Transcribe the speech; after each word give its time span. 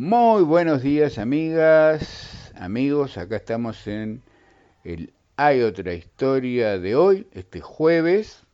Muy 0.00 0.44
buenos 0.44 0.82
días 0.82 1.18
amigas, 1.18 2.54
amigos, 2.58 3.18
acá 3.18 3.36
estamos 3.36 3.86
en 3.86 4.22
el 4.82 5.12
Hay 5.36 5.60
otra 5.60 5.92
historia 5.92 6.78
de 6.78 6.96
hoy, 6.96 7.26
este 7.32 7.60
jueves, 7.60 8.46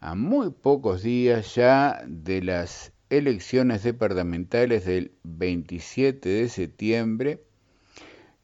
a 0.00 0.14
muy 0.14 0.52
pocos 0.52 1.02
días 1.02 1.54
ya 1.54 2.00
de 2.06 2.40
las 2.40 2.94
elecciones 3.10 3.82
departamentales 3.82 4.86
del 4.86 5.12
27 5.24 6.26
de 6.30 6.48
septiembre. 6.48 7.40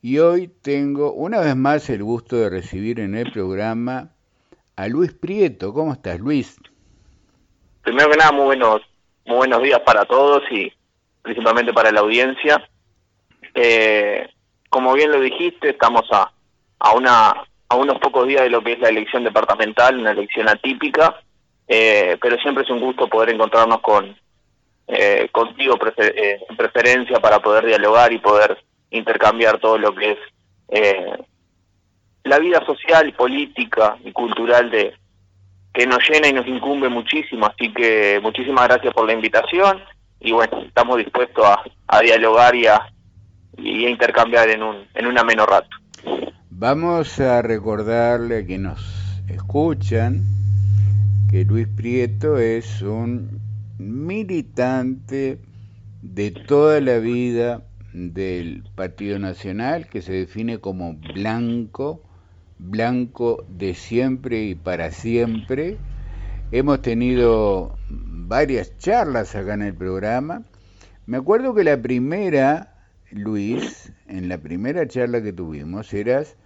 Y 0.03 0.19
hoy 0.19 0.49
tengo 0.49 1.15
una 1.15 1.41
vez 1.41 1.57
más 1.57 1.89
el 1.89 2.05
gusto 2.05 2.37
de 2.37 2.51
recibir 2.51 3.01
en 3.01 3.15
el 3.15 3.33
programa 3.33 4.13
a 4.77 4.89
Luis 4.89 5.15
Prieto. 5.15 5.73
¿Cómo 5.73 5.95
estás, 5.95 6.21
Luis? 6.21 6.59
Primero 7.81 8.11
que 8.11 8.19
nada, 8.19 8.33
muy 8.33 8.45
buenos, 8.45 8.83
muy 9.25 9.37
buenos 9.39 9.63
días 9.63 9.81
para 9.87 10.05
todos 10.05 10.43
y 10.51 10.71
principalmente 11.23 11.73
para 11.73 11.93
la 11.93 12.01
audiencia. 12.01 12.63
Eh, 13.55 14.29
como 14.69 14.93
bien 14.95 15.11
lo 15.11 15.21
dijiste, 15.21 15.71
estamos 15.71 16.03
a, 16.13 16.31
a, 16.79 16.93
una, 16.93 17.35
a 17.69 17.77
unos 17.77 17.99
pocos 17.99 18.27
días 18.27 18.43
de 18.43 18.51
lo 18.51 18.63
que 18.63 18.73
es 18.73 18.81
la 18.81 18.89
elección 18.89 19.25
departamental, 19.25 19.99
una 19.99 20.13
elección 20.13 20.49
atípica, 20.49 21.21
eh, 21.67 22.17
pero 22.21 22.37
siempre 22.39 22.65
es 22.65 22.71
un 22.71 22.81
gusto 22.81 23.09
poder 23.09 23.31
encontrarnos 23.31 23.81
con 23.81 24.17
eh, 24.89 25.29
contigo 25.31 25.79
en 25.97 26.57
preferencia 26.57 27.21
para 27.21 27.39
poder 27.39 27.67
dialogar 27.67 28.13
y 28.13 28.19
poder 28.19 28.59
intercambiar 28.91 29.61
todo 29.61 29.79
lo 29.79 29.95
que 29.95 30.13
es 30.13 30.19
la 32.25 32.39
vida 32.39 32.65
social, 32.67 33.13
política 33.15 33.97
y 34.05 34.13
cultural 34.13 34.71
de 34.71 34.95
que 35.73 35.87
nos 35.87 35.99
llena 36.09 36.29
y 36.29 36.33
nos 36.33 36.47
incumbe 36.47 36.89
muchísimo, 36.89 37.47
así 37.47 37.73
que 37.73 38.19
muchísimas 38.23 38.67
gracias 38.69 38.93
por 38.93 39.07
la 39.07 39.13
invitación 39.13 39.81
y 40.21 40.33
bueno, 40.33 40.63
estamos 40.63 40.99
dispuestos 40.99 41.45
a, 41.89 42.01
dialogar 42.01 42.55
y 42.55 42.67
a, 42.67 42.93
y 43.57 43.87
a 43.87 43.91
intercambiar 43.91 44.51
en 44.51 44.63
un, 44.63 44.77
en 44.95 45.07
un 45.07 45.19
ameno 45.19 45.47
rato. 45.47 45.69
Vamos 46.51 47.19
a 47.21 47.41
recordarle 47.43 48.39
a 48.39 48.47
quienes 48.47 48.73
nos 48.73 49.23
escuchan 49.29 50.25
que 51.31 51.45
Luis 51.45 51.69
Prieto 51.69 52.39
es 52.39 52.83
un 52.83 53.41
militante 53.79 55.39
de 56.03 56.31
toda 56.31 56.81
la 56.81 56.99
vida 56.99 57.63
del 57.93 58.65
Partido 58.75 59.19
Nacional 59.19 59.89
que 59.89 60.03
se 60.03 60.13
define 60.13 60.59
como 60.59 60.95
blanco, 60.95 62.03
blanco 62.59 63.45
de 63.49 63.75
siempre 63.75 64.43
y 64.45 64.55
para 64.55 64.91
siempre. 64.91 65.79
Hemos 66.53 66.83
tenido 66.83 67.79
varias 68.31 68.79
charlas 68.79 69.35
acá 69.35 69.55
en 69.55 69.63
el 69.63 69.75
programa. 69.75 70.45
Me 71.05 71.17
acuerdo 71.17 71.53
que 71.53 71.65
la 71.65 71.83
primera, 71.83 72.77
Luis, 73.11 73.93
en 74.07 74.29
la 74.29 74.39
primera 74.39 74.87
charla 74.87 75.21
que 75.21 75.33
tuvimos, 75.33 75.93
eras 75.93 76.37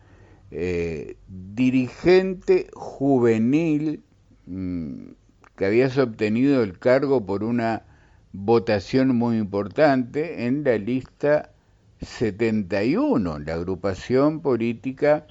eh, 0.51 1.19
dirigente 1.29 2.69
juvenil 2.73 4.03
mm, 4.47 5.09
que 5.57 5.67
habías 5.67 5.99
obtenido 5.99 6.63
el 6.63 6.79
cargo 6.79 7.27
por 7.27 7.45
una 7.45 7.83
votación 8.33 9.15
muy 9.15 9.37
importante 9.37 10.47
en 10.47 10.65
la 10.65 10.79
lista 10.79 11.51
71, 12.01 13.41
la 13.41 13.53
agrupación 13.53 14.41
política 14.41 15.27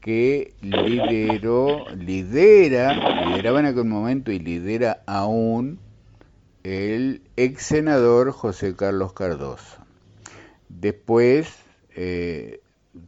que 0.00 0.54
lideró, 0.62 1.84
lidera, 1.94 3.26
lideraba 3.26 3.60
en 3.60 3.66
aquel 3.66 3.84
momento 3.84 4.32
y 4.32 4.38
lidera 4.38 5.02
aún 5.06 5.78
el 6.62 7.22
ex 7.36 7.62
senador 7.62 8.32
José 8.32 8.74
Carlos 8.74 9.12
Cardoso. 9.12 9.78
Después 10.68 11.54
eh, 11.94 12.60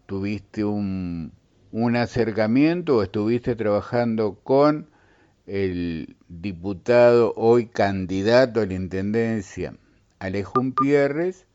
tuviste 0.06 0.64
un, 0.64 1.32
un 1.70 1.96
acercamiento 1.96 2.98
o 2.98 3.02
estuviste 3.02 3.56
trabajando 3.56 4.38
con 4.42 4.88
el 5.46 6.16
diputado, 6.28 7.32
hoy 7.36 7.66
candidato 7.66 8.60
a 8.60 8.66
la 8.66 8.74
Intendencia, 8.74 9.74
Alejón 10.18 10.72
Pierres, 10.72 11.46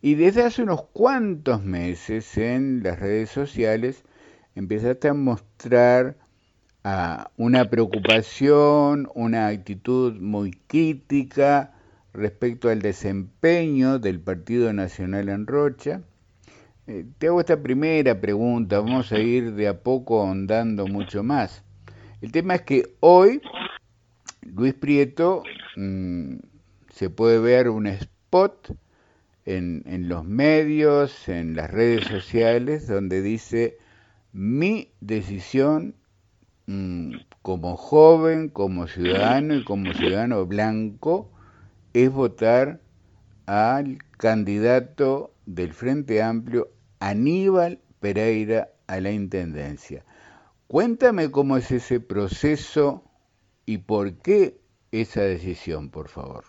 y 0.00 0.14
desde 0.14 0.42
hace 0.42 0.62
unos 0.62 0.82
cuantos 0.92 1.62
meses 1.64 2.36
en 2.38 2.82
las 2.82 3.00
redes 3.00 3.30
sociales 3.30 4.04
empezaste 4.56 5.08
a 5.08 5.14
mostrar 5.14 6.16
a 6.82 7.30
una 7.36 7.68
preocupación, 7.68 9.08
una 9.14 9.48
actitud 9.48 10.14
muy 10.14 10.52
crítica 10.66 11.74
respecto 12.12 12.70
al 12.70 12.80
desempeño 12.80 13.98
del 13.98 14.18
Partido 14.18 14.72
Nacional 14.72 15.28
en 15.28 15.46
Rocha. 15.46 16.00
Eh, 16.86 17.04
te 17.18 17.26
hago 17.26 17.40
esta 17.40 17.62
primera 17.62 18.18
pregunta, 18.20 18.80
vamos 18.80 19.12
a 19.12 19.18
ir 19.18 19.52
de 19.52 19.68
a 19.68 19.82
poco 19.82 20.22
ahondando 20.22 20.86
mucho 20.86 21.22
más. 21.22 21.62
El 22.22 22.32
tema 22.32 22.54
es 22.54 22.62
que 22.62 22.94
hoy 23.00 23.42
Luis 24.40 24.72
Prieto 24.72 25.42
mm, 25.76 26.36
se 26.94 27.10
puede 27.10 27.38
ver 27.40 27.68
un 27.68 27.88
spot 27.88 28.74
en 29.44 30.08
los 30.08 30.24
medios, 30.24 31.28
en 31.28 31.54
las 31.54 31.70
redes 31.70 32.06
sociales, 32.06 32.88
donde 32.88 33.22
dice 33.22 33.78
mi 34.36 34.92
decisión 35.00 35.94
mm, 36.66 37.14
como 37.40 37.74
joven, 37.78 38.50
como 38.50 38.86
ciudadano 38.86 39.54
y 39.54 39.64
como 39.64 39.94
ciudadano 39.94 40.44
blanco 40.44 41.32
es 41.94 42.12
votar 42.12 42.80
al 43.46 43.96
candidato 44.18 45.32
del 45.46 45.72
Frente 45.72 46.22
Amplio, 46.22 46.68
Aníbal 47.00 47.78
Pereira, 48.00 48.68
a 48.88 49.00
la 49.00 49.10
Intendencia. 49.10 50.04
Cuéntame 50.66 51.30
cómo 51.30 51.56
es 51.56 51.70
ese 51.70 51.98
proceso 51.98 53.04
y 53.64 53.78
por 53.78 54.18
qué 54.18 54.58
esa 54.92 55.22
decisión, 55.22 55.90
por 55.90 56.10
favor. 56.10 56.44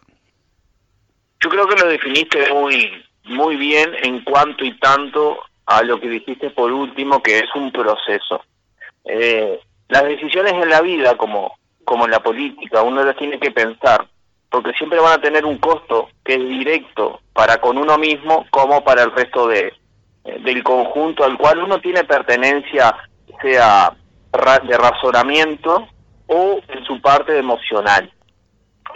Yo 1.40 1.50
creo 1.50 1.66
que 1.68 1.82
lo 1.82 1.88
definiste 1.88 2.54
muy, 2.54 2.90
muy 3.24 3.56
bien 3.56 3.92
en 4.04 4.26
cuanto 4.26 4.66
y 4.66 4.78
tanto 4.80 5.38
a 5.68 5.84
lo 5.84 6.00
que 6.00 6.10
dijiste 6.10 6.50
por 6.50 6.72
último, 6.72 7.22
que 7.22 7.40
es 7.40 7.56
un 7.56 7.72
proceso. 7.72 8.42
Eh, 9.04 9.60
las 9.90 10.04
decisiones 10.04 10.54
en 10.54 10.70
la 10.70 10.82
vida, 10.82 11.16
como, 11.18 11.58
como 11.84 12.06
en 12.06 12.12
la 12.12 12.22
política, 12.22 12.82
uno 12.82 13.04
las 13.04 13.18
tiene 13.18 13.38
que 13.38 13.52
pensar, 13.52 14.08
porque 14.50 14.72
siempre 14.74 15.00
van 15.00 15.20
a 15.20 15.22
tener 15.22 15.46
un 15.46 15.58
costo 15.58 16.10
que 16.24 16.36
es 16.36 16.40
directo 16.40 17.20
para 17.34 17.58
con 17.58 17.78
uno 17.78 17.98
mismo 17.98 18.46
como 18.50 18.82
para 18.84 19.04
el 19.04 19.12
resto 19.12 19.48
de, 19.48 19.74
eh, 20.24 20.40
del 20.40 20.64
conjunto 20.64 21.26
al 21.26 21.38
cual 21.38 21.60
uno 21.60 21.80
tiene 21.80 22.06
pertenencia, 22.06 22.96
sea 23.42 23.94
de 24.64 24.78
razonamiento 24.78 25.88
o 26.28 26.60
en 26.68 26.84
su 26.86 27.02
parte 27.02 27.38
emocional. 27.38 28.12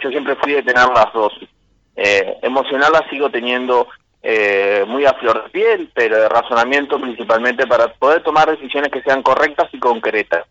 Yo 0.02 0.10
siempre 0.10 0.36
fui 0.36 0.52
de 0.52 0.62
tener 0.62 0.88
las 0.88 1.12
dos. 1.12 1.32
Eh, 1.96 2.38
emocional 2.42 2.92
la 2.92 3.08
sigo 3.10 3.30
teniendo 3.30 3.88
eh, 4.24 4.84
muy 4.86 5.04
a 5.04 5.14
flor 5.14 5.42
de 5.42 5.50
piel, 5.50 5.90
pero 5.92 6.16
de 6.16 6.28
razonamiento 6.28 7.00
principalmente 7.00 7.66
para 7.66 7.92
poder 7.94 8.22
tomar 8.22 8.48
decisiones 8.48 8.92
que 8.92 9.02
sean 9.02 9.20
correctas 9.20 9.68
y 9.72 9.80
concretas. 9.80 10.46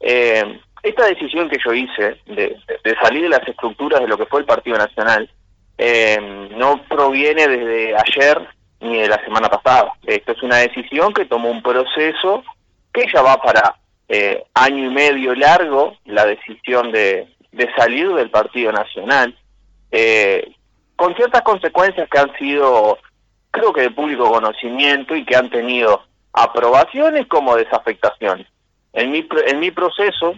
Eh, 0.00 0.58
esta 0.82 1.04
decisión 1.04 1.50
que 1.50 1.58
yo 1.62 1.74
hice 1.74 2.16
de, 2.24 2.56
salir 3.02 3.24
de 3.24 3.28
las 3.28 3.46
estructuras 3.46 4.00
de 4.00 4.08
lo 4.08 4.16
que 4.16 4.24
fue 4.24 4.40
el 4.40 4.46
Partido 4.46 4.78
Nacional 4.78 5.28
eh, 5.76 6.48
no 6.56 6.82
proviene 6.88 7.46
desde 7.46 7.94
ayer 7.94 8.48
ni 8.80 8.96
de 9.00 9.08
la 9.08 9.22
semana 9.22 9.50
pasada. 9.50 9.92
Esto 10.06 10.32
es 10.32 10.42
una 10.42 10.56
decisión 10.56 11.12
que 11.12 11.26
tomó 11.26 11.50
un 11.50 11.62
proceso 11.62 12.42
que 12.90 13.04
ya 13.12 13.20
va 13.20 13.36
para 13.36 13.76
año 14.54 14.86
y 14.86 14.94
medio 14.94 15.34
largo, 15.34 15.96
la 16.06 16.24
decisión 16.24 16.90
de, 16.90 17.28
de 17.52 17.72
salir 17.76 18.08
del 18.14 18.30
Partido 18.30 18.72
Nacional, 18.72 19.38
con 20.96 21.14
ciertas 21.14 21.42
consecuencias 21.42 22.08
que 22.08 22.18
han 22.18 22.36
sido 22.36 22.98
creo 23.50 23.72
que 23.72 23.82
de 23.82 23.90
público 23.90 24.30
conocimiento 24.30 25.14
y 25.14 25.24
que 25.24 25.36
han 25.36 25.50
tenido 25.50 26.02
aprobaciones 26.32 27.26
como 27.26 27.56
desafectaciones. 27.56 28.46
En 28.92 29.10
mi, 29.10 29.26
en 29.46 29.58
mi 29.60 29.70
proceso 29.70 30.34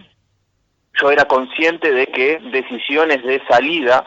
yo 0.99 1.11
era 1.11 1.25
consciente 1.25 1.91
de 1.91 2.07
que 2.07 2.39
decisiones 2.51 3.23
de 3.23 3.41
salida 3.47 4.05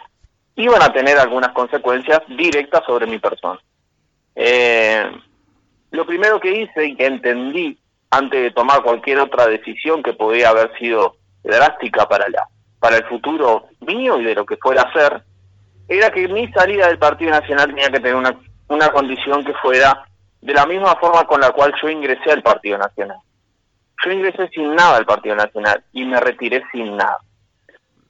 iban 0.55 0.83
a 0.83 0.93
tener 0.93 1.19
algunas 1.19 1.51
consecuencias 1.51 2.21
directas 2.29 2.83
sobre 2.87 3.07
mi 3.07 3.19
persona. 3.19 3.61
Eh, 4.35 5.11
lo 5.91 6.07
primero 6.07 6.41
que 6.41 6.63
hice 6.63 6.87
y 6.87 6.97
que 6.97 7.07
entendí 7.07 7.79
antes 8.11 8.41
de 8.41 8.51
tomar 8.51 8.83
cualquier 8.83 9.19
otra 9.19 9.47
decisión 9.47 10.03
que 10.03 10.13
podía 10.13 10.51
haber 10.51 10.77
sido 10.79 11.17
drástica 11.43 12.09
para 12.09 12.29
la 12.29 12.47
para 12.79 12.99
el 12.99 13.05
futuro 13.05 13.69
mío 13.81 14.21
y 14.21 14.25
de 14.25 14.35
lo 14.35 14.45
que 14.45 14.59
fuera 14.59 14.83
a 14.83 14.93
ser, 14.93 15.23
era 15.89 16.11
que 16.11 16.29
mi 16.29 16.47
salida 16.53 16.89
del 16.89 16.99
Partido 16.99 17.31
Nacional 17.31 17.69
tenía 17.69 17.91
que 17.91 18.01
tener 18.01 18.15
una 18.15 18.39
una 18.69 18.89
condición 18.91 19.45
que 19.45 19.55
fuera 19.55 20.07
de 20.41 20.53
la 20.53 20.67
misma 20.67 20.95
forma 20.97 21.25
con 21.25 21.41
la 21.41 21.51
cual 21.51 21.75
yo 21.81 21.89
ingresé 21.89 22.31
al 22.31 22.43
Partido 22.43 22.79
Nacional. 22.79 23.19
Yo 24.05 24.13
ingresé 24.13 24.49
sin 24.49 24.75
nada 24.75 24.97
al 24.97 25.07
Partido 25.07 25.35
Nacional 25.35 25.83
y 25.93 26.05
me 26.05 26.21
retiré 26.21 26.63
sin 26.73 26.97
nada. 26.97 27.19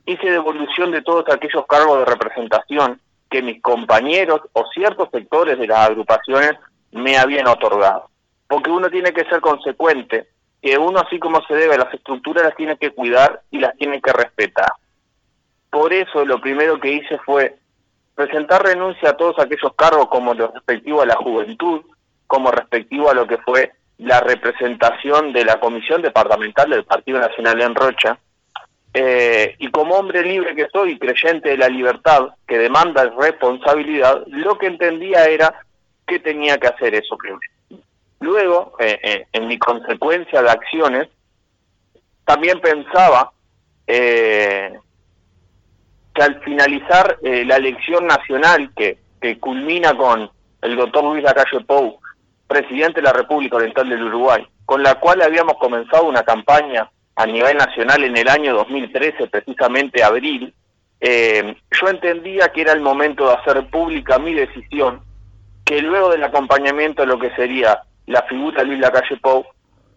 Hice 0.05 0.31
devolución 0.31 0.91
de 0.93 1.03
todos 1.03 1.25
aquellos 1.29 1.67
cargos 1.67 1.99
de 2.01 2.05
representación 2.05 3.01
que 3.31 3.43
mis 3.43 3.61
compañeros 3.63 4.41
o 4.53 4.67
ciertos 4.73 5.09
sectores 5.11 5.59
de 5.59 5.67
las 5.67 5.91
agrupaciones 5.91 6.53
me 6.93 7.19
habían 7.19 7.49
otorgado. 7.49 8.09
Porque 8.49 8.71
uno 8.71 8.89
tiene 8.89 9.13
que 9.13 9.25
ser 9.25 9.41
consecuente, 9.41 10.29
que 10.63 10.79
uno 10.79 11.01
así 11.01 11.19
como 11.19 11.43
se 11.47 11.55
debe, 11.55 11.77
las 11.77 11.93
estructuras 11.93 12.45
las 12.45 12.57
tiene 12.57 12.77
que 12.77 12.91
cuidar 12.91 13.43
y 13.51 13.59
las 13.59 13.77
tiene 13.77 14.01
que 14.01 14.13
respetar. 14.13 14.73
Por 15.71 15.93
eso 15.93 16.25
lo 16.25 16.41
primero 16.41 16.81
que 16.81 16.93
hice 16.93 17.19
fue 17.19 17.57
presentar 18.17 18.65
renuncia 18.65 19.11
a 19.11 19.17
todos 19.17 19.39
aquellos 19.39 19.75
cargos 19.77 20.09
como 20.09 20.35
lo 20.35 20.49
respectivo 20.49 21.03
a 21.03 21.07
la 21.07 21.17
juventud, 21.17 21.83
como 22.27 22.51
respectivo 22.51 23.11
a 23.11 23.15
lo 23.15 23.27
que 23.27 23.37
fue 23.39 23.73
la 23.99 24.21
representación 24.21 25.33
de 25.35 25.45
la 25.45 25.61
Comisión 25.61 26.01
Departamental 26.03 26.71
del 26.71 26.85
Partido 26.85 27.21
Nacional 27.21 27.61
en 27.61 27.75
Rocha, 27.75 28.19
eh, 28.95 29.55
y 29.59 29.71
como 29.71 29.97
hombre 29.97 30.23
libre 30.23 30.57
que 30.57 30.69
soy, 30.73 30.99
creyente 30.99 31.51
de 31.51 31.59
la 31.59 31.69
libertad, 31.69 32.31
que 32.49 32.59
demanda 32.59 33.05
responsabilidad, 33.19 34.23
lo 34.29 34.57
que 34.57 34.69
entendía 34.69 35.27
era 35.27 35.55
que 36.07 36.19
tenía 36.19 36.57
que 36.57 36.69
hacer 36.69 36.95
eso 36.95 37.19
primero. 37.19 37.41
Luego, 38.21 38.73
eh, 38.81 38.99
eh, 39.03 39.27
en 39.33 39.47
mi 39.47 39.59
consecuencia 39.59 40.41
de 40.41 40.51
acciones, 40.51 41.09
también 42.25 42.59
pensaba 42.61 43.33
que 46.17 46.23
al 46.23 46.41
finalizar 46.43 47.19
la 47.23 47.57
elección 47.57 48.07
nacional 48.07 48.71
que, 48.75 48.99
que 49.21 49.39
culmina 49.39 49.95
con 49.95 50.31
el 50.63 50.77
doctor 50.77 51.05
Luis 51.05 51.23
Lacalle 51.23 51.65
Pou, 51.65 51.99
presidente 52.47 53.01
de 53.01 53.07
la 53.07 53.13
República 53.13 53.57
Oriental 53.57 53.89
del 53.89 54.03
Uruguay, 54.03 54.47
con 54.65 54.83
la 54.83 54.97
cual 54.97 55.23
habíamos 55.23 55.55
comenzado 55.59 56.05
una 56.05 56.23
campaña 56.23 56.91
a 57.15 57.27
nivel 57.27 57.57
nacional 57.57 58.03
en 58.05 58.17
el 58.17 58.29
año 58.29 58.55
2013, 58.55 59.29
precisamente 59.29 60.03
abril, 60.03 60.53
eh, 61.01 61.57
yo 61.71 61.89
entendía 61.89 62.49
que 62.49 62.63
era 62.63 62.73
el 62.73 62.81
momento 62.81 63.29
de 63.29 63.35
hacer 63.35 63.69
pública 63.69 64.19
mi 64.19 64.35
decisión, 64.35 65.03
que 65.65 65.81
luego 65.81 66.11
del 66.11 66.25
acompañamiento 66.25 67.03
de 67.03 67.09
lo 67.09 67.19
que 67.19 67.35
sería 67.35 67.81
la 68.07 68.23
figura 68.23 68.63
de 68.63 68.67
Luis 68.67 68.81
Lacalle 68.81 69.17
Pou, 69.17 69.45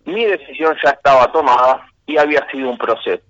mi 0.05 0.25
decisión 0.25 0.75
ya 0.83 0.91
estaba 0.91 1.31
tomada 1.31 1.85
y 2.05 2.17
había 2.17 2.45
sido 2.51 2.69
un 2.69 2.77
proceso. 2.77 3.23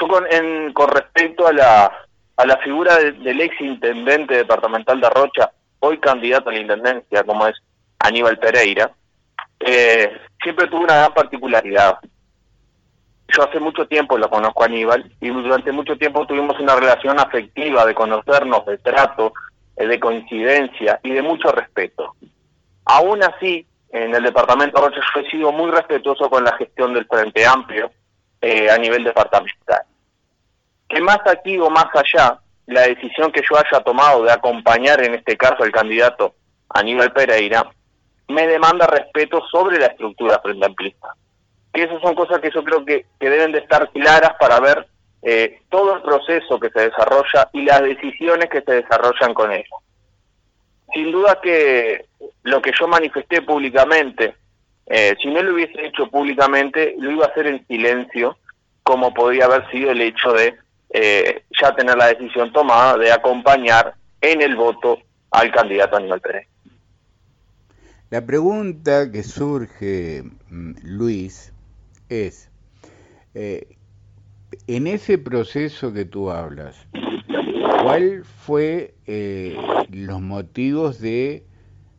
Yo 0.00 0.08
con, 0.08 0.24
con 0.72 0.88
respecto 0.88 1.46
a 1.46 1.52
la, 1.52 1.92
a 2.36 2.46
la 2.46 2.56
figura 2.58 2.96
del 2.98 3.40
ex 3.40 3.60
intendente 3.60 4.36
departamental 4.36 5.00
de 5.00 5.10
Rocha, 5.10 5.50
hoy 5.80 5.98
candidato 5.98 6.50
a 6.50 6.52
la 6.52 6.60
intendencia, 6.60 7.24
como 7.24 7.46
es 7.46 7.54
Aníbal 7.98 8.38
Pereira, 8.38 8.90
eh, 9.60 10.20
siempre 10.42 10.66
tuve 10.66 10.84
una 10.84 10.96
gran 10.96 11.14
particularidad 11.14 11.98
yo 13.28 13.42
hace 13.42 13.58
mucho 13.58 13.86
tiempo 13.86 14.18
lo 14.18 14.28
conozco 14.28 14.62
a 14.62 14.66
Aníbal 14.66 15.10
y 15.20 15.28
durante 15.28 15.72
mucho 15.72 15.96
tiempo 15.96 16.26
tuvimos 16.26 16.58
una 16.60 16.76
relación 16.76 17.18
afectiva 17.18 17.84
de 17.86 17.94
conocernos, 17.94 18.66
de 18.66 18.78
trato, 18.78 19.32
eh, 19.76 19.86
de 19.86 19.98
coincidencia 19.98 21.00
y 21.02 21.10
de 21.10 21.22
mucho 21.22 21.50
respeto. 21.50 22.14
Aún 22.84 23.22
así, 23.24 23.66
en 23.90 24.14
el 24.14 24.22
departamento 24.22 24.80
de 24.80 24.88
Rocha 24.88 25.00
yo 25.14 25.20
he 25.20 25.30
sido 25.30 25.52
muy 25.52 25.70
respetuoso 25.70 26.28
con 26.28 26.44
la 26.44 26.56
gestión 26.56 26.92
del 26.92 27.06
Frente 27.06 27.46
Amplio 27.46 27.90
eh, 28.44 28.70
a 28.70 28.78
nivel 28.78 29.04
departamental. 29.04 29.82
Que 30.88 31.00
más 31.00 31.20
aquí 31.26 31.58
o 31.58 31.70
más 31.70 31.86
allá, 31.94 32.38
la 32.66 32.82
decisión 32.82 33.32
que 33.32 33.42
yo 33.48 33.56
haya 33.56 33.82
tomado 33.82 34.24
de 34.24 34.32
acompañar 34.32 35.02
en 35.02 35.14
este 35.14 35.36
caso 35.36 35.62
al 35.62 35.72
candidato 35.72 36.34
Aníbal 36.68 37.12
Pereira, 37.12 37.64
me 38.28 38.46
demanda 38.46 38.86
respeto 38.86 39.42
sobre 39.50 39.78
la 39.78 39.86
estructura 39.86 40.40
frente 40.40 40.66
amplista 40.66 41.14
que 41.74 41.82
esas 41.82 42.00
son 42.00 42.14
cosas 42.14 42.40
que 42.40 42.52
yo 42.54 42.62
creo 42.62 42.84
que, 42.84 43.04
deben 43.18 43.52
de 43.52 43.58
estar 43.58 43.90
claras 43.90 44.34
para 44.38 44.60
ver 44.60 44.86
eh, 45.22 45.60
todo 45.68 45.96
el 45.96 46.02
proceso 46.02 46.60
que 46.60 46.70
se 46.70 46.88
desarrolla 46.88 47.50
y 47.52 47.62
las 47.62 47.82
decisiones 47.82 48.48
que 48.48 48.62
se 48.62 48.82
desarrollan 48.82 49.34
con 49.34 49.50
ello. 49.50 49.76
Sin 50.94 51.10
duda 51.10 51.40
que 51.42 52.06
lo 52.44 52.62
que 52.62 52.72
yo 52.78 52.86
manifesté 52.86 53.42
públicamente, 53.42 54.36
eh, 54.86 55.14
si 55.22 55.28
no 55.28 55.42
lo 55.42 55.54
hubiese 55.54 55.86
hecho 55.86 56.08
públicamente, 56.08 56.94
lo 56.98 57.10
iba 57.10 57.24
a 57.24 57.28
hacer 57.28 57.46
en 57.46 57.66
silencio, 57.66 58.36
como 58.82 59.14
podría 59.14 59.46
haber 59.46 59.70
sido 59.70 59.90
el 59.90 60.00
hecho 60.00 60.32
de 60.32 60.54
eh, 60.90 61.42
ya 61.60 61.74
tener 61.74 61.96
la 61.96 62.08
decisión 62.08 62.52
tomada 62.52 62.98
de 62.98 63.10
acompañar 63.10 63.94
en 64.20 64.42
el 64.42 64.56
voto 64.56 64.98
al 65.30 65.50
candidato 65.50 65.96
Aníbal 65.96 66.20
Pérez. 66.20 66.48
La 68.10 68.24
pregunta 68.24 69.10
que 69.10 69.22
surge, 69.22 70.22
mm, 70.50 70.72
Luis, 70.84 71.52
es, 72.08 72.50
eh, 73.34 73.76
en 74.68 74.86
ese 74.86 75.18
proceso 75.18 75.92
que 75.92 76.04
tú 76.04 76.30
hablas, 76.30 76.86
¿cuál 77.82 78.22
fue 78.24 78.94
eh, 79.06 79.56
los 79.90 80.20
motivos 80.20 81.00
de 81.00 81.42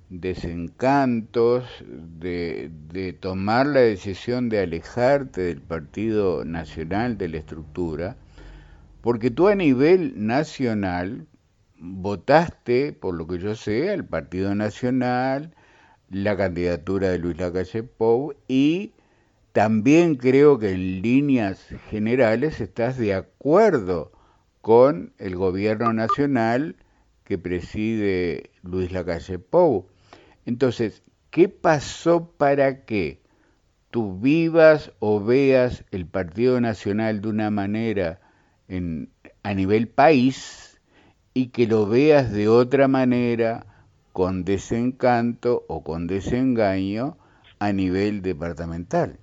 desencantos, 0.09 1.65
de, 1.85 3.17
tomar 3.19 3.67
la 3.67 3.81
decisión 3.81 4.49
de 4.49 4.59
alejarte 4.59 5.41
del 5.41 5.61
Partido 5.61 6.45
Nacional, 6.45 7.17
de 7.17 7.29
la 7.29 7.37
estructura? 7.37 8.17
Porque 9.01 9.31
tú 9.31 9.47
a 9.47 9.55
nivel 9.55 10.13
nacional 10.25 11.27
votaste, 11.77 12.93
por 12.93 13.15
lo 13.15 13.27
que 13.27 13.39
yo 13.39 13.55
sé, 13.55 13.89
al 13.91 14.05
Partido 14.05 14.55
Nacional, 14.55 15.53
la 16.09 16.37
candidatura 16.37 17.09
de 17.09 17.19
Luis 17.19 17.37
Lacalle 17.37 17.83
Pou 17.83 18.33
y 18.47 18.93
también 19.51 20.15
creo 20.15 20.59
que 20.59 20.71
en 20.71 21.01
líneas 21.01 21.65
generales 21.89 22.61
estás 22.61 22.97
de 22.97 23.13
acuerdo 23.13 24.11
con 24.61 25.13
el 25.17 25.35
gobierno 25.35 25.93
nacional 25.93 26.75
que 27.23 27.37
preside 27.37 28.51
Luis 28.63 28.91
Lacalle 28.91 29.39
Pou. 29.39 29.87
Entonces, 30.45 31.03
¿qué 31.31 31.49
pasó 31.49 32.31
para 32.37 32.85
que 32.85 33.21
tú 33.89 34.19
vivas 34.19 34.91
o 34.99 35.23
veas 35.23 35.85
el 35.91 36.05
Partido 36.05 36.59
Nacional 36.61 37.21
de 37.21 37.29
una 37.29 37.49
manera 37.49 38.19
en, 38.67 39.09
a 39.43 39.53
nivel 39.53 39.87
país 39.87 40.81
y 41.33 41.49
que 41.49 41.67
lo 41.67 41.87
veas 41.87 42.31
de 42.31 42.47
otra 42.47 42.87
manera 42.87 43.65
con 44.13 44.45
desencanto 44.45 45.65
o 45.67 45.83
con 45.83 46.07
desengaño 46.07 47.17
a 47.59 47.71
nivel 47.73 48.21
departamental? 48.21 49.17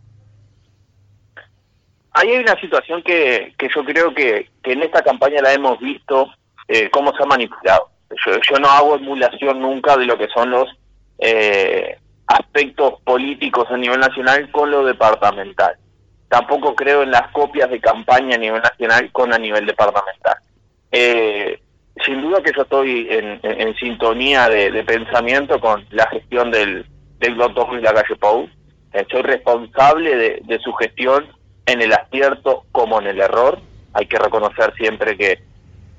Ahí 2.12 2.28
hay 2.30 2.38
una 2.40 2.60
situación 2.60 3.02
que, 3.02 3.54
yo 3.74 3.84
creo 3.84 4.12
que, 4.12 4.50
que 4.62 4.72
en 4.72 4.82
esta 4.82 5.02
campaña 5.02 5.40
la 5.40 5.54
hemos 5.54 5.78
visto 5.80 6.28
eh, 6.68 6.90
cómo 6.90 7.14
se 7.16 7.22
ha 7.22 7.26
manipulado. 7.26 7.90
Yo, 8.26 8.32
yo 8.50 8.58
no 8.58 8.68
hago 8.68 8.96
emulación 8.96 9.60
nunca 9.60 9.96
de 9.96 10.04
lo 10.04 10.18
que 10.18 10.28
son 10.28 10.50
los 10.50 10.68
eh, 11.24 11.98
aspectos 12.26 13.00
políticos 13.04 13.68
a 13.70 13.76
nivel 13.76 14.00
nacional 14.00 14.50
con 14.50 14.70
lo 14.70 14.84
departamental. 14.84 15.76
Tampoco 16.28 16.74
creo 16.74 17.02
en 17.02 17.12
las 17.12 17.30
copias 17.30 17.70
de 17.70 17.80
campaña 17.80 18.34
a 18.34 18.38
nivel 18.38 18.60
nacional 18.60 19.10
con 19.12 19.32
a 19.32 19.38
nivel 19.38 19.64
departamental. 19.66 20.36
Eh, 20.90 21.60
sin 22.04 22.22
duda 22.22 22.42
que 22.42 22.52
yo 22.56 22.62
estoy 22.62 23.06
en, 23.08 23.38
en, 23.42 23.74
sintonía 23.76 24.48
de, 24.48 24.82
pensamiento 24.82 25.60
con 25.60 25.86
la 25.90 26.08
gestión 26.08 26.50
del, 26.50 26.86
del 27.18 27.36
doctor 27.36 27.70
Luis 27.70 27.82
Lagalle 27.82 28.16
Pou. 28.16 28.48
Soy 29.10 29.22
responsable 29.22 30.40
de, 30.40 30.58
su 30.58 30.72
gestión 30.72 31.26
en 31.66 31.82
el 31.82 31.92
acierto 31.92 32.64
como 32.72 33.00
en 33.00 33.06
el 33.06 33.20
error. 33.20 33.60
Hay 33.92 34.06
que 34.06 34.18
reconocer 34.18 34.74
siempre 34.74 35.16
que 35.16 35.38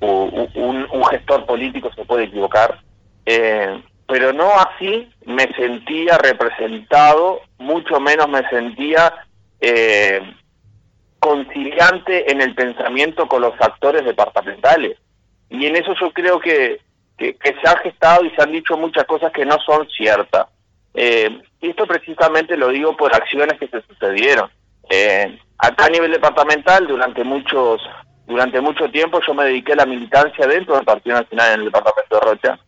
un, 0.00 1.04
gestor 1.10 1.46
político 1.46 1.90
se 1.94 2.04
puede 2.04 2.24
equivocar, 2.24 2.80
eh, 3.24 3.80
pero 4.06 4.32
no 4.32 4.50
así 4.52 5.10
me 5.24 5.46
sentía 5.54 6.18
representado, 6.18 7.40
mucho 7.58 8.00
menos 8.00 8.28
me 8.28 8.46
sentía 8.48 9.12
eh, 9.60 10.20
conciliante 11.18 12.30
en 12.30 12.42
el 12.42 12.54
pensamiento 12.54 13.26
con 13.26 13.42
los 13.42 13.54
actores 13.60 14.04
departamentales. 14.04 14.98
Y 15.48 15.66
en 15.66 15.76
eso 15.76 15.94
yo 15.98 16.12
creo 16.12 16.38
que, 16.38 16.80
que, 17.16 17.36
se 17.42 17.68
ha 17.68 17.78
gestado 17.78 18.24
y 18.24 18.30
se 18.30 18.42
han 18.42 18.52
dicho 18.52 18.76
muchas 18.76 19.04
cosas 19.04 19.32
que 19.32 19.46
no 19.46 19.56
son 19.64 19.88
ciertas. 19.88 20.48
Eh, 20.92 21.40
y 21.60 21.70
esto 21.70 21.86
precisamente 21.86 22.56
lo 22.56 22.68
digo 22.68 22.96
por 22.96 23.14
acciones 23.14 23.58
que 23.58 23.68
se 23.68 23.80
sucedieron. 23.82 24.50
Eh, 24.90 25.38
acá 25.58 25.86
a 25.86 25.90
nivel 25.90 26.12
departamental, 26.12 26.86
durante 26.86 27.24
muchos 27.24 27.80
durante 28.26 28.60
mucho 28.60 28.90
tiempo 28.90 29.20
yo 29.26 29.34
me 29.34 29.44
dediqué 29.44 29.74
a 29.74 29.76
la 29.76 29.86
militancia 29.86 30.46
dentro 30.46 30.76
del 30.76 30.84
Partido 30.84 31.16
Nacional 31.20 31.52
en 31.52 31.60
el 31.60 31.64
departamento 31.66 32.14
de 32.14 32.20
Rocha, 32.20 32.58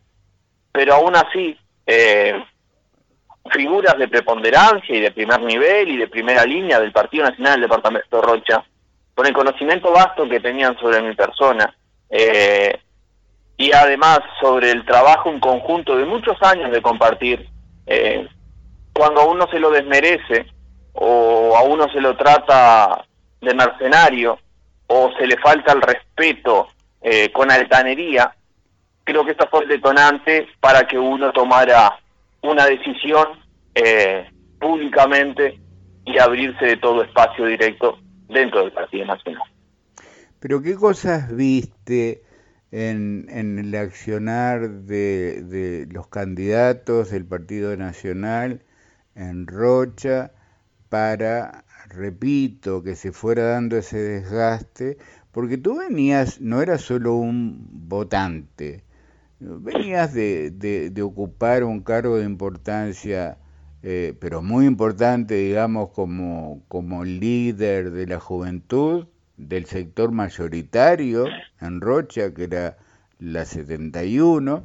pero 0.77 0.93
aún 0.93 1.15
así, 1.15 1.57
eh, 1.87 2.39
figuras 3.49 3.97
de 3.97 4.07
preponderancia 4.07 4.95
y 4.95 4.99
de 4.99 5.09
primer 5.09 5.41
nivel 5.41 5.89
y 5.89 5.97
de 5.97 6.07
primera 6.07 6.45
línea 6.45 6.79
del 6.79 6.91
Partido 6.91 7.23
Nacional 7.23 7.53
en 7.53 7.63
el 7.63 7.67
departamento 7.67 8.15
de 8.15 8.21
Rocha, 8.21 8.63
con 9.15 9.25
el 9.25 9.33
conocimiento 9.33 9.91
vasto 9.91 10.29
que 10.29 10.39
tenían 10.39 10.77
sobre 10.77 11.01
mi 11.01 11.15
persona, 11.15 11.75
eh, 12.11 12.79
y 13.57 13.73
además 13.73 14.19
sobre 14.39 14.69
el 14.69 14.85
trabajo 14.85 15.31
en 15.31 15.39
conjunto 15.39 15.97
de 15.97 16.05
muchos 16.05 16.37
años 16.43 16.69
de 16.71 16.79
compartir, 16.83 17.49
eh, 17.87 18.27
cuando 18.93 19.21
a 19.21 19.25
uno 19.25 19.47
se 19.49 19.59
lo 19.59 19.71
desmerece, 19.71 20.45
o 20.93 21.57
a 21.57 21.63
uno 21.63 21.91
se 21.91 22.01
lo 22.01 22.15
trata 22.15 23.03
de 23.41 23.53
mercenario 23.55 24.37
o 24.85 25.09
se 25.17 25.25
le 25.25 25.37
falta 25.39 25.73
el 25.73 25.81
respeto 25.81 26.67
eh, 27.01 27.31
con 27.31 27.49
altanería, 27.49 28.31
creo 29.07 29.23
que 29.23 29.31
esta 29.31 29.47
fue 29.47 29.63
el 29.63 29.69
detonante 29.69 30.47
para 30.59 30.85
que 30.85 30.99
uno 30.99 31.31
tomara 31.31 31.97
una 32.41 32.65
decisión 32.65 33.25
eh, 33.73 34.29
públicamente 34.59 35.59
y 36.05 36.17
abrirse 36.17 36.65
de 36.65 36.77
todo 36.77 37.03
espacio 37.03 37.45
directo 37.45 37.97
dentro 38.27 38.61
del 38.63 38.73
Partido 38.73 39.05
Nacional. 39.05 39.43
Pero 40.41 40.61
¿qué 40.61 40.75
cosas 40.75 41.33
viste 41.33 42.21
en, 42.71 43.29
el 43.29 43.73
accionar 43.75 44.69
de, 44.69 45.41
de, 45.41 45.87
los 45.89 46.07
candidatos 46.07 47.09
del 47.09 47.25
Partido 47.25 47.77
Nacional 47.77 48.61
en 49.15 49.47
Rocha 49.47 50.31
para, 50.89 51.63
repito, 51.87 52.83
que 52.83 52.97
se 52.97 53.13
fuera 53.13 53.43
dando 53.43 53.77
ese 53.77 53.99
desgaste? 53.99 54.97
Porque 55.31 55.57
tú 55.57 55.77
venías, 55.77 56.41
no 56.41 56.61
eras 56.61 56.81
solo 56.81 57.15
un 57.15 57.67
votante, 57.87 58.83
venías 59.39 60.13
de, 60.13 60.51
de, 60.51 61.01
ocupar 61.01 61.63
un 61.63 61.81
cargo 61.81 62.17
de 62.17 62.25
importancia, 62.25 63.37
eh, 63.83 64.13
pero 64.19 64.41
muy 64.41 64.65
importante, 64.65 65.35
digamos, 65.35 65.89
como, 65.91 66.63
como 66.67 67.03
líder 67.03 67.91
de 67.91 68.07
la 68.07 68.19
juventud 68.19 69.07
del 69.37 69.65
sector 69.65 70.11
mayoritario 70.11 71.25
en 71.61 71.81
Rocha, 71.81 72.33
que 72.33 72.45
era 72.45 72.77
la 73.19 73.45
71, 73.45 74.63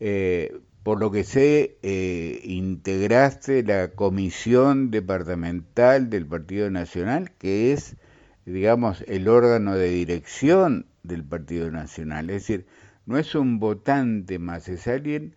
eh, 0.00 0.60
por 0.84 1.00
lo 1.00 1.10
que 1.10 1.24
sé, 1.24 1.76
eh, 1.82 2.40
integraste 2.44 3.62
la 3.62 3.88
comisión 3.88 4.90
departamental 4.90 6.08
del 6.08 6.26
Partido 6.26 6.70
Nacional, 6.70 7.32
que 7.32 7.72
es, 7.72 7.96
digamos, 8.46 9.04
el 9.08 9.28
órgano 9.28 9.74
de 9.74 9.90
dirección 9.90 10.86
del 11.02 11.24
Partido 11.24 11.70
Nacional. 11.70 12.30
Es 12.30 12.42
decir, 12.46 12.66
no 13.08 13.16
es 13.16 13.34
un 13.34 13.58
votante 13.58 14.38
más, 14.38 14.68
es 14.68 14.86
alguien 14.86 15.34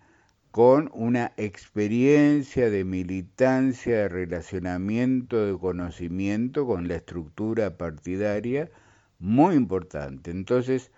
con 0.51 0.91
una 0.93 1.31
experiencia 1.37 2.69
de 2.69 2.83
militancia, 2.83 3.95
de 3.95 4.09
relacionamiento, 4.09 5.45
de 5.45 5.57
conocimiento 5.57 6.67
con 6.67 6.89
la 6.89 6.95
estructura 6.95 7.77
partidaria 7.77 8.69
muy 9.19 9.55
importante. 9.55 10.31
Entonces, 10.31 10.91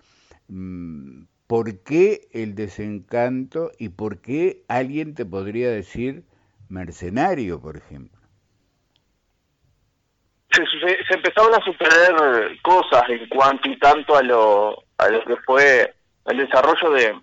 mm, 0.48 1.26
¿por 1.46 1.84
qué 1.84 2.28
el 2.32 2.56
desencanto 2.56 3.70
y 3.78 3.90
por 3.90 4.20
qué 4.20 4.64
alguien 4.68 5.14
te 5.14 5.28
podría 5.28 5.70
decir 5.70 6.24
mercenario, 6.70 7.62
por 7.62 7.78
ejemplo? 7.78 8.20
Se, 10.50 10.64
empezaron 11.14 11.54
a 11.54 11.64
suceder 11.64 12.60
cosas 12.64 13.04
en 13.10 13.30
cuanto 13.30 13.70
y 13.70 13.78
tanto 13.78 14.16
a 14.16 14.24
lo, 14.24 14.84
a 14.98 15.10
lo 15.10 15.24
que 15.24 15.36
fue 15.46 15.94
el 16.26 16.38
desarrollo 16.38 16.92
de, 16.92 17.16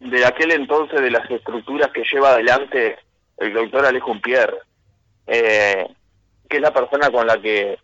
de 0.00 0.26
aquel 0.26 0.52
entonces 0.52 1.00
de 1.00 1.10
las 1.10 1.30
estructuras 1.30 1.90
que 1.92 2.04
lleva 2.10 2.30
adelante 2.30 2.98
el 3.38 3.52
doctor 3.52 3.86
Alejo 3.86 4.18
Pierre, 4.20 4.58
eh, 5.26 5.86
que 6.48 6.56
es 6.56 6.62
la 6.62 6.72
persona 6.72 7.10
con 7.10 7.26
la 7.26 7.40
que 7.40 7.78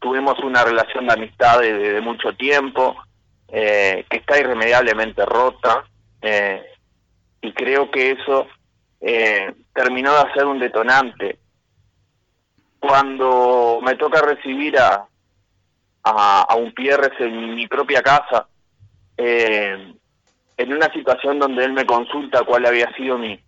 tuvimos 0.00 0.38
una 0.40 0.64
relación 0.64 1.06
de 1.06 1.12
amistad 1.12 1.60
de, 1.60 2.00
mucho 2.00 2.34
tiempo, 2.34 2.96
eh, 3.48 4.04
que 4.08 4.18
está 4.18 4.38
irremediablemente 4.38 5.24
rota, 5.24 5.84
eh, 6.20 6.62
y 7.40 7.52
creo 7.52 7.90
que 7.90 8.12
eso 8.12 8.46
terminó 9.74 10.14
de 10.14 10.32
ser 10.32 10.46
un 10.46 10.58
detonante. 10.58 11.38
Cuando 12.80 13.80
me 13.82 13.96
toca 13.96 14.22
recibir 14.22 14.78
a, 14.78 15.06
a, 16.02 16.42
a 16.42 16.54
un 16.54 16.72
Pierre 16.72 17.12
en 17.18 17.54
mi 17.54 17.66
propia 17.66 18.00
casa, 18.02 18.46
eh, 19.16 19.94
en 20.56 20.72
una 20.72 20.92
situación 20.92 21.38
donde 21.38 21.64
él 21.64 21.72
me 21.72 21.86
consulta 21.86 22.44
cuál 22.44 22.66
había 22.66 22.92
sido 22.94 23.18
mi, 23.18 23.40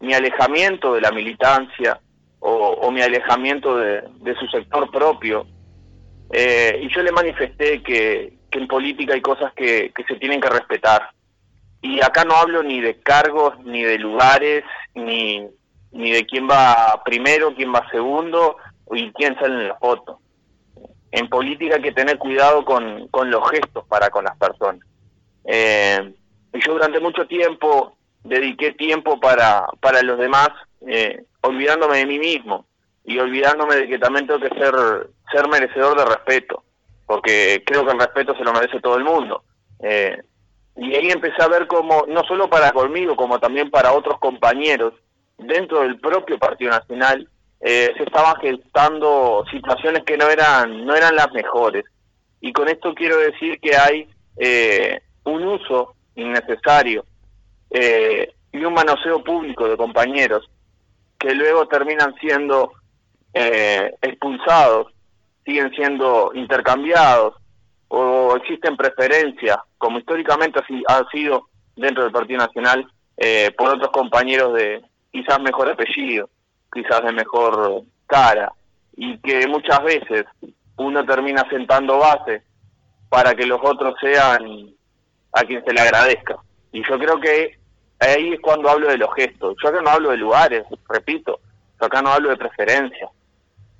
mi 0.00 0.14
alejamiento 0.14 0.94
de 0.94 1.00
la 1.00 1.10
militancia 1.10 2.00
o, 2.46 2.90
mi 2.90 3.00
alejamiento 3.00 3.76
de, 3.78 4.34
su 4.38 4.46
sector 4.48 4.90
propio. 4.90 5.46
Eh, 6.30 6.80
y 6.82 6.94
yo 6.94 7.02
le 7.02 7.10
manifesté 7.10 7.82
que, 7.82 8.34
en 8.50 8.68
política 8.68 9.14
hay 9.14 9.22
cosas 9.22 9.52
que, 9.54 9.92
se 10.06 10.16
tienen 10.16 10.40
que 10.40 10.50
respetar. 10.50 11.10
Y 11.80 12.00
acá 12.02 12.24
no 12.24 12.34
hablo 12.34 12.62
ni 12.62 12.80
de 12.80 13.00
cargos, 13.00 13.58
ni 13.64 13.82
de 13.82 13.98
lugares, 13.98 14.62
ni, 14.94 15.48
ni 15.90 16.10
de 16.10 16.24
quién 16.26 16.48
va 16.48 17.02
primero, 17.04 17.54
quién 17.54 17.72
va 17.74 17.88
segundo 17.90 18.58
y 18.92 19.10
quién 19.12 19.34
sale 19.36 19.54
en 19.62 19.68
la 19.68 19.76
foto. 19.76 20.20
En 21.10 21.28
política 21.28 21.76
hay 21.76 21.82
que 21.82 21.92
tener 21.92 22.18
cuidado 22.18 22.64
con, 22.64 23.08
con 23.08 23.30
los 23.30 23.48
gestos 23.50 23.86
para 23.88 24.10
con 24.10 24.24
las 24.24 24.36
personas. 24.36 24.86
Eh, 25.44 26.14
yo 26.52 26.72
durante 26.72 27.00
mucho 27.00 27.26
tiempo 27.26 27.96
dediqué 28.22 28.72
tiempo 28.72 29.20
para, 29.20 29.66
para 29.80 30.02
los 30.02 30.18
demás, 30.18 30.48
eh, 30.86 31.24
olvidándome 31.42 31.98
de 31.98 32.06
mí 32.06 32.18
mismo 32.18 32.66
y 33.04 33.18
olvidándome 33.18 33.76
de 33.76 33.88
que 33.88 33.98
también 33.98 34.26
tengo 34.26 34.40
que 34.40 34.54
ser, 34.58 34.74
ser 35.30 35.48
merecedor 35.48 35.98
de 35.98 36.04
respeto, 36.06 36.62
porque 37.06 37.62
creo 37.66 37.84
que 37.84 37.92
el 37.92 37.98
respeto 37.98 38.34
se 38.36 38.44
lo 38.44 38.52
merece 38.52 38.80
todo 38.80 38.96
el 38.96 39.04
mundo. 39.04 39.42
Eh, 39.80 40.22
y 40.76 40.94
ahí 40.94 41.10
empecé 41.10 41.42
a 41.42 41.48
ver 41.48 41.66
cómo, 41.66 42.04
no 42.08 42.24
solo 42.24 42.48
para 42.48 42.72
conmigo, 42.72 43.14
como 43.14 43.38
también 43.38 43.70
para 43.70 43.92
otros 43.92 44.18
compañeros, 44.18 44.94
dentro 45.38 45.80
del 45.80 46.00
propio 46.00 46.38
Partido 46.38 46.70
Nacional, 46.70 47.28
se 47.60 48.02
estaban 48.02 48.36
gestando 48.42 49.42
situaciones 49.50 50.04
que 50.04 50.18
no 50.18 50.28
eran, 50.28 50.84
no 50.84 50.94
eran 50.94 51.16
las 51.16 51.32
mejores. 51.32 51.84
Y 52.42 52.52
con 52.52 52.68
esto 52.68 52.94
quiero 52.94 53.16
decir 53.16 53.58
que 53.58 53.74
hay 53.74 54.06
eh, 54.36 55.00
un 55.24 55.44
uso 55.44 55.94
innecesario 56.14 57.04
eh, 57.70 58.32
y 58.52 58.64
un 58.64 58.74
manoseo 58.74 59.22
público 59.22 59.68
de 59.68 59.76
compañeros 59.76 60.48
que 61.18 61.34
luego 61.34 61.66
terminan 61.66 62.14
siendo 62.20 62.72
eh, 63.32 63.92
expulsados, 64.00 64.92
siguen 65.44 65.70
siendo 65.72 66.30
intercambiados 66.34 67.34
o 67.88 68.36
existen 68.36 68.76
preferencias, 68.76 69.56
como 69.78 69.98
históricamente 69.98 70.60
ha 70.88 71.04
sido 71.10 71.48
dentro 71.76 72.04
del 72.04 72.12
Partido 72.12 72.38
Nacional, 72.38 72.86
eh, 73.16 73.52
por 73.56 73.70
otros 73.70 73.90
compañeros 73.90 74.54
de 74.54 74.82
quizás 75.12 75.40
mejor 75.40 75.70
apellido, 75.70 76.28
quizás 76.72 77.02
de 77.04 77.12
mejor 77.12 77.82
cara, 78.06 78.52
y 78.96 79.18
que 79.18 79.46
muchas 79.46 79.82
veces 79.82 80.24
uno 80.76 81.04
termina 81.04 81.48
sentando 81.48 81.98
base 81.98 82.42
para 83.08 83.34
que 83.34 83.46
los 83.46 83.60
otros 83.62 83.94
sean 84.00 84.74
a 85.34 85.44
quien 85.44 85.64
se 85.64 85.72
le 85.72 85.80
agradezca. 85.80 86.36
Y 86.72 86.82
yo 86.88 86.98
creo 86.98 87.20
que 87.20 87.58
ahí 87.98 88.32
es 88.34 88.40
cuando 88.40 88.70
hablo 88.70 88.88
de 88.88 88.98
los 88.98 89.12
gestos. 89.14 89.56
Yo 89.62 89.68
acá 89.68 89.82
no 89.82 89.90
hablo 89.90 90.10
de 90.10 90.16
lugares, 90.16 90.64
repito, 90.88 91.40
yo 91.80 91.86
acá 91.86 92.00
no 92.00 92.10
hablo 92.10 92.30
de 92.30 92.36
preferencia. 92.36 93.08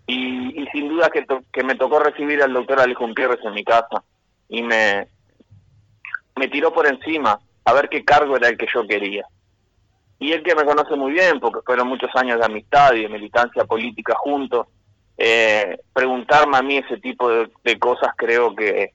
Y, 0.06 0.66
sin 0.72 0.88
duda 0.88 1.08
que, 1.08 1.24
que 1.52 1.64
me 1.64 1.76
tocó 1.76 1.98
recibir 1.98 2.42
al 2.42 2.52
doctor 2.52 2.80
Alejo 2.80 3.06
Pierres 3.14 3.38
en 3.42 3.54
mi 3.54 3.64
casa 3.64 4.02
y 4.48 4.62
me, 4.62 5.08
me 6.36 6.48
tiró 6.48 6.74
por 6.74 6.86
encima 6.86 7.38
a 7.64 7.72
ver 7.72 7.88
qué 7.88 8.04
cargo 8.04 8.36
era 8.36 8.48
el 8.48 8.58
que 8.58 8.66
yo 8.72 8.86
quería. 8.86 9.24
Y 10.18 10.32
él 10.32 10.42
que 10.42 10.54
me 10.54 10.64
conoce 10.64 10.94
muy 10.96 11.12
bien, 11.12 11.40
porque 11.40 11.60
fueron 11.64 11.88
muchos 11.88 12.10
años 12.14 12.38
de 12.38 12.44
amistad 12.44 12.92
y 12.94 13.02
de 13.02 13.08
militancia 13.08 13.64
política 13.64 14.14
juntos, 14.16 14.66
eh, 15.16 15.78
preguntarme 15.92 16.56
a 16.56 16.62
mí 16.62 16.78
ese 16.78 16.98
tipo 16.98 17.30
de 17.30 17.78
cosas 17.78 18.10
creo 18.16 18.54
que 18.54 18.92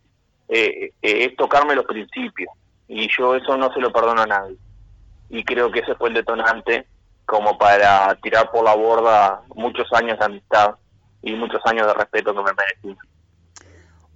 eh, 0.50 0.94
eh, 1.02 1.26
es 1.26 1.36
tocarme 1.36 1.76
los 1.76 1.86
principios. 1.86 2.50
Y 2.88 3.08
yo 3.16 3.36
eso 3.36 3.56
no 3.56 3.72
se 3.72 3.80
lo 3.80 3.94
perdono 3.94 4.24
a 4.24 4.28
nadie. 4.28 4.58
Y 5.30 5.44
creo 5.44 5.72
que 5.72 5.80
ese 5.80 5.96
fue 5.96 6.10
el 6.10 6.16
detonante 6.16 6.88
como 7.26 7.58
para 7.60 8.16
tirar 8.24 8.50
por 8.52 8.66
la 8.66 8.76
borda 8.76 9.44
muchos 9.56 9.88
años 9.94 10.18
de 10.18 10.26
amistad 10.26 10.76
y 11.22 11.36
muchos 11.36 11.62
años 11.66 11.86
de 11.86 11.94
respeto 11.94 12.34
que 12.34 12.42
me 12.42 12.52
merecía. 12.54 13.02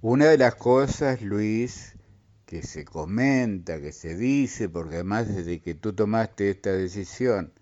Una 0.00 0.26
de 0.26 0.38
las 0.38 0.56
cosas, 0.56 1.22
Luis, 1.22 1.96
que 2.44 2.62
se 2.62 2.84
comenta, 2.84 3.80
que 3.80 3.92
se 3.92 4.16
dice, 4.16 4.68
porque 4.68 4.96
además 4.96 5.32
desde 5.32 5.60
que 5.60 5.74
tú 5.74 5.92
tomaste 5.92 6.50
esta 6.50 6.72
decisión 6.72 7.52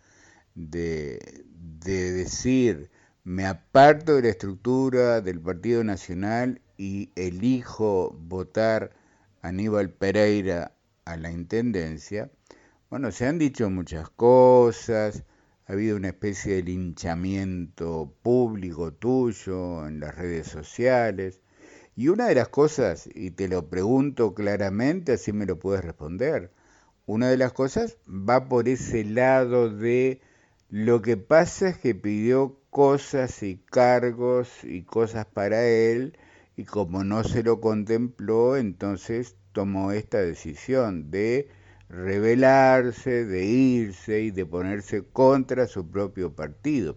de, 0.55 1.45
de 1.45 2.13
decir, 2.13 2.91
me 3.25 3.47
aparto 3.47 4.17
de 4.17 4.23
la 4.23 4.29
estructura 4.29 5.21
del 5.21 5.41
Partido 5.41 5.85
Nacional 5.85 6.61
y 6.83 7.13
elijo 7.15 8.19
votar 8.19 8.91
Aníbal 9.41 9.91
Pereira 9.91 10.73
a 11.05 11.17
la 11.17 11.31
Intendencia, 11.31 12.29
bueno, 12.91 13.13
se 13.13 13.25
han 13.25 13.39
dicho 13.39 13.71
muchas 13.71 14.11
cosas, 14.11 15.23
ha 15.67 15.75
habido 15.75 15.97
una 15.97 16.09
especie 16.09 16.57
de 16.57 16.65
linchamiento 16.65 18.13
público 18.23 18.93
tuyo 18.93 19.87
en 19.87 20.01
las 20.01 20.17
redes 20.17 20.49
sociales, 20.49 21.41
y 21.95 22.09
una 22.09 22.27
de 22.27 22.35
las 22.35 22.49
cosas, 22.49 23.09
y 23.15 23.31
te 23.31 23.47
lo 23.47 23.69
pregunto 23.69 24.35
claramente, 24.35 25.13
así 25.13 25.33
me 25.33 25.47
lo 25.47 25.61
puedes 25.61 25.85
responder, 25.85 26.51
una 27.07 27.31
de 27.31 27.37
las 27.37 27.53
cosas 27.53 27.97
va 28.09 28.49
por 28.49 28.69
ese 28.69 29.05
lado 29.05 29.71
de 29.71 30.21
lo 30.69 31.01
que 31.01 31.17
pasa 31.17 31.69
es 31.69 31.79
que 31.79 31.95
pidió 31.95 32.59
cosas 32.71 33.45
y 33.45 33.59
cargos 33.71 34.65
y 34.65 34.83
cosas 34.83 35.27
para 35.27 35.65
él, 35.65 36.19
y 36.63 36.65
como 36.65 37.03
no 37.03 37.25
se 37.25 37.43
lo 37.43 37.61
contempló, 37.61 38.57
entonces 38.57 39.37
tomó 39.53 39.91
esta 39.91 40.19
decisión 40.19 41.11
de 41.11 41.51
rebelarse, 41.89 43.25
de 43.25 43.45
irse 43.45 44.21
y 44.21 44.31
de 44.31 44.47
ponerse 44.47 45.03
contra 45.13 45.67
su 45.67 45.91
propio 45.91 46.37
partido. 46.37 46.97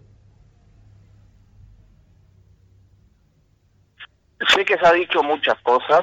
Sé 4.54 4.64
que 4.64 4.78
se 4.78 4.86
ha 4.86 4.92
dicho 4.92 5.20
muchas 5.24 5.60
cosas. 5.62 6.02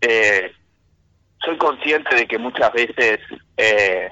Eh, 0.00 0.50
soy 1.44 1.56
consciente 1.58 2.16
de 2.16 2.26
que 2.26 2.38
muchas 2.38 2.72
veces 2.72 3.20
eh, 3.56 4.10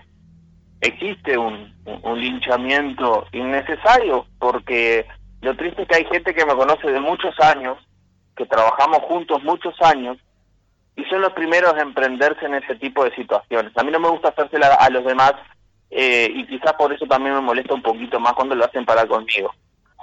existe 0.81 1.37
un, 1.37 1.75
un, 1.85 2.21
linchamiento 2.21 3.27
innecesario, 3.33 4.25
porque 4.39 5.05
lo 5.41 5.57
triste 5.57 5.83
es 5.83 5.89
que 5.89 5.97
hay 5.97 6.05
gente 6.05 6.33
que 6.33 6.47
me 6.47 6.55
conoce 6.55 6.93
de 6.93 7.01
muchos 7.01 7.35
años, 7.41 7.77
que 8.37 8.47
trabajamos 8.47 8.99
juntos 9.03 9.43
muchos 9.43 9.75
años, 9.83 10.19
y 10.97 11.05
son 11.05 11.21
los 11.23 11.33
primeros 11.33 11.75
a 11.75 11.83
emprenderse 11.83 12.47
en 12.47 12.55
ese 12.55 12.77
tipo 12.77 13.05
de 13.05 13.15
situaciones. 13.15 13.73
A 13.77 13.83
mí 13.83 13.91
no 13.91 13.99
me 13.99 14.09
gusta 14.09 14.29
hacérsela 14.29 14.75
a 14.75 14.89
los 14.91 15.05
demás, 15.05 15.35
eh, 15.91 16.29
y 16.33 16.47
quizás 16.47 16.73
por 16.75 16.93
eso 16.93 17.07
también 17.07 17.35
me 17.35 17.41
molesta 17.41 17.75
un 17.75 17.83
poquito 17.83 18.19
más 18.21 18.33
cuando 18.35 18.55
lo 18.55 18.65
hacen 18.65 18.85
para 18.85 19.07
conmigo. 19.07 19.53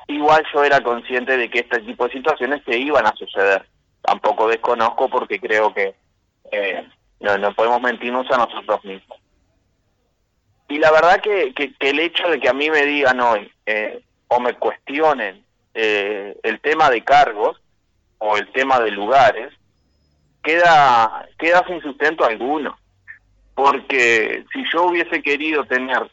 Igual 0.08 0.44
yo 0.54 0.64
era 0.64 0.82
consciente 0.82 1.38
de 1.38 1.50
que 1.50 1.60
este 1.60 1.80
tipo 1.82 2.06
de 2.06 2.14
situaciones 2.14 2.62
se 2.66 2.78
iban 2.78 3.06
a 3.06 3.16
suceder. 3.16 3.66
Tampoco 4.02 4.48
desconozco 4.48 5.10
porque 5.10 5.40
creo 5.40 5.74
que 5.74 5.96
eh, 6.52 6.88
no, 7.20 7.38
no 7.38 7.54
podemos 7.54 7.82
mentirnos 7.82 8.30
a 8.32 8.38
nosotros 8.38 8.84
mismos. 8.84 9.18
Y 10.72 10.80
la 10.80 10.92
verdad 10.92 11.22
que, 11.22 11.54
que, 11.54 11.74
el 11.80 12.00
hecho 12.00 12.30
de 12.30 12.40
que 12.40 12.50
a 12.50 12.54
mí 12.54 12.70
me 12.70 12.86
digan 12.86 13.20
hoy 13.20 13.52
eh, 13.66 14.02
o 14.28 14.40
me 14.40 14.54
cuestionen 14.54 15.44
eh, 15.74 16.38
el 16.44 16.62
tema 16.62 16.90
de 16.90 17.04
cargos 17.04 17.62
o 18.22 18.38
el 18.38 18.50
tema 18.52 18.80
de 18.80 18.92
lugares, 18.92 19.54
queda, 20.44 21.28
queda 21.38 21.64
sin 21.68 21.82
sustento 21.82 22.24
alguno. 22.24 22.78
Porque 23.54 24.46
si 24.54 24.64
yo 24.72 24.86
hubiese 24.86 25.22
querido 25.22 25.66
tener 25.66 26.10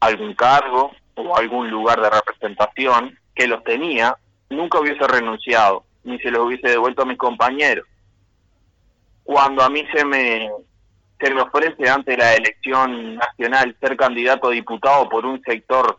algún 0.00 0.34
cargo 0.34 0.92
o 1.14 1.36
algún 1.36 1.70
lugar 1.70 2.00
de 2.00 2.10
representación, 2.10 3.18
que 3.34 3.46
los 3.46 3.64
tenía, 3.64 4.16
nunca 4.50 4.78
hubiese 4.78 5.06
renunciado, 5.08 5.84
ni 6.04 6.18
se 6.18 6.30
los 6.30 6.46
hubiese 6.46 6.68
devuelto 6.68 7.02
a 7.02 7.06
mis 7.06 7.18
compañeros 7.18 7.86
cuando 9.24 9.62
a 9.62 9.70
mí 9.70 9.84
se 9.92 10.04
me, 10.04 10.50
se 11.18 11.34
me 11.34 11.40
ofrece 11.40 11.88
ante 11.88 12.16
la 12.16 12.34
elección 12.34 13.16
nacional 13.16 13.74
ser 13.80 13.96
candidato 13.96 14.48
a 14.48 14.52
diputado 14.52 15.08
por 15.08 15.26
un 15.26 15.42
sector 15.42 15.98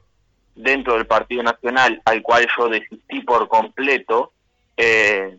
dentro 0.56 0.94
del 0.94 1.08
Partido 1.08 1.44
Nacional 1.44 2.02
al 2.06 2.22
cual 2.22 2.48
yo 2.58 2.70
desistí 2.70 3.22
por 3.22 3.48
completo, 3.50 4.32
eh, 4.78 5.38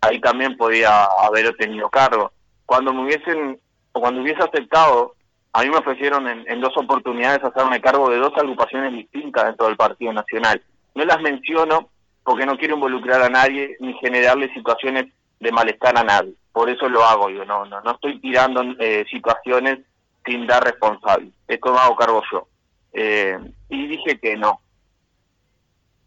ahí 0.00 0.20
también 0.20 0.56
podía 0.56 1.04
haber 1.04 1.48
obtenido 1.48 1.88
cargo. 1.90 2.32
Cuando 2.66 2.92
me 2.92 3.04
hubiesen, 3.04 3.60
o 3.92 4.00
cuando 4.00 4.22
hubiese 4.22 4.42
aceptado, 4.42 5.14
a 5.52 5.62
mí 5.62 5.70
me 5.70 5.78
ofrecieron 5.78 6.28
en, 6.28 6.44
en, 6.46 6.60
dos 6.60 6.76
oportunidades 6.76 7.42
hacerme 7.42 7.80
cargo 7.80 8.08
de 8.08 8.18
dos 8.18 8.32
agrupaciones 8.36 8.92
distintas 8.92 9.46
dentro 9.46 9.66
del 9.66 9.76
Partido 9.76 10.12
Nacional. 10.12 10.62
No 10.94 11.04
las 11.04 11.20
menciono 11.20 11.88
porque 12.22 12.46
no 12.46 12.56
quiero 12.56 12.74
involucrar 12.74 13.22
a 13.22 13.28
nadie 13.28 13.76
ni 13.80 13.94
generarle 13.94 14.52
situaciones 14.54 15.06
de 15.40 15.52
malestar 15.52 15.98
a 15.98 16.04
nadie 16.04 16.34
por 16.52 16.68
eso 16.68 16.88
lo 16.88 17.04
hago 17.04 17.30
yo, 17.30 17.44
no, 17.44 17.64
no, 17.64 17.80
no 17.80 17.92
estoy 17.92 18.20
tirando 18.20 18.62
eh, 18.78 19.04
situaciones 19.10 19.78
sin 20.24 20.46
dar 20.46 20.64
responsable, 20.64 21.30
esto 21.48 21.70
lo 21.70 21.78
hago 21.78 21.96
cargo 21.96 22.22
yo. 22.30 22.48
Eh, 22.92 23.38
y 23.68 23.86
dije 23.86 24.18
que 24.18 24.36
no. 24.36 24.60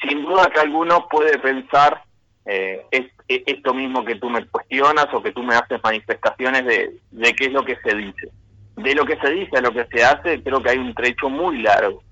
Sin 0.08 0.22
duda 0.24 0.50
que 0.50 0.60
alguno 0.60 1.08
puede 1.08 1.40
pensar 1.40 2.04
eh, 2.46 2.86
es, 2.92 3.06
esto 3.28 3.74
mismo 3.74 4.04
que 4.04 4.16
tú 4.16 4.30
me 4.30 4.46
cuestionas 4.46 5.08
o 5.14 5.24
que 5.24 5.32
tú 5.32 5.44
me 5.44 5.56
haces 5.56 5.82
manifestaciones 5.84 6.66
de, 6.66 7.00
de 7.12 7.34
qué 7.34 7.46
es 7.46 7.52
lo 7.52 7.64
que 7.64 7.78
se 7.78 7.96
dice. 7.96 8.30
De 8.76 8.96
lo 8.96 9.06
que 9.06 9.18
se 9.18 9.30
dice 9.32 9.58
a 9.58 9.62
lo 9.62 9.72
que 9.72 9.86
se 9.86 10.04
hace, 10.04 10.44
creo 10.44 10.62
que 10.62 10.72
hay 10.72 10.78
un 10.78 10.94
trecho 10.94 11.30
muy 11.30 11.62
largo. 11.62 12.04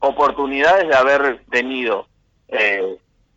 oportunidades 0.00 0.88
de 0.88 0.94
haber 0.94 1.44
tenido 1.50 2.06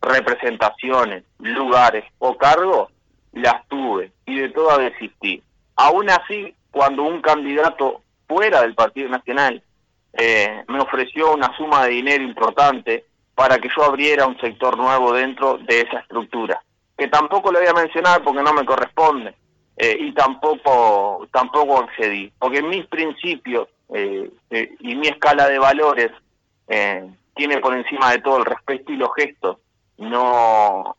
representaciones, 0.01 1.23
lugares 1.39 2.03
o 2.19 2.37
cargos, 2.37 2.89
las 3.33 3.67
tuve 3.67 4.11
y 4.25 4.39
de 4.39 4.49
todas 4.49 4.79
desistí. 4.79 5.41
Aún 5.75 6.09
así, 6.09 6.55
cuando 6.71 7.03
un 7.03 7.21
candidato 7.21 8.01
fuera 8.27 8.61
del 8.61 8.75
Partido 8.75 9.09
Nacional 9.09 9.61
eh, 10.13 10.63
me 10.67 10.79
ofreció 10.79 11.33
una 11.33 11.55
suma 11.57 11.85
de 11.85 11.91
dinero 11.91 12.23
importante 12.23 13.05
para 13.35 13.59
que 13.59 13.69
yo 13.75 13.83
abriera 13.83 14.25
un 14.25 14.39
sector 14.39 14.77
nuevo 14.77 15.13
dentro 15.13 15.57
de 15.57 15.81
esa 15.81 15.99
estructura, 15.99 16.63
que 16.97 17.07
tampoco 17.09 17.51
le 17.51 17.59
voy 17.59 17.67
a 17.67 17.73
mencionar 17.73 18.23
porque 18.23 18.41
no 18.41 18.53
me 18.53 18.65
corresponde 18.65 19.35
eh, 19.75 19.97
y 19.99 20.13
tampoco 20.13 21.27
tampoco 21.31 21.79
accedí, 21.79 22.31
porque 22.39 22.63
mis 22.63 22.85
principios 22.87 23.67
eh, 23.93 24.31
y 24.79 24.95
mi 24.95 25.07
escala 25.07 25.49
de 25.49 25.59
valores 25.59 26.11
tiene 27.35 27.59
por 27.59 27.75
encima 27.75 28.11
de 28.11 28.19
todo 28.19 28.37
el 28.37 28.45
respeto 28.45 28.91
y 28.91 28.95
los 28.95 29.09
gestos, 29.15 29.57
no 29.97 30.95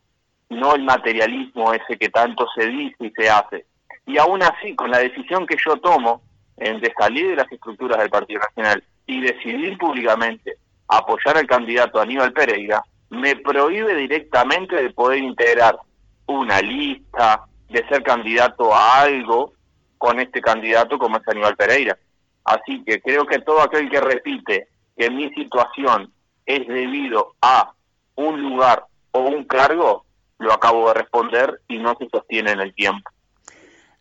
no 0.48 0.74
el 0.76 0.84
materialismo 0.84 1.72
ese 1.72 1.98
que 1.98 2.08
tanto 2.08 2.46
se 2.54 2.68
dice 2.68 2.96
y 3.00 3.10
se 3.10 3.28
hace. 3.28 3.66
Y 4.06 4.16
aún 4.18 4.42
así, 4.44 4.76
con 4.76 4.92
la 4.92 4.98
decisión 4.98 5.44
que 5.44 5.56
yo 5.64 5.76
tomo 5.78 6.22
de 6.56 6.94
salir 6.96 7.30
de 7.30 7.36
las 7.36 7.50
estructuras 7.50 7.98
del 7.98 8.10
Partido 8.10 8.40
Nacional 8.40 8.84
y 9.06 9.20
decidir 9.20 9.76
públicamente 9.76 10.56
apoyar 10.88 11.36
al 11.36 11.46
candidato 11.46 12.00
Aníbal 12.00 12.32
Pereira, 12.32 12.82
me 13.10 13.36
prohíbe 13.36 13.94
directamente 13.94 14.76
de 14.76 14.90
poder 14.90 15.18
integrar 15.18 15.78
una 16.26 16.60
lista, 16.60 17.46
de 17.68 17.86
ser 17.88 18.02
candidato 18.02 18.74
a 18.74 19.00
algo 19.00 19.52
con 19.98 20.20
este 20.20 20.40
candidato 20.40 20.98
como 20.98 21.16
es 21.16 21.28
Aníbal 21.28 21.56
Pereira. 21.56 21.96
Así 22.44 22.82
que 22.84 23.00
creo 23.00 23.26
que 23.26 23.40
todo 23.40 23.60
aquel 23.60 23.90
que 23.90 24.00
repite 24.00 24.68
que 24.96 25.10
mi 25.10 25.30
situación 25.34 26.12
es 26.44 26.66
debido 26.66 27.34
a 27.42 27.72
un 28.14 28.40
lugar 28.40 28.84
o 29.10 29.20
un 29.20 29.44
cargo, 29.44 30.04
lo 30.38 30.52
acabo 30.52 30.88
de 30.88 30.94
responder 30.94 31.60
y 31.68 31.78
no 31.78 31.96
se 31.98 32.08
sostiene 32.08 32.52
en 32.52 32.60
el 32.60 32.74
tiempo. 32.74 33.10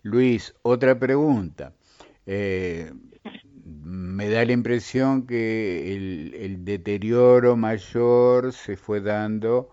Luis, 0.04 0.54
otra 0.62 0.98
pregunta. 0.98 1.74
Eh, 2.26 2.92
me 3.86 4.30
da 4.32 4.44
la 4.44 4.52
impresión 4.52 5.28
que 5.28 5.94
el, 5.94 6.66
deterioro 6.66 7.56
mayor 7.56 8.52
se 8.52 8.78
fue 8.78 9.00
dando 9.00 9.70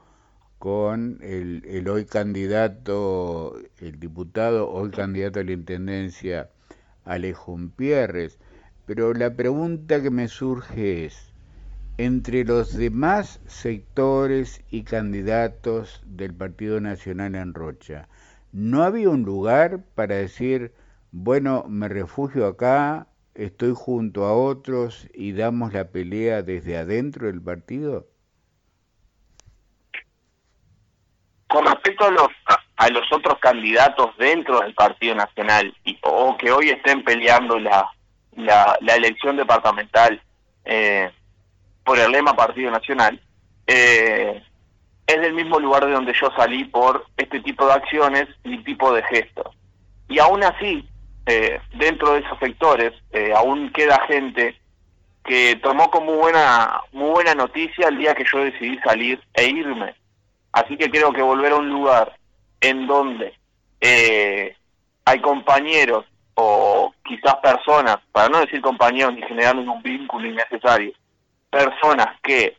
con 0.59 1.19
el, 1.23 1.65
el, 1.67 1.89
hoy 1.89 2.05
candidato, 2.05 3.57
el 3.79 3.99
diputado, 3.99 4.71
hoy 4.71 4.91
candidato 4.91 5.41
a 5.41 5.45
la 5.45 5.53
Intendencia, 5.53 6.51
Alejo 7.07 7.59
Pierres. 7.75 8.39
Pero 8.85 9.15
la 9.15 9.35
pregunta 9.35 10.03
que 10.03 10.11
me 10.11 10.29
surge 10.29 11.07
es, 11.07 11.33
entre 11.97 12.45
los 12.45 12.77
demás 12.77 13.41
sectores 13.47 14.63
y 14.71 14.83
candidatos 14.83 16.03
del 16.05 16.35
Partido 16.35 16.83
Nacional 16.83 17.35
en 17.35 17.55
Rocha, 17.55 18.09
¿no 18.53 18.83
había 18.83 19.09
un 19.09 19.23
lugar 19.23 19.83
para 19.95 20.17
decir, 20.17 20.75
bueno, 21.13 21.65
me 21.67 21.89
refugio 21.89 22.47
acá, 22.47 23.07
estoy 23.35 23.73
junto 23.75 24.25
a 24.25 24.35
otros 24.35 25.09
y 25.15 25.33
damos 25.33 25.73
la 25.73 25.89
pelea 25.89 26.43
desde 26.43 26.77
adentro 26.77 27.27
del 27.27 27.43
partido? 27.43 28.07
Con 31.49 31.67
respecto 31.67 32.07
a 32.07 32.11
los, 32.11 32.29
a 32.77 32.89
los 32.89 33.13
otros 33.13 33.39
candidatos 33.39 34.17
dentro 34.17 34.61
del 34.61 34.75
Partido 34.75 35.15
Nacional 35.15 35.75
y, 35.85 35.99
o 36.03 36.37
que 36.39 36.51
hoy 36.51 36.71
estén 36.71 37.05
peleando 37.05 37.59
la, 37.59 37.91
la, 38.37 38.79
la 38.81 38.95
elección 38.95 39.37
departamental, 39.37 40.21
eh, 40.65 41.11
por 41.85 41.99
el 41.99 42.11
lema 42.11 42.35
Partido 42.35 42.71
Nacional, 42.71 43.21
eh, 43.67 44.43
es 45.07 45.21
del 45.21 45.35
mismo 45.35 45.59
lugar 45.59 45.85
de 45.87 45.93
donde 45.93 46.15
yo 46.21 46.31
salí 46.37 46.65
por 46.65 47.05
este 47.17 47.41
tipo 47.41 47.67
de 47.67 47.73
acciones 47.75 48.29
y 48.45 48.59
tipo 48.65 48.93
de 48.93 49.03
gestos. 49.05 49.55
Y 50.09 50.19
aún 50.19 50.43
así, 50.43 50.89
eh, 51.27 51.61
dentro 51.75 52.13
de 52.13 52.21
esos 52.21 52.39
sectores, 52.39 52.93
eh, 53.13 53.33
aún 53.37 53.71
queda 53.73 54.07
gente 54.07 54.59
que 55.25 55.57
tomó 55.63 55.91
como 55.91 56.15
buena, 56.15 56.81
muy 56.93 57.11
buena 57.11 57.35
noticia 57.35 57.89
el 57.89 57.99
día 57.99 58.15
que 58.15 58.25
yo 58.31 58.45
decidí 58.45 58.79
salir 58.79 59.21
e 59.35 59.47
irme. 59.47 59.95
Así 60.53 60.77
que 60.77 60.91
creo 60.91 61.13
que 61.13 61.23
volver 61.23 61.53
a 61.53 61.57
un 61.57 61.69
lugar 61.69 62.17
en 62.61 62.87
donde 62.87 63.35
hay 65.05 65.21
compañeros 65.21 66.05
o 66.35 66.95
quizás 67.05 67.37
personas, 67.37 67.99
para 68.13 68.29
no 68.29 68.41
decir 68.41 68.61
compañeros 68.61 69.15
ni 69.15 69.23
generar 69.23 69.57
un 69.57 69.83
vínculo 69.83 70.27
innecesario, 70.27 70.93
personas 71.51 72.19
que 72.23 72.57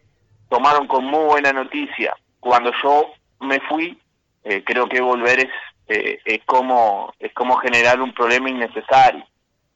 tomaron 0.50 0.88
con 0.88 1.06
muy 1.06 1.26
buena 1.26 1.52
noticia 1.52 2.16
cuando 2.40 2.72
yo 2.84 3.12
me 3.40 3.60
fui, 3.62 3.98
eh, 4.44 4.64
creo 4.66 4.88
que 4.88 5.02
volver 5.02 5.40
es, 5.40 5.52
eh, 5.88 6.20
es, 6.26 6.44
como, 6.46 7.14
es 7.20 7.34
como 7.34 7.58
generar 7.58 8.02
un 8.02 8.14
problema 8.14 8.50
innecesario. 8.50 9.26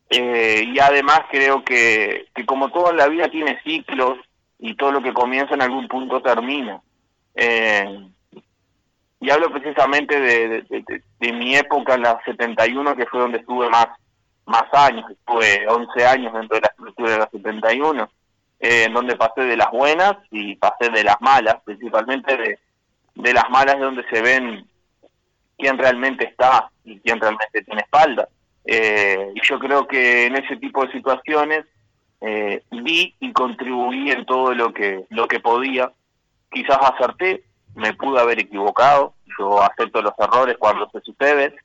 Eh, 0.09 0.63
y 0.65 0.79
además 0.79 1.21
creo 1.29 1.63
que, 1.63 2.27
que 2.33 2.45
como 2.45 2.69
todo 2.69 2.91
en 2.91 2.97
la 2.97 3.07
vida 3.07 3.29
tiene 3.29 3.59
ciclos 3.63 4.17
y 4.59 4.75
todo 4.75 4.91
lo 4.91 5.01
que 5.01 5.13
comienza 5.13 5.53
en 5.53 5.61
algún 5.61 5.87
punto 5.87 6.21
termina. 6.21 6.81
y 9.19 9.29
hablo 9.29 9.51
precisamente 9.51 10.19
de, 10.19 10.63
de, 11.19 11.33
mi 11.33 11.55
época 11.55 11.95
en 11.95 12.03
la 12.03 12.21
71, 12.23 12.95
que 12.95 13.05
fue 13.07 13.19
donde 13.19 13.39
estuve 13.39 13.69
más, 13.69 13.87
más 14.45 14.63
años, 14.71 15.09
estuve 15.11 15.67
11 15.67 16.05
años 16.05 16.33
dentro 16.33 16.55
de 16.55 16.61
la 16.61 16.67
estructura 16.67 17.11
de 17.11 17.17
la 17.17 17.29
71, 17.29 18.09
eh, 18.59 18.85
en 18.85 18.93
donde 18.93 19.15
pasé 19.15 19.41
de 19.41 19.57
las 19.57 19.69
buenas 19.71 20.15
y 20.31 20.55
pasé 20.55 20.89
de 20.89 21.03
las 21.03 21.19
malas, 21.21 21.57
principalmente 21.63 22.35
de, 22.37 22.59
de 23.15 23.33
las 23.33 23.49
malas 23.49 23.75
de 23.75 23.83
donde 23.83 24.05
se 24.09 24.21
ven 24.21 24.67
quién 25.57 25.77
realmente 25.77 26.25
está 26.25 26.69
y 26.83 26.99
quién 26.99 27.19
realmente 27.19 27.63
tiene 27.63 27.81
espalda. 27.81 28.27
Eh, 28.65 29.31
y 29.33 29.41
yo 29.47 29.59
creo 29.59 29.87
que 29.87 30.25
en 30.25 30.35
ese 30.35 30.57
tipo 30.57 30.85
de 30.85 30.91
situaciones 30.91 31.65
eh, 32.21 32.63
vi 32.71 33.15
y 33.19 33.31
contribuí 33.31 34.11
en 34.11 34.25
todo 34.25 34.53
lo 34.53 34.73
que 34.73 35.05
lo 35.09 35.27
que 35.27 35.39
podía. 35.39 35.91
Quizás 36.51 36.77
acerté, 36.81 37.43
me 37.75 37.93
pude 37.93 38.19
haber 38.19 38.39
equivocado, 38.39 39.13
yo 39.37 39.61
acepto 39.61 40.01
los 40.01 40.13
errores 40.17 40.57
cuando 40.57 40.89
se 40.89 41.01
suceden, 41.01 41.55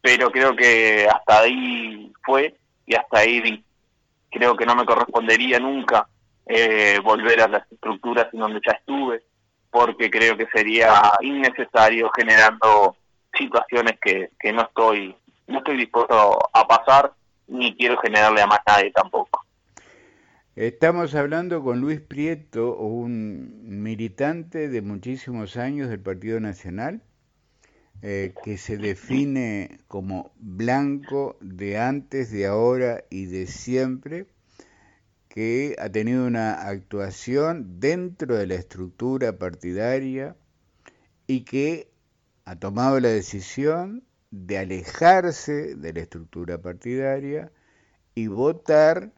pero 0.00 0.30
creo 0.30 0.54
que 0.54 1.08
hasta 1.12 1.40
ahí 1.40 2.12
fue 2.24 2.54
y 2.86 2.94
hasta 2.94 3.18
ahí 3.18 3.40
vi. 3.40 3.64
Creo 4.30 4.56
que 4.56 4.66
no 4.66 4.74
me 4.74 4.84
correspondería 4.84 5.58
nunca 5.58 6.06
eh, 6.46 6.98
volver 7.02 7.42
a 7.42 7.48
las 7.48 7.70
estructuras 7.72 8.28
en 8.32 8.40
donde 8.40 8.60
ya 8.64 8.72
estuve, 8.72 9.22
porque 9.70 10.10
creo 10.10 10.36
que 10.36 10.46
sería 10.52 11.12
innecesario 11.20 12.10
generando 12.14 12.96
situaciones 13.40 13.98
que, 14.00 14.30
que 14.38 14.52
no 14.52 14.62
estoy 14.62 15.16
no 15.46 15.58
estoy 15.58 15.78
dispuesto 15.78 16.38
a 16.52 16.68
pasar 16.68 17.12
ni 17.48 17.74
quiero 17.74 17.98
generarle 17.98 18.40
a 18.40 18.46
más 18.46 18.60
nadie 18.66 18.92
tampoco. 18.92 19.44
Estamos 20.54 21.14
hablando 21.14 21.62
con 21.62 21.80
Luis 21.80 22.00
Prieto, 22.00 22.76
un 22.76 23.82
militante 23.82 24.68
de 24.68 24.82
muchísimos 24.82 25.56
años 25.56 25.88
del 25.88 26.00
Partido 26.00 26.38
Nacional, 26.38 27.02
eh, 28.02 28.34
que 28.44 28.58
se 28.58 28.76
define 28.76 29.78
como 29.88 30.32
blanco 30.36 31.36
de 31.40 31.78
antes, 31.78 32.30
de 32.30 32.46
ahora 32.46 33.04
y 33.10 33.26
de 33.26 33.46
siempre, 33.46 34.26
que 35.28 35.76
ha 35.78 35.88
tenido 35.88 36.26
una 36.26 36.68
actuación 36.68 37.80
dentro 37.80 38.36
de 38.36 38.46
la 38.46 38.54
estructura 38.54 39.38
partidaria 39.38 40.36
y 41.26 41.42
que 41.42 41.89
ha 42.44 42.56
tomado 42.56 43.00
la 43.00 43.08
decisión 43.08 44.04
de 44.30 44.58
alejarse 44.58 45.74
de 45.74 45.92
la 45.92 46.00
estructura 46.00 46.60
partidaria 46.60 47.52
y 48.14 48.28
votar 48.28 49.12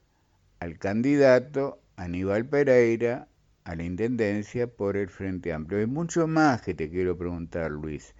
al 0.60 0.78
candidato 0.78 1.80
Aníbal 1.96 2.46
Pereira 2.46 3.28
a 3.64 3.76
la 3.76 3.84
Intendencia 3.84 4.66
por 4.66 4.96
el 4.96 5.08
Frente 5.08 5.52
Amplio. 5.52 5.80
Hay 5.80 5.86
mucho 5.86 6.26
más 6.26 6.62
que 6.62 6.74
te 6.74 6.90
quiero 6.90 7.16
preguntar, 7.16 7.70
Luis, 7.70 8.14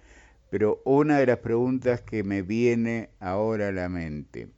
pero 0.49 0.81
una 0.85 1.17
de 1.17 1.25
las 1.25 1.39
preguntas 1.39 2.01
que 2.01 2.23
me 2.23 2.41
viene 2.41 3.09
ahora 3.19 3.69
a 3.69 3.71
la 3.71 3.89
mente. 3.89 4.49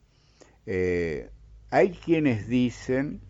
Eh, 0.66 1.30
hay 1.70 1.90
quienes 1.90 2.48
dicen, 2.48 3.20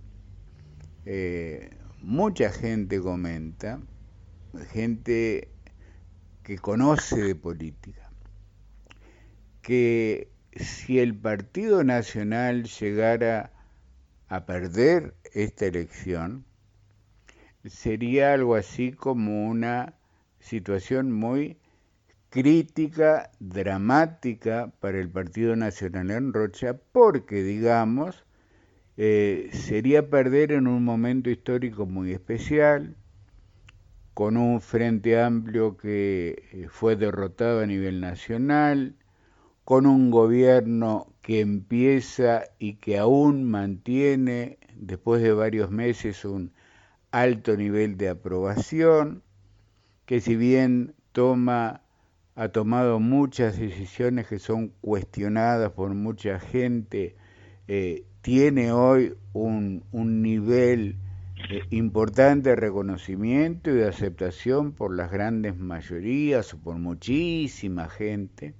eh, 1.04 1.70
mucha 2.02 2.50
gente 2.50 3.00
comenta, 3.00 3.80
gente 4.72 5.48
que 6.46 6.58
conoce 6.58 7.16
de 7.16 7.34
política, 7.34 8.08
que 9.62 10.30
si 10.54 11.00
el 11.00 11.12
Partido 11.12 11.82
Nacional 11.82 12.68
llegara 12.68 13.50
a 14.28 14.46
perder 14.46 15.16
esta 15.34 15.66
elección, 15.66 16.44
sería 17.64 18.32
algo 18.32 18.54
así 18.54 18.92
como 18.92 19.48
una 19.48 19.94
situación 20.38 21.10
muy 21.10 21.58
crítica, 22.30 23.32
dramática 23.40 24.72
para 24.78 25.00
el 25.00 25.10
Partido 25.10 25.56
Nacional 25.56 26.12
en 26.12 26.32
Rocha, 26.32 26.78
porque, 26.92 27.42
digamos, 27.42 28.24
eh, 28.96 29.50
sería 29.52 30.10
perder 30.10 30.52
en 30.52 30.68
un 30.68 30.84
momento 30.84 31.28
histórico 31.28 31.86
muy 31.86 32.12
especial, 32.12 32.94
con 34.16 34.38
un 34.38 34.62
frente 34.62 35.20
amplio 35.20 35.76
que 35.76 36.42
eh, 36.50 36.68
fue 36.70 36.96
derrotado 36.96 37.60
a 37.60 37.66
nivel 37.66 38.00
nacional, 38.00 38.96
con 39.62 39.84
un 39.84 40.10
gobierno 40.10 41.12
que 41.20 41.40
empieza 41.40 42.44
y 42.58 42.76
que 42.76 42.96
aún 42.96 43.44
mantiene, 43.44 44.56
después 44.74 45.20
de 45.20 45.34
varios 45.34 45.70
meses, 45.70 46.24
un 46.24 46.54
alto 47.10 47.58
nivel 47.58 47.98
de 47.98 48.08
aprobación, 48.08 49.22
que 50.06 50.22
si 50.22 50.34
bien 50.34 50.94
toma, 51.12 51.82
ha 52.36 52.48
tomado 52.48 53.00
muchas 53.00 53.58
decisiones 53.58 54.28
que 54.28 54.38
son 54.38 54.68
cuestionadas 54.80 55.72
por 55.72 55.92
mucha 55.92 56.40
gente, 56.40 57.16
eh, 57.68 58.06
tiene 58.22 58.72
hoy 58.72 59.14
un, 59.34 59.82
nivel 59.92 60.96
importante 61.70 62.50
de 62.50 62.56
reconocimiento 62.56 63.70
y 63.70 63.74
de 63.74 63.88
aceptación 63.88 64.72
por 64.72 64.94
las 64.94 65.10
grandes 65.10 65.56
mayorías 65.56 66.54
o 66.54 66.58
por 66.58 66.76
muchísima 66.76 67.88
gente 67.88 68.54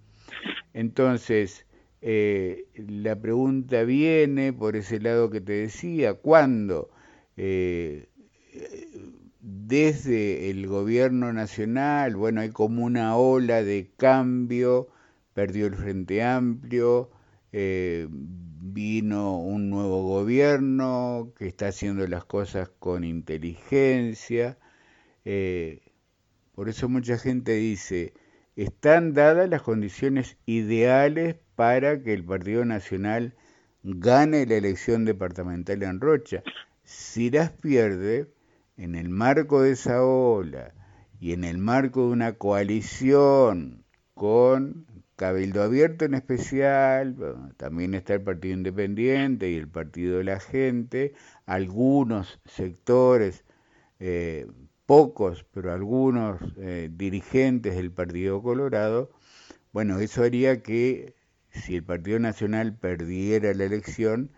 entonces, 0.76 1.64
eh, 2.02 2.66
la 2.76 3.16
pregunta 3.18 3.82
viene 3.84 4.52
por 4.52 4.76
ese 4.76 5.00
lado 5.00 5.30
que 5.30 5.40
te 5.40 5.52
decía, 5.54 6.12
¿cuándo? 6.12 6.90
Eh, 7.38 8.08
desde 9.40 10.50
el 10.50 10.66
gobierno 10.66 11.32
nacional, 11.32 12.14
bueno, 12.14 12.42
hay 12.42 12.50
como 12.50 12.84
una 12.84 13.16
ola 13.16 13.62
de 13.62 13.90
cambio, 13.96 14.88
perdió 15.32 15.66
el 15.66 15.76
Frente 15.76 16.22
Amplio, 16.22 17.10
eh, 17.52 18.06
vino 18.76 19.38
un 19.38 19.70
nuevo 19.70 20.02
gobierno 20.02 21.32
que 21.38 21.46
está 21.46 21.68
haciendo 21.68 22.06
las 22.06 22.26
cosas 22.26 22.68
con 22.78 23.04
inteligencia, 23.04 24.58
por 26.54 26.68
eso 26.68 26.86
mucha 26.86 27.16
gente 27.16 27.52
dice, 27.54 28.12
están 28.54 29.14
dadas 29.14 29.48
las 29.48 29.62
condiciones 29.62 30.36
ideales 30.44 31.36
para 31.54 32.02
que 32.02 32.12
el 32.12 32.22
Partido 32.22 32.66
Nacional 32.66 33.34
gane 33.82 34.44
la 34.44 34.56
elección 34.56 35.06
departamental 35.06 35.82
en 35.82 35.98
Rocha. 35.98 36.42
Si 36.84 37.30
las 37.30 37.52
pierde, 37.52 38.30
en 38.76 38.94
el 38.94 39.08
marco 39.08 39.62
de 39.62 39.70
esa 39.70 40.04
ola 40.04 40.74
y 41.18 41.32
en 41.32 41.44
el 41.44 41.56
marco 41.56 42.08
de 42.08 42.12
una 42.12 42.34
coalición 42.34 43.86
con 44.12 44.84
Cabildo 45.16 45.62
Abierto 45.62 46.04
en 46.04 46.12
especial, 46.14 47.16
también 47.56 47.94
está 47.94 48.14
el 48.14 48.22
Partido 48.22 48.54
Independiente 48.54 49.50
y 49.50 49.56
el 49.56 49.66
Partido 49.68 50.18
de 50.18 50.24
la 50.24 50.40
Gente, 50.40 51.14
algunos 51.46 52.38
sectores 52.44 53.44
eh, 53.98 54.46
pocos, 54.84 55.44
pero 55.52 55.72
algunos 55.72 56.40
eh, 56.58 56.90
dirigentes 56.92 57.76
del 57.76 57.90
Partido 57.90 58.42
Colorado, 58.42 59.10
bueno, 59.72 59.98
eso 60.00 60.22
haría 60.22 60.62
que 60.62 61.14
si 61.50 61.76
el 61.76 61.82
Partido 61.82 62.18
Nacional 62.18 62.74
perdiera 62.76 63.54
la 63.54 63.64
elección, 63.64 64.30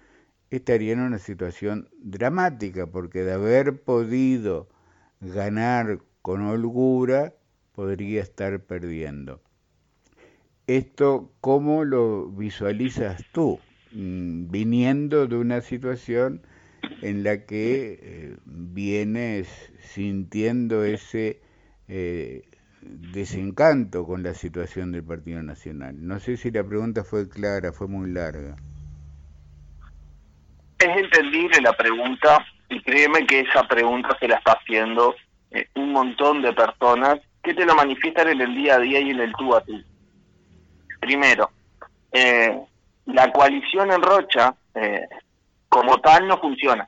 estaría 0.51 0.93
en 0.93 1.01
una 1.01 1.19
situación 1.19 1.89
dramática, 1.99 2.87
porque 2.87 3.25
de 3.25 3.33
haber 3.33 3.83
podido 3.83 4.69
ganar 5.21 6.01
con 6.23 6.43
holgura, 6.43 7.35
podría 7.73 8.23
estar 8.23 8.61
perdiendo. 8.65 9.41
Esto, 10.69 11.31
¿cómo 11.41 11.83
lo 11.85 12.27
visualizas 12.27 13.25
tú? 13.33 13.59
Mm, 13.93 14.51
viniendo 14.51 15.27
de 15.27 15.37
una 15.37 15.63
situación 15.63 16.43
en 17.01 17.25
la 17.25 17.47
que 17.47 17.99
eh, 18.03 18.37
vienes 18.45 19.49
sintiendo 19.81 20.85
ese 20.85 21.41
eh, 21.89 22.43
desencanto 22.83 24.05
con 24.05 24.23
la 24.23 24.35
situación 24.35 24.93
del 24.93 25.05
Partido 25.05 25.43
Nacional. 25.43 26.07
No 26.07 26.21
sé 26.21 26.37
si 26.37 26.51
la 26.51 26.63
pregunta 26.63 27.03
fue 27.03 27.31
clara, 27.31 27.73
fue 27.73 27.89
muy 27.89 28.11
larga. 28.11 28.55
Es 30.81 30.97
entendible 30.99 31.63
la 31.63 31.73
pregunta 31.73 32.45
y 32.69 32.83
créeme 32.83 33.27
que 33.27 33.41
esa 33.41 33.67
pregunta 33.67 34.15
se 34.21 34.29
la 34.29 34.37
está 34.37 34.53
haciendo 34.53 35.15
eh, 35.51 35.67
un 35.77 35.93
montón 35.93 36.43
de 36.43 36.53
personas 36.53 37.21
que 37.43 37.55
te 37.55 37.65
lo 37.65 37.75
manifiestan 37.75 38.29
en 38.29 38.43
el 38.43 38.55
día 38.55 38.75
a 38.75 38.81
día 38.81 39.01
y 39.01 39.13
en 39.13 39.21
el 39.21 39.33
tú 39.33 39.57
a 39.57 39.63
tú. 39.63 39.83
Primero, 41.09 41.51
la 43.07 43.33
coalición 43.33 43.91
en 43.91 44.03
Rocha 44.03 44.55
como 45.71 45.97
tal 46.03 46.29
no 46.29 46.39
funciona. 46.39 46.87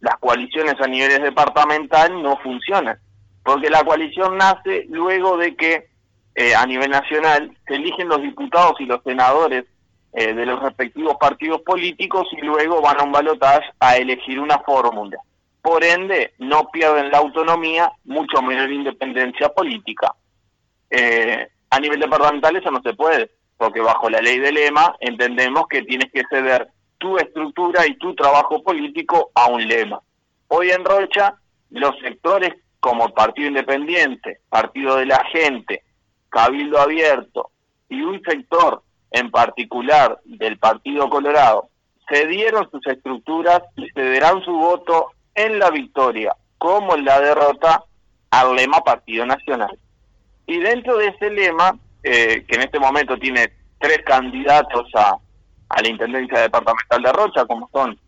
Las 0.00 0.18
coaliciones 0.18 0.74
a 0.78 0.86
niveles 0.86 1.22
departamental 1.22 2.22
no 2.22 2.36
funcionan, 2.36 2.98
porque 3.42 3.70
la 3.70 3.82
coalición 3.82 4.36
nace 4.36 4.84
luego 4.90 5.38
de 5.38 5.56
que 5.56 5.88
eh, 6.34 6.54
a 6.54 6.66
nivel 6.66 6.90
nacional 6.90 7.56
se 7.66 7.76
eligen 7.76 8.08
los 8.08 8.20
diputados 8.20 8.74
y 8.78 8.84
los 8.84 9.02
senadores 9.02 9.64
eh, 10.12 10.34
de 10.34 10.44
los 10.44 10.60
respectivos 10.60 11.16
partidos 11.18 11.62
políticos 11.62 12.28
y 12.32 12.42
luego 12.42 12.82
van 12.82 13.00
a 13.00 13.04
un 13.04 13.12
balotaje 13.12 13.70
a 13.80 13.96
elegir 13.96 14.38
una 14.38 14.58
fórmula. 14.58 15.16
Por 15.62 15.82
ende, 15.82 16.34
no 16.40 16.68
pierden 16.70 17.10
la 17.10 17.18
autonomía, 17.18 17.90
mucho 18.04 18.42
menos 18.42 18.68
la 18.68 18.74
independencia 18.74 19.48
política. 19.48 20.14
Eh, 20.90 21.48
a 21.70 21.80
nivel 21.80 22.00
departamental 22.00 22.54
eso 22.54 22.70
no 22.70 22.82
se 22.82 22.92
puede. 22.92 23.30
Porque 23.56 23.80
bajo 23.80 24.10
la 24.10 24.20
ley 24.20 24.38
de 24.38 24.52
lema 24.52 24.94
entendemos 25.00 25.66
que 25.68 25.82
tienes 25.82 26.10
que 26.12 26.22
ceder 26.28 26.68
tu 26.98 27.18
estructura 27.18 27.86
y 27.86 27.96
tu 27.96 28.14
trabajo 28.14 28.62
político 28.62 29.30
a 29.34 29.46
un 29.46 29.66
lema. 29.66 30.00
Hoy 30.48 30.70
en 30.70 30.84
Rocha, 30.84 31.34
los 31.70 31.98
sectores 32.00 32.54
como 32.80 33.08
Partido 33.10 33.48
Independiente, 33.48 34.40
Partido 34.48 34.96
de 34.96 35.06
la 35.06 35.24
Gente, 35.32 35.82
Cabildo 36.28 36.78
Abierto 36.78 37.50
y 37.88 38.02
un 38.02 38.20
sector 38.22 38.82
en 39.10 39.30
particular 39.30 40.20
del 40.24 40.58
Partido 40.58 41.08
Colorado 41.08 41.68
cedieron 42.08 42.70
sus 42.70 42.86
estructuras 42.86 43.62
y 43.76 43.88
cederán 43.90 44.42
su 44.44 44.52
voto 44.52 45.12
en 45.34 45.58
la 45.58 45.70
victoria 45.70 46.36
como 46.58 46.94
en 46.94 47.04
la 47.04 47.20
derrota 47.20 47.84
al 48.30 48.54
lema 48.54 48.80
Partido 48.80 49.26
Nacional. 49.26 49.78
Y 50.46 50.58
dentro 50.58 50.96
de 50.98 51.08
ese 51.08 51.30
lema, 51.30 51.78
eh, 52.08 52.44
que 52.46 52.54
en 52.54 52.62
este 52.62 52.78
momento 52.78 53.18
tiene 53.18 53.50
tres 53.80 54.02
candidatos 54.04 54.88
a, 54.94 55.18
la 55.82 55.88
Intendencia 55.88 56.38
Departamental 56.38 57.02
de 57.02 57.12
Rocha, 57.12 57.44
como 57.44 57.68
son 57.72 57.98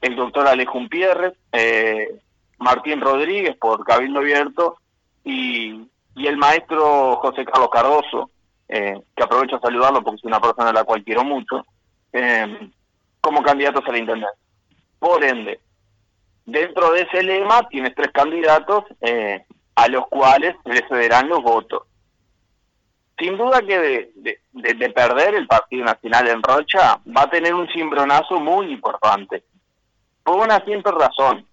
el 0.00 0.16
doctor 0.16 0.48
Alejón 0.48 0.88
Pierres, 0.88 1.34
eh, 1.52 2.18
Martín 2.58 3.02
Rodríguez 3.02 3.54
por 3.56 3.84
Cabildo 3.84 4.20
Abierto 4.20 4.78
y, 5.24 5.86
el 6.16 6.36
maestro 6.38 7.16
José 7.16 7.44
Carlos 7.44 7.68
Cardoso, 7.70 8.30
eh, 8.66 8.98
que 9.14 9.22
aprovecho 9.22 9.56
a 9.56 9.60
saludarlo 9.60 10.02
porque 10.02 10.16
es 10.16 10.24
una 10.24 10.40
persona 10.40 10.70
a 10.70 10.72
la 10.72 10.84
cual 10.84 11.04
quiero 11.04 11.22
mucho, 11.22 11.66
eh, 12.12 12.70
como 13.20 13.42
candidatos 13.42 13.84
a 13.86 13.92
la 13.92 13.98
Intendencia. 13.98 14.38
Por 14.98 15.22
ende, 15.22 15.60
dentro 16.46 16.92
de 16.92 17.02
ese 17.02 17.22
lema 17.22 17.68
tienes 17.68 17.94
tres 17.94 18.10
candidatos 18.12 18.84
a 19.74 19.88
los 19.88 20.06
cuales 20.08 20.56
le 20.64 20.82
cederán 20.88 21.28
los 21.28 21.42
votos. 21.42 21.87
Sin 23.18 23.36
duda 23.36 23.62
que 23.62 23.78
de, 23.78 24.40
de, 24.52 24.90
perder 24.90 25.34
el 25.34 25.48
Partido 25.48 25.84
Nacional 25.84 26.28
en 26.28 26.42
Rocha 26.42 27.00
va 27.16 27.22
a 27.22 27.30
tener 27.30 27.52
un 27.52 27.68
cimbronazo 27.68 28.38
muy 28.38 28.70
importante. 28.70 29.42
Por 30.22 30.36
una 30.36 30.64
simple 30.64 30.92
razón. 30.92 31.44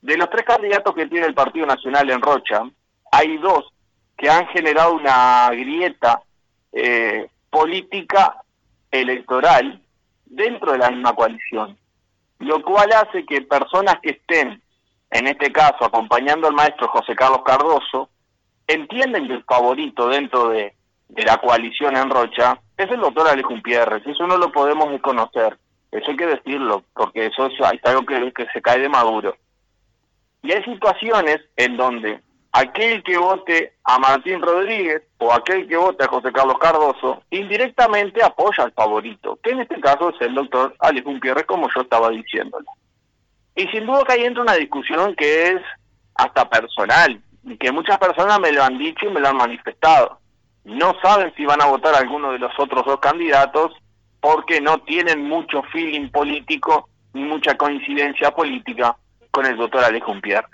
De 0.00 0.16
los 0.16 0.30
tres 0.30 0.44
candidatos 0.44 0.94
que 0.94 1.06
tiene 1.06 1.26
el 1.26 1.34
Partido 1.34 1.66
Nacional 1.66 2.08
en 2.10 2.22
Rocha, 2.22 2.62
hay 3.12 3.36
dos 3.38 3.70
que 4.16 4.30
han 4.30 4.46
generado 4.48 4.94
una 4.94 5.50
grieta 5.50 6.22
eh, 6.72 7.28
política 7.50 8.42
electoral 8.90 9.82
dentro 10.24 10.72
de 10.72 10.78
la 10.78 10.90
misma 10.90 11.14
coalición, 11.14 11.76
lo 12.38 12.62
cual 12.62 12.90
hace 12.92 13.26
que 13.26 13.42
personas 13.42 13.96
que 14.02 14.10
estén, 14.10 14.62
en 15.10 15.26
este 15.26 15.52
caso, 15.52 15.84
acompañando 15.84 16.48
al 16.48 16.54
maestro 16.54 16.88
José 16.88 17.14
Carlos 17.14 17.42
Cardoso, 17.44 18.08
entienden 18.66 19.26
que 19.26 19.34
el 19.34 19.44
favorito 19.44 20.08
dentro 20.08 20.48
de, 20.48 20.74
la 21.08 21.36
coalición 21.38 21.96
en 21.96 22.10
Rocha 22.10 22.58
es 22.76 22.90
el 22.90 23.00
doctor 23.00 23.28
Alejo 23.28 23.54
Pierres, 23.62 24.06
eso 24.06 24.26
no 24.26 24.36
lo 24.36 24.50
podemos 24.50 24.90
desconocer, 24.90 25.56
eso 25.90 26.10
hay 26.10 26.16
que 26.16 26.26
decirlo, 26.26 26.82
porque 26.94 27.26
eso 27.26 27.46
es 27.46 27.52
algo 27.84 28.04
que, 28.04 28.46
se 28.52 28.62
cae 28.62 28.80
de 28.80 28.88
maduro. 28.88 29.36
Y 30.42 30.52
hay 30.52 30.62
situaciones 30.64 31.40
en 31.56 31.76
donde 31.76 32.20
aquel 32.52 33.02
que 33.02 33.16
vote 33.16 33.74
a 33.84 33.98
Martín 33.98 34.42
Rodríguez 34.42 35.02
o 35.18 35.32
aquel 35.32 35.66
que 35.68 35.76
vote 35.76 36.04
a 36.04 36.08
José 36.08 36.32
Carlos 36.32 36.58
Cardoso 36.58 37.22
indirectamente 37.30 38.22
apoya 38.22 38.64
al 38.64 38.72
favorito, 38.72 39.38
que 39.42 39.50
en 39.50 39.60
este 39.60 39.80
caso 39.80 40.10
es 40.10 40.20
el 40.20 40.34
doctor 40.34 40.74
Alex 40.80 41.06
Pierre, 41.20 41.44
como 41.44 41.68
yo 41.74 41.82
estaba 41.82 42.10
diciéndolo. 42.10 42.66
Y 43.56 43.66
sin 43.68 43.86
duda 43.86 44.04
que 44.04 44.12
ahí 44.14 44.24
entra 44.24 44.42
una 44.42 44.54
discusión 44.54 45.14
que 45.14 45.48
es 45.52 45.62
hasta 46.16 46.48
personal, 46.48 47.20
y 47.44 47.56
que 47.56 47.72
muchas 47.72 47.98
personas 47.98 48.40
me 48.40 48.52
lo 48.52 48.62
han 48.62 48.78
dicho 48.78 49.06
y 49.06 49.12
me 49.12 49.20
lo 49.20 49.28
han 49.28 49.36
manifestado. 49.36 50.18
No 50.64 50.94
saben 51.02 51.32
si 51.36 51.44
van 51.44 51.60
a 51.62 51.66
votar 51.66 51.94
a 51.94 51.98
alguno 51.98 52.32
de 52.32 52.38
los 52.38 52.52
otros 52.58 52.84
dos 52.86 52.98
candidatos 52.98 53.72
porque 54.20 54.60
no 54.60 54.78
tienen 54.78 55.22
mucho 55.22 55.62
feeling 55.64 56.08
político 56.08 56.88
ni 57.12 57.22
mucha 57.22 57.56
coincidencia 57.56 58.30
política 58.30 58.96
con 59.30 59.44
el 59.44 59.56
doctor 59.56 59.84
Alex 59.84 60.06
Pierre. 60.22 60.48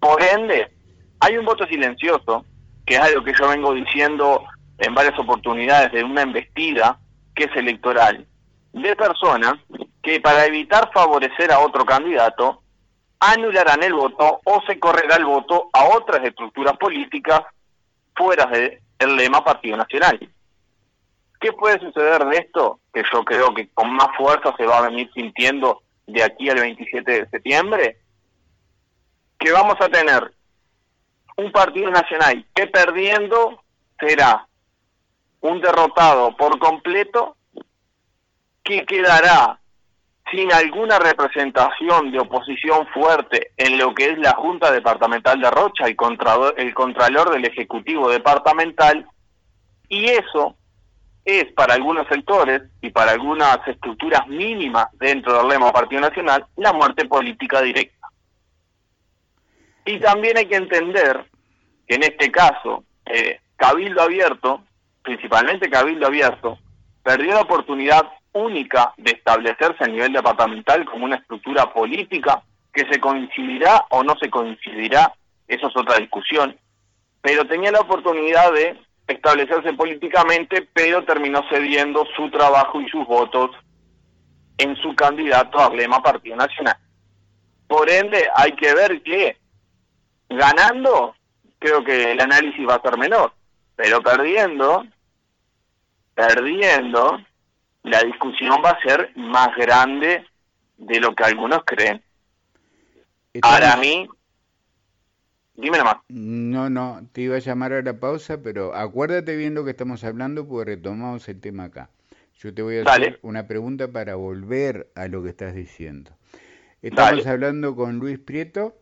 Por 0.00 0.22
ende, 0.22 0.72
hay 1.20 1.36
un 1.36 1.44
voto 1.44 1.66
silencioso, 1.66 2.44
que 2.86 2.94
es 2.94 3.00
algo 3.00 3.22
que 3.22 3.34
yo 3.38 3.48
vengo 3.48 3.74
diciendo 3.74 4.44
en 4.78 4.94
varias 4.94 5.18
oportunidades 5.18 5.92
de 5.92 6.04
una 6.04 6.22
embestida, 6.22 6.98
que 7.34 7.44
es 7.44 7.56
electoral, 7.56 8.26
de 8.72 8.96
personas 8.96 9.54
que 10.02 10.20
para 10.20 10.46
evitar 10.46 10.90
favorecer 10.92 11.52
a 11.52 11.58
otro 11.58 11.84
candidato, 11.84 12.62
anularán 13.20 13.82
el 13.82 13.92
voto 13.92 14.40
o 14.44 14.62
se 14.66 14.78
correrá 14.78 15.16
el 15.16 15.24
voto 15.24 15.68
a 15.72 15.84
otras 15.84 16.24
estructuras 16.24 16.76
políticas 16.78 17.42
fuera 18.18 18.46
del 18.46 19.16
lema 19.16 19.42
Partido 19.44 19.76
Nacional. 19.76 20.18
¿Qué 21.40 21.52
puede 21.52 21.78
suceder 21.78 22.24
de 22.26 22.36
esto? 22.36 22.80
Que 22.92 23.04
yo 23.10 23.24
creo 23.24 23.54
que 23.54 23.68
con 23.68 23.92
más 23.92 24.08
fuerza 24.16 24.52
se 24.56 24.66
va 24.66 24.78
a 24.78 24.88
venir 24.90 25.08
sintiendo 25.14 25.82
de 26.06 26.24
aquí 26.24 26.50
al 26.50 26.58
27 26.60 27.10
de 27.10 27.30
septiembre, 27.30 28.00
que 29.38 29.52
vamos 29.52 29.76
a 29.80 29.88
tener 29.88 30.34
un 31.36 31.52
partido 31.52 31.90
nacional 31.90 32.44
que 32.52 32.66
perdiendo 32.66 33.62
será 34.00 34.48
un 35.40 35.60
derrotado 35.60 36.36
por 36.36 36.58
completo 36.58 37.36
que 38.64 38.84
quedará 38.84 39.60
sin 40.30 40.52
alguna 40.52 40.98
representación 40.98 42.10
de 42.10 42.20
oposición 42.20 42.86
fuerte 42.88 43.52
en 43.56 43.78
lo 43.78 43.94
que 43.94 44.10
es 44.10 44.18
la 44.18 44.32
Junta 44.32 44.70
Departamental 44.70 45.40
de 45.40 45.50
Rocha, 45.50 45.88
y 45.88 45.96
el 46.56 46.74
Contralor 46.74 47.30
del 47.30 47.44
Ejecutivo 47.44 48.10
Departamental, 48.10 49.06
y 49.88 50.06
eso 50.06 50.56
es 51.24 51.52
para 51.52 51.74
algunos 51.74 52.06
sectores 52.08 52.62
y 52.80 52.90
para 52.90 53.12
algunas 53.12 53.58
estructuras 53.66 54.26
mínimas 54.28 54.86
dentro 54.94 55.36
del 55.36 55.48
lema 55.48 55.72
Partido 55.72 56.00
Nacional 56.00 56.46
la 56.56 56.72
muerte 56.72 57.06
política 57.06 57.60
directa. 57.60 58.08
Y 59.84 59.98
también 60.00 60.36
hay 60.36 60.46
que 60.46 60.56
entender 60.56 61.26
que 61.86 61.94
en 61.94 62.02
este 62.02 62.30
caso, 62.30 62.84
eh, 63.06 63.40
Cabildo 63.56 64.02
Abierto, 64.02 64.62
principalmente 65.02 65.70
Cabildo 65.70 66.06
Abierto, 66.06 66.58
perdió 67.02 67.32
la 67.32 67.40
oportunidad 67.40 68.02
única 68.38 68.94
de 68.96 69.12
establecerse 69.12 69.84
a 69.84 69.88
nivel 69.88 70.12
departamental 70.12 70.84
como 70.84 71.04
una 71.04 71.16
estructura 71.16 71.72
política 71.72 72.42
que 72.72 72.86
se 72.90 73.00
coincidirá 73.00 73.86
o 73.90 74.02
no 74.02 74.16
se 74.18 74.30
coincidirá, 74.30 75.12
eso 75.46 75.68
es 75.68 75.76
otra 75.76 75.98
discusión, 75.98 76.56
pero 77.20 77.46
tenía 77.46 77.72
la 77.72 77.80
oportunidad 77.80 78.52
de 78.52 78.78
establecerse 79.06 79.72
políticamente, 79.72 80.68
pero 80.72 81.04
terminó 81.04 81.42
cediendo 81.48 82.06
su 82.14 82.30
trabajo 82.30 82.80
y 82.80 82.88
sus 82.88 83.06
votos 83.06 83.50
en 84.58 84.76
su 84.76 84.94
candidato 84.94 85.58
a 85.58 85.74
Lema 85.74 86.02
Partido 86.02 86.36
Nacional. 86.36 86.76
Por 87.66 87.88
ende, 87.90 88.28
hay 88.34 88.52
que 88.52 88.74
ver 88.74 89.02
que 89.02 89.36
ganando, 90.28 91.14
creo 91.58 91.82
que 91.84 92.12
el 92.12 92.20
análisis 92.20 92.68
va 92.68 92.74
a 92.76 92.82
ser 92.82 92.98
menor, 92.98 93.32
pero 93.76 94.02
perdiendo, 94.02 94.84
perdiendo, 96.14 97.20
la 97.88 98.02
discusión 98.02 98.60
va 98.64 98.70
a 98.70 98.82
ser 98.82 99.12
más 99.16 99.54
grande 99.56 100.24
de 100.76 101.00
lo 101.00 101.14
que 101.14 101.24
algunos 101.24 101.60
creen. 101.64 102.02
Para 103.40 103.76
mí, 103.76 104.08
dime 105.54 105.78
nomás. 105.78 105.96
No, 106.08 106.70
no, 106.70 107.06
te 107.12 107.22
iba 107.22 107.36
a 107.36 107.40
llamar 107.40 107.72
a 107.72 107.82
la 107.82 107.98
pausa, 107.98 108.42
pero 108.42 108.74
acuérdate 108.74 109.36
bien 109.36 109.54
lo 109.54 109.64
que 109.64 109.72
estamos 109.72 110.04
hablando 110.04 110.46
porque 110.46 110.76
retomamos 110.76 111.28
el 111.28 111.40
tema 111.40 111.64
acá. 111.64 111.90
Yo 112.38 112.54
te 112.54 112.62
voy 112.62 112.78
a 112.78 112.82
hacer 112.82 113.18
una 113.22 113.46
pregunta 113.48 113.88
para 113.88 114.14
volver 114.14 114.90
a 114.94 115.08
lo 115.08 115.22
que 115.22 115.30
estás 115.30 115.54
diciendo. 115.54 116.12
Estamos 116.82 117.26
hablando 117.26 117.74
con 117.74 117.98
Luis 117.98 118.20
Prieto, 118.20 118.76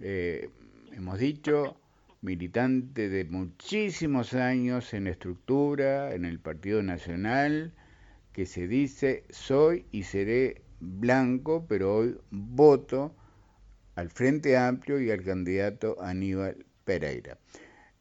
eh, 0.00 0.50
hemos 0.92 1.18
dicho, 1.18 1.76
militante 2.20 3.08
de 3.08 3.24
muchísimos 3.24 4.34
años 4.34 4.94
en 4.94 5.08
estructura, 5.08 6.14
en 6.14 6.24
el 6.24 6.38
Partido 6.38 6.84
Nacional, 6.84 7.72
que 8.32 8.46
se 8.46 8.66
dice 8.66 9.24
soy 9.30 9.86
y 9.92 10.04
seré 10.04 10.62
blanco, 10.80 11.66
pero 11.68 11.96
hoy 11.96 12.18
voto 12.30 13.14
al 13.94 14.10
Frente 14.10 14.56
Amplio 14.56 15.00
y 15.00 15.10
al 15.10 15.22
candidato 15.22 15.96
Aníbal 16.00 16.64
Pereira. 16.84 17.38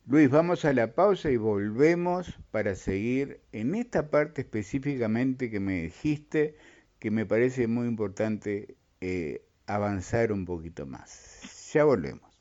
Luis, 0.07 0.29
vamos 0.29 0.65
a 0.65 0.73
la 0.73 0.95
pausa 0.95 1.29
y 1.29 1.37
volvemos 1.37 2.39
para 2.49 2.75
seguir 2.75 3.41
en 3.51 3.75
esta 3.75 4.09
parte 4.09 4.41
específicamente 4.41 5.51
que 5.51 5.59
me 5.59 5.83
dijiste, 5.83 6.55
que 6.97 7.11
me 7.11 7.25
parece 7.25 7.67
muy 7.67 7.87
importante 7.87 8.75
eh, 8.99 9.45
avanzar 9.67 10.31
un 10.31 10.45
poquito 10.45 10.85
más. 10.85 11.69
Ya 11.73 11.83
volvemos. 11.83 12.31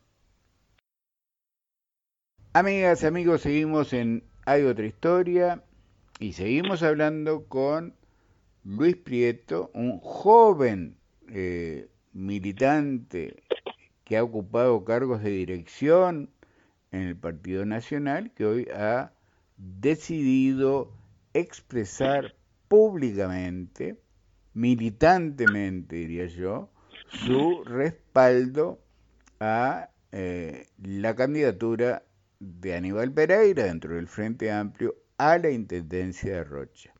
Amigas, 2.52 3.04
amigos, 3.04 3.42
seguimos 3.42 3.92
en 3.92 4.24
Hay 4.46 4.62
otra 4.64 4.86
historia 4.86 5.62
y 6.20 6.34
seguimos 6.34 6.82
hablando 6.82 7.46
con 7.46 7.94
Luis 8.62 8.94
Prieto, 8.94 9.70
un 9.72 10.00
joven 10.00 10.98
eh, 11.28 11.88
militante 12.12 13.42
que 14.04 14.18
ha 14.18 14.22
ocupado 14.22 14.84
cargos 14.84 15.22
de 15.22 15.30
dirección 15.30 16.28
en 16.92 17.00
el 17.04 17.16
Partido 17.16 17.64
Nacional, 17.64 18.32
que 18.34 18.44
hoy 18.44 18.68
ha 18.74 19.12
decidido 19.56 20.92
expresar 21.32 22.34
públicamente, 22.68 23.98
militantemente 24.52 25.96
diría 25.96 26.26
yo, 26.26 26.68
su 27.08 27.64
respaldo 27.64 28.78
a 29.40 29.88
eh, 30.12 30.66
la 30.82 31.16
candidatura 31.16 32.02
de 32.40 32.74
Aníbal 32.74 33.10
Pereira 33.10 33.64
dentro 33.64 33.94
del 33.94 34.06
Frente 34.06 34.52
Amplio 34.52 34.99
a 35.20 35.36
la 35.36 35.50
Intendencia 35.50 36.36
de 36.36 36.44
Rocha. 36.44 36.94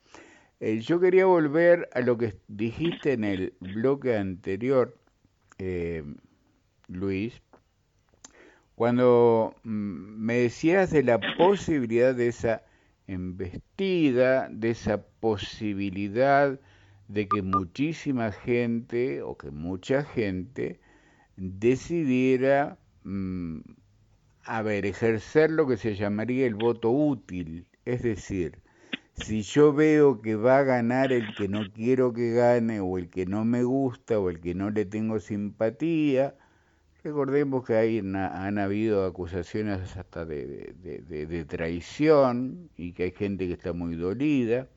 Eh, 0.61 0.81
yo 0.81 1.01
quería 1.01 1.25
volver 1.25 1.89
a 1.95 2.01
lo 2.01 2.19
que 2.19 2.37
dijiste 2.49 3.15
en 3.15 3.25
el 3.25 3.55
bloque 3.61 4.15
anterior, 4.15 4.95
eh, 5.59 6.05
Luis, 6.89 7.41
cuando 8.75 9.55
mm, 9.65 9.71
me 9.71 10.35
decías 10.35 10.91
de 10.91 11.03
la 11.03 11.19
posibilidad 11.39 12.15
de 12.15 12.29
esa 12.29 12.63
embestida, 13.07 14.51
de 14.51 14.71
esa 14.71 15.01
posibilidad 15.01 16.61
de 17.09 17.27
que 17.27 17.41
muchísima 17.41 18.33
gente 18.33 19.23
o 19.23 19.39
que 19.39 19.51
mucha 19.51 20.05
gente 20.05 20.79
decidiera, 21.37 22.77
mm, 23.05 23.61
ejercer 24.47 25.51
lo 25.51 25.67
que 25.67 25.79
se 25.79 25.95
llamaría 25.95 26.47
el 26.47 26.55
voto 26.55 26.91
útil, 26.91 27.67
es 27.85 28.03
decir, 28.03 28.59
si 29.15 29.43
yo 29.43 29.73
veo 29.73 30.23
que 30.23 30.37
va 30.37 30.59
a 30.59 30.63
ganar 30.63 31.13
el 31.13 31.35
que 31.35 31.49
no 31.49 31.71
quiero 31.73 32.13
que 32.13 32.33
gane 32.33 32.81
o 32.81 32.99
el 32.99 33.11
que 33.11 33.27
no 33.27 33.45
me 33.45 33.65
gusta 33.65 34.19
o 34.19 34.31
el 34.31 34.41
que 34.41 34.55
no 34.55 34.71
le 34.71 34.85
tengo 34.85 35.21
simpatía, 35.21 36.35
recordemos 37.03 37.65
que 37.65 37.75
hay, 37.75 37.99
han 37.99 38.59
habido 38.59 39.05
acusaciones 39.05 39.97
hasta 39.97 40.25
de, 40.25 40.75
de, 40.83 41.45
traición 41.45 42.71
y 42.77 42.93
que 42.93 43.05
hay 43.05 43.11
gente 43.13 43.47
que 43.47 43.55
está 43.55 43.73
muy 43.73 43.97
dolida, 43.97 44.69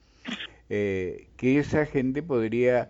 eh, 0.70 1.30
que 1.38 1.60
esa 1.60 1.86
gente 1.86 2.24
podría 2.24 2.90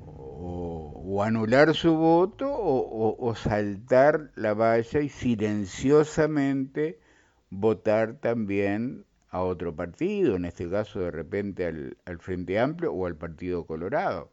o, 0.00 1.22
anular 1.24 1.74
su 1.74 1.94
voto 1.94 2.52
o, 2.52 3.16
o 3.18 3.34
saltar 3.34 4.30
la 4.34 4.54
valla 4.54 5.00
y 5.00 5.08
silenciosamente 5.08 6.98
votar 7.50 8.14
también 8.14 9.04
a 9.32 9.40
otro 9.40 9.74
partido, 9.74 10.36
en 10.36 10.44
este 10.44 10.68
caso 10.68 11.00
de 11.00 11.10
repente 11.10 11.66
al, 11.66 12.18
Frente 12.20 12.58
Amplio 12.60 12.92
o 12.92 13.06
al 13.06 13.16
Partido 13.16 13.64
Colorado. 13.66 14.30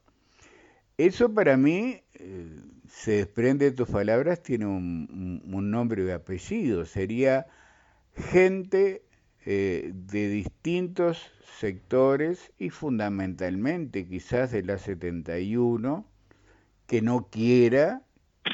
Eso 0.98 1.34
para 1.34 1.56
mí, 1.56 2.02
eh, 2.16 2.62
se 2.86 3.12
desprende 3.12 3.66
de 3.66 3.72
tus 3.72 3.90
palabras, 3.90 4.44
tiene 4.44 4.66
un, 4.66 5.72
nombre 5.72 6.04
y 6.04 6.10
apellido, 6.10 6.86
sería 6.86 7.48
gente 8.14 9.04
eh, 9.46 9.92
de 9.94 10.28
distintos 10.28 11.32
sectores 11.60 12.52
y 12.58 12.70
fundamentalmente 12.70 14.06
quizás 14.06 14.52
de 14.52 14.64
la 14.64 14.78
71 14.78 16.06
que 16.88 17.02
no 17.02 17.30
quiera 17.32 18.02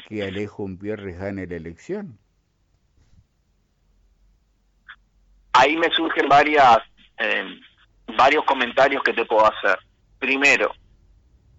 que 0.08 0.22
Alejo 0.22 0.62
Umpierre 0.62 1.12
gane 1.14 1.48
la 1.48 1.56
elección. 1.56 2.18
Ahí 5.56 5.76
me 5.76 5.90
surgen 5.90 6.28
varias 6.28 6.78
eh, 7.18 7.58
varios 8.16 8.44
comentarios 8.44 9.02
que 9.02 9.12
te 9.12 9.24
puedo 9.24 9.44
hacer. 9.46 9.78
Primero, 10.18 10.72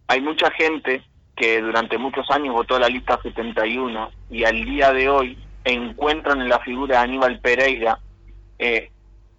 hay 0.08 0.22
mucha 0.22 0.50
gente 0.52 1.04
que 1.36 1.62
durante 1.62 1.98
muchos 1.98 2.30
años 2.32 2.54
votó 2.54 2.80
la 2.80 2.90
lista 2.90 3.20
71 3.22 4.12
y 4.30 4.44
al 4.44 4.64
día 4.64 4.92
de 4.92 5.10
hoy 5.10 5.38
encuentran 5.64 6.42
en 6.42 6.50
la 6.50 6.60
figura 6.60 6.98
de 6.98 7.04
Aníbal 7.04 7.40
Pereira 7.40 8.00
eh, 8.58 8.90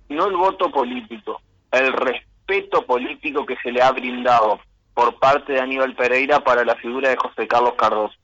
no 0.08 0.26
el 0.26 0.36
voto 0.36 0.70
político, 0.70 1.40
el 1.72 1.92
respeto 1.92 2.86
político 2.86 3.44
que 3.44 3.56
se 3.62 3.72
le 3.72 3.82
ha 3.82 3.90
brindado 3.90 4.60
por 4.94 5.18
parte 5.18 5.54
de 5.54 5.60
Aníbal 5.60 5.94
Pereira 5.94 6.40
para 6.40 6.64
la 6.64 6.76
figura 6.76 7.10
de 7.10 7.16
José 7.16 7.46
Carlos 7.46 7.74
Cardoso. 7.76 8.14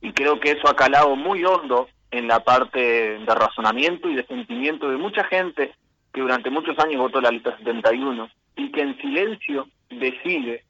Y 0.00 0.12
creo 0.12 0.40
que 0.40 0.52
eso 0.52 0.68
ha 0.68 0.76
calado 0.76 1.16
muy 1.16 1.44
hondo 1.44 1.88
en 2.14 2.28
la 2.28 2.40
parte 2.44 2.78
de 3.18 3.34
razonamiento 3.34 4.08
y 4.08 4.14
de 4.14 4.26
sentimiento 4.26 4.88
de 4.88 4.96
mucha 4.96 5.24
gente 5.24 5.74
que 6.12 6.20
durante 6.20 6.48
muchos 6.48 6.78
años 6.78 7.00
votó 7.00 7.20
la 7.20 7.30
lista 7.30 7.56
71 7.58 8.30
y 8.56 8.70
que 8.70 8.82
en 8.82 8.96
silencio 8.98 9.66
decide 9.90 10.64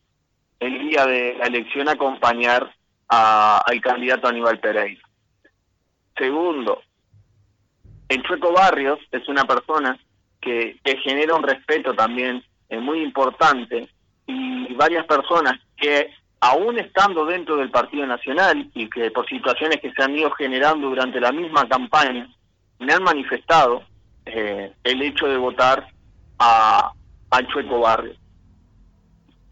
el 0.59 0.89
día 0.89 1.05
de 1.05 1.35
la 1.39 1.45
elección 1.45 1.89
acompañar 1.91 2.75
al 3.09 3.81
candidato 3.83 4.27
Aníbal 4.27 4.59
Pereira. 4.59 5.03
Segundo, 6.17 6.81
el 8.09 8.23
Chueco 8.23 8.53
Barrios 8.53 8.99
es 9.11 9.29
una 9.29 9.45
persona 9.45 9.99
que, 10.41 10.79
que 10.83 10.97
genera 10.99 11.35
un 11.35 11.43
respeto 11.43 11.93
también 11.93 12.43
es 12.71 12.81
muy 12.81 13.03
importante 13.03 13.87
y 14.27 14.73
varias 14.75 15.05
personas 15.05 15.61
que 15.77 16.11
aún 16.45 16.79
estando 16.79 17.25
dentro 17.25 17.57
del 17.57 17.71
Partido 17.71 18.07
Nacional 18.07 18.71
y 18.75 18.91
que 18.91 19.11
por 19.11 19.27
situaciones 19.27 19.81
que 19.81 19.91
se 19.93 20.03
han 20.03 20.15
ido 20.15 20.31
generando 20.33 20.91
durante 20.91 21.19
la 21.19 21.33
misma 21.33 21.67
campaña, 21.67 22.29
me 22.79 22.93
han 22.93 23.03
manifestado 23.03 23.83
eh, 24.27 24.71
el 24.85 25.01
hecho 25.01 25.27
de 25.27 25.39
votar 25.39 25.89
a, 26.39 26.93
a 27.31 27.47
Chueco 27.47 27.81
Barrio. 27.81 28.13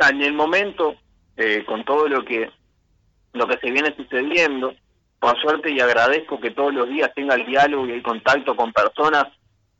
En 0.06 0.20
el 0.20 0.34
momento, 0.34 0.96
eh, 1.38 1.64
con 1.64 1.82
todo 1.84 2.08
lo 2.08 2.26
que 2.26 2.50
lo 3.32 3.46
que 3.46 3.56
se 3.56 3.70
viene 3.70 3.96
sucediendo, 3.96 4.74
por 5.18 5.40
suerte 5.40 5.70
y 5.70 5.80
agradezco 5.80 6.40
que 6.40 6.50
todos 6.50 6.74
los 6.74 6.90
días 6.90 7.10
tenga 7.14 7.36
el 7.36 7.46
diálogo 7.46 7.86
y 7.86 7.92
el 7.92 8.02
contacto 8.02 8.54
con 8.54 8.70
personas 8.70 9.28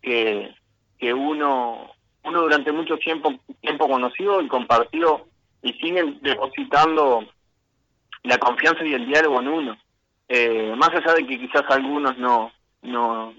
que, 0.01 0.55
que 0.99 1.13
uno 1.13 1.91
uno 2.25 2.41
durante 2.41 2.73
mucho 2.73 2.97
tiempo 2.97 3.35
tiempo 3.61 3.87
conoció 3.87 4.41
y 4.41 4.49
compartió 4.49 5.27
y 5.63 5.73
siguen 5.75 6.19
depositando 6.23 7.25
la 8.25 8.39
confianza 8.39 8.85
y 8.85 8.95
el 8.95 9.07
diálogo 9.07 9.41
en 9.41 9.49
uno. 9.49 9.79
Eh, 10.29 10.75
más 10.77 10.91
allá 10.91 11.15
de 11.15 11.27
que 11.27 11.39
quizás 11.39 11.65
algunos 11.69 12.17
no, 12.19 12.53
no 12.83 13.35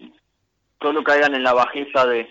solo 0.81 1.03
caigan 1.03 1.35
en 1.35 1.43
la 1.43 1.53
bajeza 1.53 2.05
de 2.05 2.29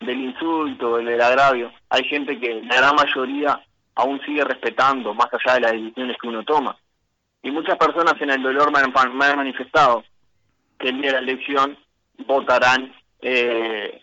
del 0.00 0.18
insulto, 0.18 0.96
del 0.96 1.20
agravio, 1.20 1.72
hay 1.90 2.04
gente 2.04 2.40
que 2.40 2.62
la 2.62 2.76
gran 2.76 2.96
mayoría 2.96 3.60
aún 3.94 4.20
sigue 4.24 4.42
respetando, 4.44 5.12
más 5.12 5.28
allá 5.32 5.54
de 5.54 5.60
las 5.60 5.72
decisiones 5.72 6.16
que 6.20 6.28
uno 6.28 6.42
toma. 6.42 6.76
Y 7.42 7.50
muchas 7.50 7.76
personas 7.76 8.14
en 8.20 8.30
el 8.30 8.42
dolor 8.42 8.72
me 8.72 8.78
han, 8.78 9.16
manifestado 9.16 10.02
que 10.78 10.88
el 10.88 11.02
día 11.02 11.12
de 11.12 11.12
la 11.12 11.30
elección 11.32 11.78
votarán 12.26 12.94
eh, 13.20 14.02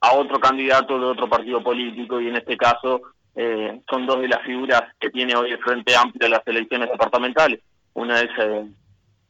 a 0.00 0.12
otro 0.14 0.40
candidato 0.40 0.98
de 0.98 1.06
otro 1.06 1.28
partido 1.28 1.62
político 1.62 2.20
y 2.20 2.28
en 2.28 2.36
este 2.36 2.56
caso 2.56 3.02
eh, 3.34 3.80
son 3.88 4.06
dos 4.06 4.20
de 4.20 4.28
las 4.28 4.42
figuras 4.44 4.82
que 4.98 5.10
tiene 5.10 5.34
hoy 5.36 5.52
el 5.52 5.58
Frente 5.58 5.94
Amplio 5.96 6.28
de 6.28 6.30
las 6.30 6.46
elecciones 6.46 6.90
departamentales. 6.90 7.60
Una 7.94 8.20
es 8.20 8.30
eh, 8.38 8.70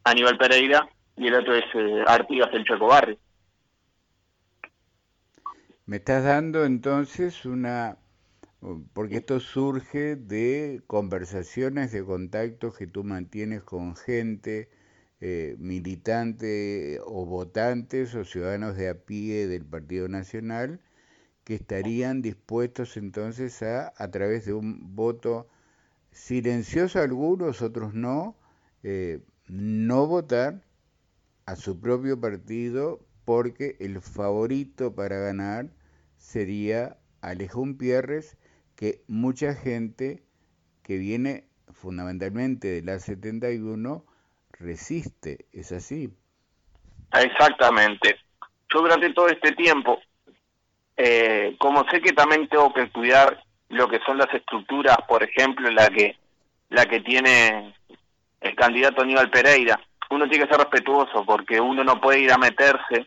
Aníbal 0.05 0.39
Pereira 0.39 0.89
y 1.17 1.27
el 1.27 1.35
otro 1.35 1.55
es 1.55 1.65
eh, 1.75 2.05
Artigas 2.07 2.51
el 2.53 2.65
Chaco 2.65 2.87
Barrio. 2.87 3.19
Me 5.87 5.97
estás 5.97 6.25
dando 6.25 6.65
entonces 6.65 7.45
una, 7.45 7.97
porque 8.93 9.17
esto 9.17 9.41
surge 9.41 10.17
de 10.17 10.83
conversaciones, 10.87 11.93
de 11.93 12.05
contactos 12.05 12.77
que 12.77 12.87
tú 12.87 13.03
mantienes 13.03 13.63
con 13.65 13.97
gente, 13.97 14.71
eh, 15.21 15.57
militante 15.59 17.01
o 17.05 17.27
votantes 17.27 18.15
o 18.15 18.25
ciudadanos 18.25 18.77
de 18.77 18.89
a 18.89 18.95
pie 18.95 19.49
del 19.49 19.67
Partido 19.67 20.09
Nacional, 20.09 20.81
que 21.51 21.57
estarían 21.57 22.23
dispuestos 22.23 22.97
entonces 22.97 23.61
a, 23.65 23.93
a 23.97 24.09
través 24.13 24.47
de 24.47 24.53
un 24.53 24.95
voto 24.95 25.49
silencioso 26.13 27.01
algunos, 27.01 27.61
otros 27.61 27.93
no, 27.93 28.37
eh, 28.85 29.19
no 29.49 30.07
votar 30.07 30.63
a 31.47 31.57
su 31.57 31.81
propio 31.81 32.21
partido 32.21 33.01
porque 33.25 33.77
el 33.81 34.01
favorito 34.01 34.95
para 34.95 35.19
ganar 35.19 35.71
sería 36.19 36.99
Alejón 37.21 37.77
Pierres, 37.77 38.37
que 38.77 39.03
mucha 39.09 39.53
gente 39.57 40.23
que 40.85 40.99
viene 40.99 41.49
fundamentalmente 41.73 42.69
de 42.69 42.83
la 42.83 43.01
71 43.01 44.07
resiste, 44.53 45.47
¿es 45.51 45.73
así? 45.73 46.15
Exactamente. 47.13 48.21
Yo 48.73 48.83
durante 48.83 49.13
todo 49.13 49.27
este 49.27 49.51
tiempo 49.51 49.99
eh, 51.03 51.57
como 51.59 51.89
sé 51.89 52.03
que 52.03 52.13
también 52.13 52.47
tengo 52.49 52.75
que 52.75 52.91
cuidar 52.91 53.43
lo 53.71 53.89
que 53.89 54.01
son 54.01 54.19
las 54.19 54.33
estructuras, 54.35 54.99
por 55.09 55.23
ejemplo, 55.23 55.71
la 55.71 55.89
que 55.89 56.17
la 56.69 56.85
que 56.85 57.01
tiene 57.01 57.75
el 58.43 58.55
candidato 58.55 59.01
Aníbal 59.01 59.31
Pereira, 59.31 59.81
uno 60.11 60.29
tiene 60.29 60.45
que 60.45 60.51
ser 60.51 60.61
respetuoso 60.61 61.25
porque 61.25 61.59
uno 61.59 61.83
no 61.85 62.03
puede 62.03 62.21
ir 62.21 62.31
a 62.31 62.37
meterse 62.37 63.07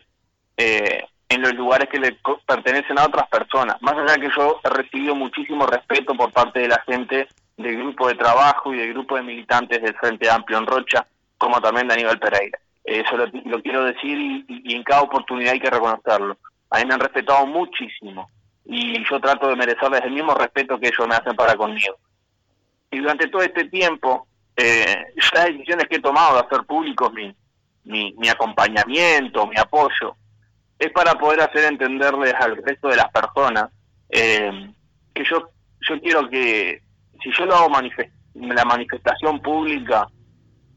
eh, 0.56 1.04
en 1.28 1.40
los 1.40 1.54
lugares 1.54 1.88
que 1.88 2.00
le 2.00 2.18
pertenecen 2.44 2.98
a 2.98 3.04
otras 3.04 3.28
personas. 3.28 3.80
Más 3.80 3.94
allá 3.94 4.16
que 4.16 4.30
yo 4.36 4.60
he 4.64 4.68
recibido 4.70 5.14
muchísimo 5.14 5.64
respeto 5.64 6.14
por 6.16 6.32
parte 6.32 6.60
de 6.60 6.68
la 6.68 6.82
gente 6.86 7.28
del 7.56 7.76
grupo 7.76 8.08
de 8.08 8.16
trabajo 8.16 8.74
y 8.74 8.78
del 8.78 8.92
grupo 8.92 9.14
de 9.14 9.22
militantes 9.22 9.80
del 9.80 9.94
Frente 9.94 10.28
Amplio 10.28 10.58
en 10.58 10.66
Rocha, 10.66 11.06
como 11.38 11.60
también 11.60 11.86
de 11.86 11.94
Aníbal 11.94 12.18
Pereira. 12.18 12.58
Eso 12.82 13.16
lo, 13.16 13.62
quiero 13.62 13.84
decir 13.84 14.44
y 14.48 14.74
en 14.74 14.82
cada 14.82 15.02
oportunidad 15.02 15.52
hay 15.52 15.60
que 15.60 15.70
reconocerlo 15.70 16.36
a 16.74 16.78
mí 16.78 16.86
me 16.86 16.94
han 16.94 17.00
respetado 17.00 17.46
muchísimo. 17.46 18.28
y 18.66 19.04
yo 19.08 19.20
trato 19.20 19.48
de 19.48 19.56
merecerles 19.56 20.00
el 20.02 20.12
mismo 20.12 20.34
respeto 20.34 20.78
que 20.78 20.88
ellos 20.88 21.06
me 21.06 21.14
hacen 21.14 21.36
para 21.36 21.54
conmigo. 21.54 21.96
Y 22.90 22.98
durante 22.98 23.28
todo 23.28 23.42
este 23.42 23.64
tiempo, 23.64 24.26
eh, 24.56 25.04
las 25.34 25.46
decisiones 25.46 25.86
que 25.88 25.96
he 25.96 26.00
tomado 26.00 26.34
de 26.34 26.46
hacer 26.46 26.64
públicos 26.64 27.12
mi, 27.12 27.34
mi, 27.84 28.28
acompañamiento, 28.28 29.46
mi 29.46 29.58
apoyo, 29.58 30.16
es 30.78 30.90
para 30.92 31.14
poder 31.14 31.42
hacer 31.42 31.64
entenderles 31.64 32.34
al 32.34 32.56
resto 32.56 32.88
de 32.88 32.96
las 32.96 33.10
personas 33.10 33.70
eh, 34.08 34.72
que 35.12 35.24
yo, 35.24 35.50
yo 35.88 36.00
quiero 36.00 36.28
que, 36.30 36.82
si 37.22 37.30
yo 37.36 37.46
lo 37.46 37.54
hago 37.56 37.68
la 38.34 38.64
manifestación 38.64 39.40
pública, 39.40 40.08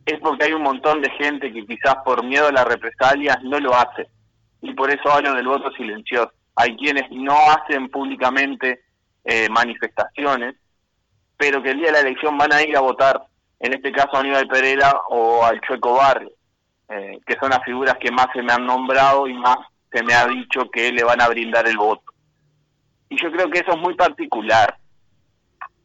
es 0.05 0.19
porque 0.19 0.45
hay 0.45 0.53
un 0.53 0.63
montón 0.63 1.01
de 1.01 1.09
gente 1.11 1.51
que 1.51 1.65
quizás 1.65 1.95
por 2.03 2.23
miedo 2.23 2.47
a 2.47 2.51
las 2.51 2.65
represalias 2.65 3.41
no 3.43 3.59
lo 3.59 3.75
hace. 3.75 4.07
Y 4.61 4.73
por 4.73 4.89
eso 4.89 5.11
hablo 5.11 5.33
del 5.33 5.47
voto 5.47 5.71
silencioso. 5.71 6.31
Hay 6.55 6.75
quienes 6.75 7.09
no 7.11 7.35
hacen 7.51 7.89
públicamente 7.89 8.81
eh, 9.23 9.47
manifestaciones, 9.49 10.55
pero 11.37 11.61
que 11.61 11.71
el 11.71 11.77
día 11.77 11.87
de 11.87 11.93
la 11.93 11.99
elección 11.99 12.37
van 12.37 12.53
a 12.53 12.63
ir 12.63 12.75
a 12.75 12.81
votar, 12.81 13.21
en 13.59 13.73
este 13.73 13.91
caso 13.91 14.15
a 14.15 14.19
Aníbal 14.21 14.47
Pereira 14.47 14.91
o 15.09 15.43
al 15.43 15.61
Chueco 15.61 15.93
Barrio, 15.95 16.31
eh, 16.89 17.19
que 17.25 17.35
son 17.39 17.49
las 17.49 17.63
figuras 17.63 17.97
que 17.99 18.11
más 18.11 18.27
se 18.33 18.41
me 18.41 18.53
han 18.53 18.65
nombrado 18.65 19.27
y 19.27 19.33
más 19.33 19.57
se 19.91 20.03
me 20.03 20.13
ha 20.13 20.25
dicho 20.25 20.69
que 20.71 20.91
le 20.91 21.03
van 21.03 21.21
a 21.21 21.27
brindar 21.27 21.67
el 21.67 21.77
voto. 21.77 22.13
Y 23.09 23.21
yo 23.21 23.31
creo 23.31 23.49
que 23.49 23.59
eso 23.59 23.71
es 23.71 23.77
muy 23.77 23.93
particular, 23.95 24.77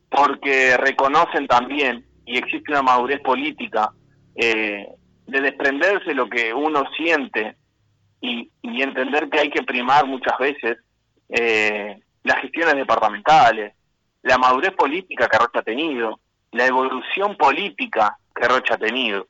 porque 0.09 0.77
reconocen 0.77 1.47
también, 1.47 2.07
y 2.25 2.39
existe 2.39 2.73
una 2.73 2.83
madurez 2.83 3.21
política, 3.21 3.91
eh, 4.35 4.87
de 5.27 5.41
desprenderse 5.41 6.11
de 6.11 6.15
lo 6.15 6.29
que 6.29 6.53
uno 6.53 6.85
siente 6.97 7.57
y, 8.23 8.51
entender 8.83 9.29
que 9.29 9.41
hay 9.41 9.51
que 9.51 9.63
primar 9.63 10.07
muchas 10.07 10.37
veces 10.39 10.79
eh, 11.29 12.01
las 12.25 12.41
gestiones 12.41 12.75
departamentales, 12.75 13.75
la 14.23 14.39
madurez 14.39 14.73
política 14.73 15.29
que 15.29 15.39
Rocha 15.39 15.61
ha 15.61 15.63
tenido, 15.63 16.19
la 16.53 16.67
evolución 16.67 17.37
política 17.37 18.17
que 18.35 18.49
Rocha 18.49 18.75
ha 18.75 18.79
tenido. 18.79 19.27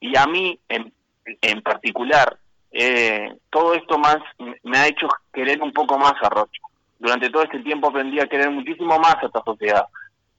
Y 0.00 0.16
a 0.16 0.26
mí, 0.26 0.58
en, 0.68 0.92
en 1.24 1.62
particular, 1.62 2.38
eh, 2.70 3.32
todo 3.50 3.74
esto 3.74 3.98
más 3.98 4.18
me 4.62 4.78
ha 4.78 4.88
hecho 4.88 5.08
querer 5.32 5.60
un 5.62 5.72
poco 5.72 5.98
más 5.98 6.14
a 6.22 6.28
Rocha. 6.28 6.62
Durante 6.98 7.30
todo 7.30 7.42
este 7.42 7.60
tiempo 7.60 7.88
aprendí 7.88 8.20
a 8.20 8.28
querer 8.28 8.50
muchísimo 8.50 8.98
más 8.98 9.16
a 9.16 9.26
esta 9.26 9.42
sociedad, 9.44 9.86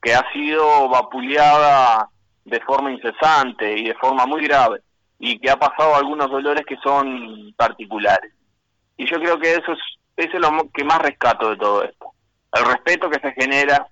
que 0.02 0.14
ha 0.14 0.24
sido 0.32 0.88
vapuleada 0.88 2.08
de 2.44 2.60
forma 2.60 2.90
incesante 2.90 3.78
y 3.78 3.88
de 3.88 3.94
forma 3.94 4.26
muy 4.26 4.42
grave, 4.42 4.80
y 5.18 5.38
que 5.38 5.50
ha 5.50 5.56
pasado 5.56 5.96
algunos 5.96 6.30
dolores 6.30 6.64
que 6.66 6.76
son 6.82 7.52
particulares. 7.56 8.32
Y 8.96 9.06
yo 9.06 9.18
creo 9.18 9.38
que 9.38 9.52
eso 9.52 9.72
es, 9.72 9.78
eso 10.16 10.36
es 10.36 10.40
lo 10.40 10.70
que 10.72 10.84
más 10.84 10.98
rescato 11.00 11.50
de 11.50 11.56
todo 11.56 11.82
esto. 11.84 12.12
El 12.52 12.64
respeto 12.64 13.10
que 13.10 13.20
se 13.20 13.32
genera, 13.32 13.86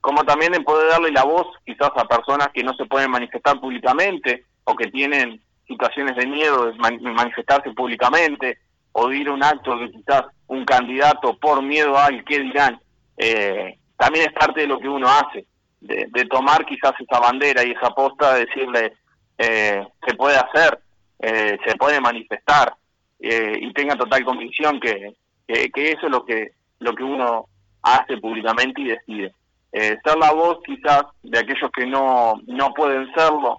como 0.00 0.24
también 0.24 0.54
en 0.54 0.64
poder 0.64 0.90
darle 0.90 1.10
la 1.10 1.24
voz 1.24 1.46
quizás 1.64 1.90
a 1.96 2.06
personas 2.06 2.48
que 2.52 2.62
no 2.62 2.74
se 2.74 2.86
pueden 2.86 3.10
manifestar 3.10 3.60
públicamente 3.60 4.44
o 4.64 4.74
que 4.74 4.90
tienen 4.90 5.40
situaciones 5.66 6.16
de 6.16 6.26
miedo 6.26 6.66
de 6.66 6.74
manifestarse 6.74 7.70
públicamente 7.70 8.58
o 8.92 9.08
de 9.08 9.16
ir 9.16 9.28
a 9.28 9.32
un 9.32 9.42
acto 9.42 9.78
que 9.78 9.90
quizás 9.90 10.24
un 10.46 10.64
candidato 10.64 11.36
por 11.38 11.62
miedo 11.62 11.96
al 11.98 12.22
que 12.24 12.40
dirán, 12.40 12.78
eh, 13.16 13.78
también 13.96 14.26
es 14.26 14.32
parte 14.34 14.60
de 14.60 14.66
lo 14.66 14.78
que 14.78 14.88
uno 14.88 15.08
hace 15.08 15.46
de, 15.84 16.24
tomar 16.26 16.64
quizás 16.64 16.92
esa 16.98 17.20
bandera 17.20 17.64
y 17.64 17.72
esa 17.72 17.90
posta, 17.90 18.34
de 18.34 18.46
decirle, 18.46 18.92
eh, 19.38 19.86
se 20.06 20.14
puede 20.14 20.36
hacer, 20.36 20.78
eh, 21.18 21.58
se 21.66 21.76
puede 21.76 22.00
manifestar, 22.00 22.74
eh, 23.20 23.58
y 23.60 23.72
tenga 23.72 23.96
total 23.96 24.24
convicción 24.24 24.78
que, 24.80 25.14
que, 25.46 25.90
eso 25.92 26.06
es 26.06 26.10
lo 26.10 26.24
que, 26.24 26.52
lo 26.78 26.94
que 26.94 27.02
uno 27.02 27.46
hace 27.82 28.16
públicamente 28.18 28.80
y 28.80 28.88
decide. 28.88 29.32
ser 29.72 30.18
la 30.18 30.32
voz 30.32 30.58
quizás 30.64 31.04
de 31.22 31.38
aquellos 31.38 31.70
que 31.72 31.86
no, 31.86 32.34
no 32.46 32.72
pueden 32.74 33.12
serlo 33.14 33.58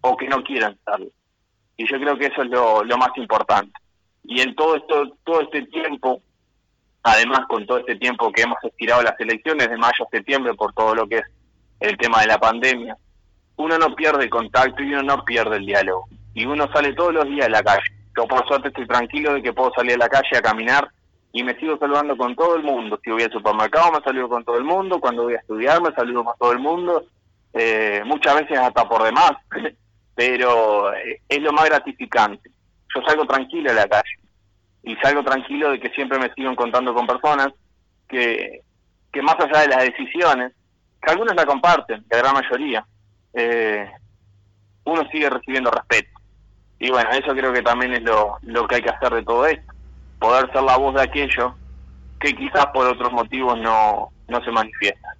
o 0.00 0.16
que 0.16 0.28
no 0.28 0.42
quieran 0.42 0.78
serlo. 0.84 1.10
Y 1.76 1.90
yo 1.90 1.98
creo 1.98 2.16
que 2.16 2.26
eso 2.26 2.42
es 2.42 2.48
lo, 2.48 2.84
lo 2.84 2.96
más 2.96 3.10
importante. 3.16 3.72
Y 4.24 4.40
en 4.40 4.54
todo 4.54 4.76
esto, 4.76 5.16
todo 5.24 5.40
este 5.42 5.62
tiempo, 5.66 6.22
además 7.02 7.40
con 7.48 7.66
todo 7.66 7.78
este 7.78 7.96
tiempo 7.96 8.30
que 8.30 8.42
hemos 8.42 8.58
estirado 8.62 9.02
las 9.02 9.18
elecciones 9.18 9.68
de 9.68 9.76
mayo 9.76 10.04
a 10.04 10.10
septiembre 10.10 10.54
por 10.54 10.72
todo 10.74 10.94
lo 10.94 11.08
que 11.08 11.16
es 11.16 11.24
el 11.80 11.96
tema 11.96 12.20
de 12.20 12.28
la 12.28 12.38
pandemia, 12.38 12.96
uno 13.56 13.78
no 13.78 13.94
pierde 13.94 14.28
contacto 14.30 14.82
y 14.82 14.92
uno 14.92 15.02
no 15.02 15.24
pierde 15.24 15.56
el 15.56 15.66
diálogo. 15.66 16.08
Y 16.34 16.46
uno 16.46 16.68
sale 16.72 16.94
todos 16.94 17.12
los 17.12 17.26
días 17.26 17.46
a 17.46 17.50
la 17.50 17.62
calle. 17.62 17.82
Yo 18.16 18.26
por 18.26 18.46
suerte 18.46 18.68
estoy 18.68 18.86
tranquilo 18.86 19.34
de 19.34 19.42
que 19.42 19.52
puedo 19.52 19.72
salir 19.74 19.94
a 19.94 19.98
la 19.98 20.08
calle 20.08 20.36
a 20.36 20.42
caminar 20.42 20.88
y 21.32 21.42
me 21.42 21.58
sigo 21.58 21.78
saludando 21.78 22.16
con 22.16 22.36
todo 22.36 22.56
el 22.56 22.62
mundo. 22.62 23.00
Si 23.02 23.10
voy 23.10 23.22
al 23.22 23.32
supermercado 23.32 23.92
me 23.92 24.00
saludo 24.00 24.28
con 24.28 24.44
todo 24.44 24.58
el 24.58 24.64
mundo, 24.64 25.00
cuando 25.00 25.24
voy 25.24 25.34
a 25.34 25.38
estudiar 25.38 25.80
me 25.80 25.94
saludo 25.94 26.24
con 26.24 26.34
todo 26.38 26.52
el 26.52 26.58
mundo, 26.58 27.04
eh, 27.54 28.02
muchas 28.04 28.34
veces 28.34 28.58
hasta 28.58 28.88
por 28.88 29.02
demás, 29.02 29.32
pero 30.14 30.92
eh, 30.94 31.20
es 31.28 31.40
lo 31.40 31.52
más 31.52 31.66
gratificante. 31.66 32.50
Yo 32.94 33.02
salgo 33.06 33.26
tranquilo 33.26 33.70
a 33.70 33.74
la 33.74 33.88
calle 33.88 34.18
y 34.82 34.94
salgo 34.96 35.22
tranquilo 35.22 35.70
de 35.70 35.80
que 35.80 35.90
siempre 35.90 36.18
me 36.18 36.32
sigo 36.34 36.50
encontrando 36.50 36.92
con 36.92 37.06
personas 37.06 37.48
que, 38.08 38.60
que 39.10 39.22
más 39.22 39.36
allá 39.38 39.60
de 39.60 39.68
las 39.68 39.84
decisiones, 39.84 40.52
que 41.00 41.10
algunos 41.10 41.34
la 41.34 41.46
comparten, 41.46 42.04
la 42.10 42.18
gran 42.18 42.34
mayoría, 42.34 42.84
eh, 43.34 43.90
uno 44.84 45.02
sigue 45.10 45.30
recibiendo 45.30 45.70
respeto. 45.70 46.10
Y 46.78 46.90
bueno, 46.90 47.10
eso 47.10 47.32
creo 47.32 47.52
que 47.52 47.62
también 47.62 47.92
es 47.92 48.02
lo, 48.02 48.38
lo 48.42 48.66
que 48.66 48.76
hay 48.76 48.82
que 48.82 48.90
hacer 48.90 49.14
de 49.14 49.22
todo 49.22 49.46
esto, 49.46 49.72
poder 50.18 50.50
ser 50.52 50.62
la 50.62 50.76
voz 50.76 50.94
de 50.94 51.02
aquello 51.02 51.54
que 52.18 52.34
quizás 52.34 52.66
por 52.66 52.86
otros 52.86 53.12
motivos 53.12 53.58
no, 53.58 54.10
no 54.28 54.44
se 54.44 54.50
manifiesta. 54.50 55.16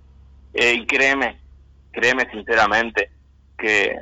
Eh, 0.54 0.74
y 0.74 0.86
créeme, 0.86 1.38
créeme 1.90 2.28
sinceramente 2.30 3.10
que, 3.56 3.96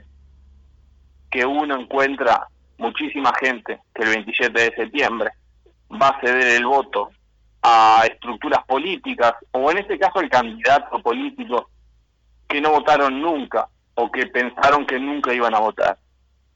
que 1.30 1.44
uno 1.44 1.80
encuentra 1.80 2.48
muchísima 2.78 3.32
gente 3.38 3.78
que 3.94 4.02
el 4.02 4.08
27 4.08 4.60
de 4.60 4.74
septiembre 4.74 5.30
va 5.90 6.08
a 6.08 6.20
ceder 6.20 6.56
el 6.56 6.64
voto 6.64 7.10
a 7.62 8.04
estructuras 8.06 8.64
políticas, 8.64 9.34
o 9.52 9.70
en 9.70 9.78
este 9.78 9.98
caso 9.98 10.20
el 10.20 10.30
candidato 10.30 10.98
político, 11.02 11.68
que 12.48 12.60
no 12.60 12.70
votaron 12.70 13.20
nunca 13.20 13.68
o 14.00 14.10
que 14.10 14.26
pensaron 14.26 14.86
que 14.86 14.98
nunca 14.98 15.34
iban 15.34 15.54
a 15.54 15.60
votar. 15.60 15.98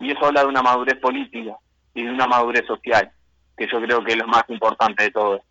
Y 0.01 0.11
eso 0.12 0.24
habla 0.24 0.42
de 0.42 0.49
una 0.49 0.62
madurez 0.62 0.97
política 0.97 1.57
y 1.95 2.05
de 2.05 2.11
una 2.11 2.26
madurez 2.26 2.66
social, 2.66 3.12
que 3.57 3.66
yo 3.70 3.80
creo 3.82 4.03
que 4.03 4.12
es 4.12 4.18
lo 4.18 4.26
más 4.26 4.45
importante 4.49 5.05
de 5.05 5.11
todo. 5.11 5.42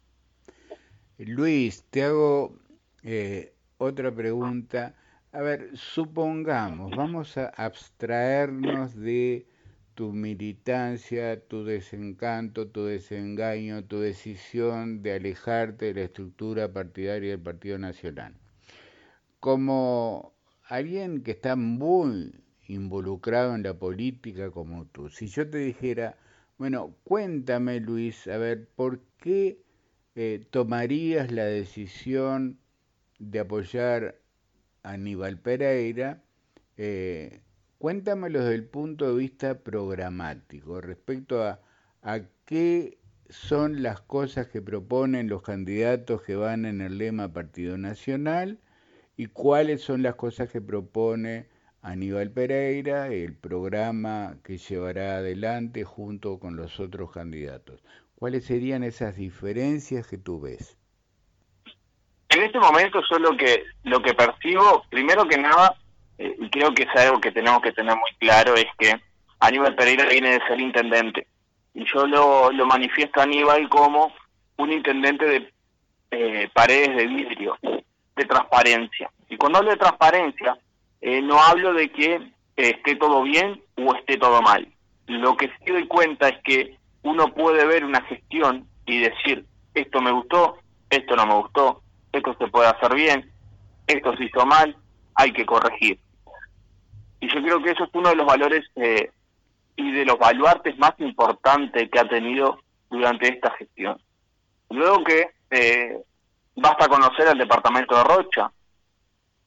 Luis, 1.19 1.85
te 1.91 2.03
hago 2.03 2.55
eh, 3.03 3.53
otra 3.77 4.11
pregunta. 4.11 4.95
A 5.31 5.41
ver, 5.41 5.69
supongamos, 5.75 6.95
vamos 6.95 7.37
a 7.37 7.47
abstraernos 7.55 8.95
de 8.95 9.45
tu 9.93 10.11
militancia, 10.11 11.39
tu 11.47 11.63
desencanto, 11.63 12.67
tu 12.67 12.85
desengaño, 12.85 13.83
tu 13.83 13.99
decisión 13.99 15.03
de 15.03 15.13
alejarte 15.13 15.85
de 15.85 15.93
la 15.93 16.01
estructura 16.01 16.73
partidaria 16.73 17.31
del 17.31 17.39
Partido 17.39 17.77
Nacional. 17.77 18.33
Como 19.39 20.32
alguien 20.73 21.21
que 21.21 21.31
está 21.31 21.55
muy 21.55 22.33
involucrado 22.67 23.53
en 23.55 23.63
la 23.63 23.75
política 23.75 24.49
como 24.51 24.85
tú, 24.87 25.09
si 25.09 25.27
yo 25.27 25.47
te 25.49 25.59
dijera, 25.59 26.17
bueno, 26.57 26.95
cuéntame 27.03 27.79
Luis, 27.79 28.27
a 28.27 28.37
ver, 28.37 28.67
¿por 28.69 28.99
qué 29.19 29.61
eh, 30.15 30.47
tomarías 30.49 31.31
la 31.31 31.45
decisión 31.45 32.59
de 33.19 33.39
apoyar 33.39 34.19
a 34.83 34.93
Aníbal 34.93 35.39
Pereira? 35.39 36.23
Eh, 36.77 37.41
Cuéntamelo 37.77 38.39
desde 38.39 38.55
el 38.55 38.65
punto 38.65 39.11
de 39.11 39.19
vista 39.19 39.59
programático, 39.59 40.81
respecto 40.81 41.43
a, 41.43 41.59
a 42.01 42.21
qué 42.45 42.97
son 43.29 43.83
las 43.83 44.01
cosas 44.01 44.47
que 44.47 44.61
proponen 44.61 45.27
los 45.29 45.43
candidatos 45.43 46.23
que 46.23 46.35
van 46.35 46.65
en 46.65 46.81
el 46.81 46.97
lema 46.97 47.31
Partido 47.31 47.77
Nacional 47.77 48.59
y 49.15 49.27
cuáles 49.27 49.81
son 49.81 50.01
las 50.03 50.15
cosas 50.15 50.51
que 50.51 50.61
propone 50.61 51.47
Aníbal 51.81 52.31
Pereira, 52.31 53.07
el 53.07 53.35
programa 53.35 54.37
que 54.43 54.57
llevará 54.57 55.17
adelante 55.17 55.83
junto 55.83 56.39
con 56.39 56.55
los 56.55 56.79
otros 56.79 57.11
candidatos. 57.11 57.83
¿Cuáles 58.15 58.45
serían 58.45 58.83
esas 58.83 59.17
diferencias 59.17 60.07
que 60.07 60.17
tú 60.17 60.39
ves? 60.39 60.77
En 62.29 62.41
este 62.41 62.59
momento 62.59 63.01
yo 63.11 63.19
lo 63.19 63.35
que, 63.35 63.63
lo 63.83 64.01
que 64.01 64.13
percibo, 64.13 64.83
primero 64.89 65.27
que 65.27 65.37
nada, 65.37 65.75
eh, 66.17 66.35
y 66.39 66.49
creo 66.49 66.73
que 66.73 66.83
es 66.83 66.95
algo 66.95 67.19
que 67.19 67.31
tenemos 67.31 67.61
que 67.61 67.73
tener 67.73 67.95
muy 67.95 68.11
claro, 68.19 68.55
es 68.55 68.65
que 68.79 68.99
Aníbal 69.39 69.75
Pereira 69.75 70.07
viene 70.07 70.39
de 70.39 70.47
ser 70.47 70.59
intendente. 70.59 71.27
Y 71.73 71.85
yo 71.93 72.07
lo, 72.07 72.51
lo 72.51 72.65
manifiesto 72.65 73.19
a 73.19 73.23
Aníbal 73.23 73.67
como 73.67 74.13
un 74.57 74.71
intendente 74.71 75.25
de 75.25 75.53
eh, 76.11 76.49
paredes 76.53 76.95
de 76.95 77.07
vidrio, 77.07 77.57
de 78.15 78.25
transparencia. 78.25 79.11
Y 79.29 79.37
cuando 79.37 79.59
hablo 79.59 79.71
de 79.71 79.77
transparencia, 79.77 80.57
eh, 81.01 81.21
no 81.21 81.39
hablo 81.39 81.73
de 81.73 81.91
que 81.91 82.31
esté 82.55 82.95
todo 82.95 83.23
bien 83.23 83.61
o 83.77 83.95
esté 83.95 84.17
todo 84.17 84.41
mal. 84.41 84.67
Lo 85.07 85.35
que 85.35 85.47
sí 85.47 85.71
doy 85.71 85.87
cuenta 85.87 86.29
es 86.29 86.41
que 86.43 86.77
uno 87.01 87.33
puede 87.33 87.65
ver 87.65 87.83
una 87.83 88.01
gestión 88.03 88.67
y 88.85 89.01
decir, 89.01 89.45
esto 89.73 90.01
me 90.01 90.11
gustó, 90.11 90.57
esto 90.89 91.15
no 91.15 91.25
me 91.25 91.35
gustó, 91.35 91.81
esto 92.11 92.35
se 92.39 92.47
puede 92.47 92.67
hacer 92.67 92.93
bien, 92.93 93.31
esto 93.87 94.15
se 94.15 94.25
hizo 94.25 94.45
mal, 94.45 94.75
hay 95.15 95.33
que 95.33 95.45
corregir. 95.45 95.99
Y 97.19 97.27
yo 97.33 97.41
creo 97.41 97.61
que 97.61 97.71
eso 97.71 97.85
es 97.85 97.89
uno 97.93 98.09
de 98.09 98.15
los 98.15 98.25
valores 98.25 98.65
eh, 98.75 99.09
y 99.75 99.91
de 99.91 100.05
los 100.05 100.17
baluartes 100.17 100.77
más 100.77 100.93
importantes 100.99 101.89
que 101.89 101.99
ha 101.99 102.07
tenido 102.07 102.59
durante 102.89 103.27
esta 103.27 103.51
gestión. 103.51 103.99
Luego 104.69 105.03
que 105.03 105.27
eh, 105.51 105.97
basta 106.55 106.87
conocer 106.87 107.27
el 107.27 107.37
departamento 107.37 107.95
de 107.95 108.03
Rocha, 108.03 108.51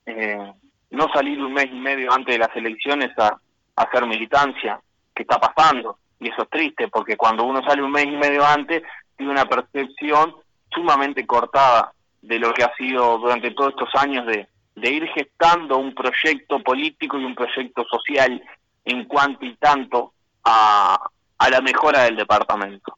eh, 0.07 0.53
no 0.91 1.09
salir 1.13 1.39
un 1.41 1.53
mes 1.53 1.67
y 1.71 1.79
medio 1.79 2.13
antes 2.13 2.35
de 2.35 2.39
las 2.39 2.55
elecciones 2.57 3.11
a, 3.19 3.39
hacer 3.77 4.07
militancia, 4.07 4.81
que 5.15 5.23
está 5.23 5.39
pasando, 5.39 5.99
y 6.19 6.29
eso 6.29 6.43
es 6.45 6.49
triste, 6.49 6.89
porque 6.89 7.17
cuando 7.17 7.45
uno 7.45 7.63
sale 7.63 7.83
un 7.83 7.91
mes 7.91 8.07
y 8.07 8.17
medio 8.17 8.43
antes, 8.45 8.83
tiene 9.17 9.33
una 9.33 9.45
percepción 9.45 10.35
sumamente 10.71 11.27
cortada 11.27 11.93
de 12.23 12.39
lo 12.39 12.55
que 12.55 12.65
ha 12.65 12.75
sido 12.77 13.19
durante 13.19 13.51
todos 13.51 13.71
estos 13.71 13.95
años 13.97 14.27
de, 14.27 14.49
de 14.77 14.91
ir 14.91 15.07
gestando 15.09 15.77
un 15.77 15.95
proyecto 15.95 16.63
político 16.63 17.19
y 17.19 17.25
un 17.25 17.35
proyecto 17.35 17.85
social 17.85 18.43
en 18.87 19.05
cuanto 19.05 19.45
y 19.45 19.55
tanto 19.57 20.15
a, 20.45 20.99
a 21.39 21.51
la 21.51 21.61
mejora 21.61 22.05
del 22.05 22.17
departamento. 22.17 22.95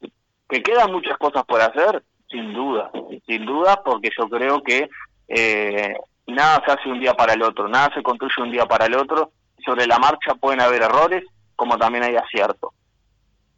¿Que 0.48 0.62
quedan 0.62 0.92
muchas 0.92 1.18
cosas 1.18 1.44
por 1.44 1.60
hacer? 1.60 2.02
Sin 2.30 2.52
duda, 2.52 2.90
sin 3.26 3.46
duda, 3.46 3.82
porque 3.82 4.10
yo 4.16 4.28
creo 4.28 4.62
que 4.62 4.88
eh, 5.28 5.94
nada 6.26 6.62
se 6.64 6.72
hace 6.72 6.88
un 6.88 7.00
día 7.00 7.14
para 7.14 7.32
el 7.32 7.42
otro, 7.42 7.68
nada 7.68 7.90
se 7.94 8.02
construye 8.02 8.42
un 8.42 8.50
día 8.50 8.66
para 8.66 8.86
el 8.86 8.94
otro. 8.94 9.32
Sobre 9.64 9.86
la 9.86 9.98
marcha 9.98 10.34
pueden 10.34 10.60
haber 10.60 10.82
errores, 10.82 11.24
como 11.56 11.76
también 11.78 12.04
hay 12.04 12.16
aciertos. 12.16 12.70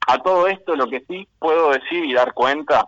A 0.06 0.18
todo 0.18 0.46
esto 0.46 0.74
lo 0.76 0.88
que 0.88 1.04
sí 1.08 1.28
puedo 1.38 1.70
decir 1.70 2.04
y 2.04 2.14
dar 2.14 2.32
cuenta 2.32 2.86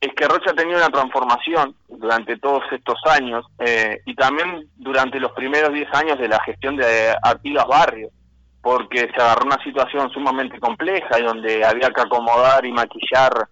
es 0.00 0.14
que 0.14 0.28
Rocha 0.28 0.52
ha 0.52 0.54
tenido 0.54 0.78
una 0.78 0.90
transformación 0.90 1.74
durante 1.88 2.38
todos 2.38 2.62
estos 2.70 2.98
años 3.10 3.44
eh, 3.58 4.00
y 4.06 4.14
también 4.14 4.68
durante 4.76 5.18
los 5.18 5.32
primeros 5.32 5.72
10 5.72 5.88
años 5.94 6.18
de 6.18 6.28
la 6.28 6.40
gestión 6.44 6.76
de 6.76 7.14
Artigas 7.22 7.66
Barrio, 7.66 8.10
porque 8.62 9.10
se 9.14 9.20
agarró 9.20 9.46
una 9.46 9.62
situación 9.64 10.08
sumamente 10.10 10.60
compleja 10.60 11.18
y 11.18 11.22
donde 11.22 11.64
había 11.64 11.90
que 11.90 12.00
acomodar 12.00 12.64
y 12.64 12.72
maquillar 12.72 13.48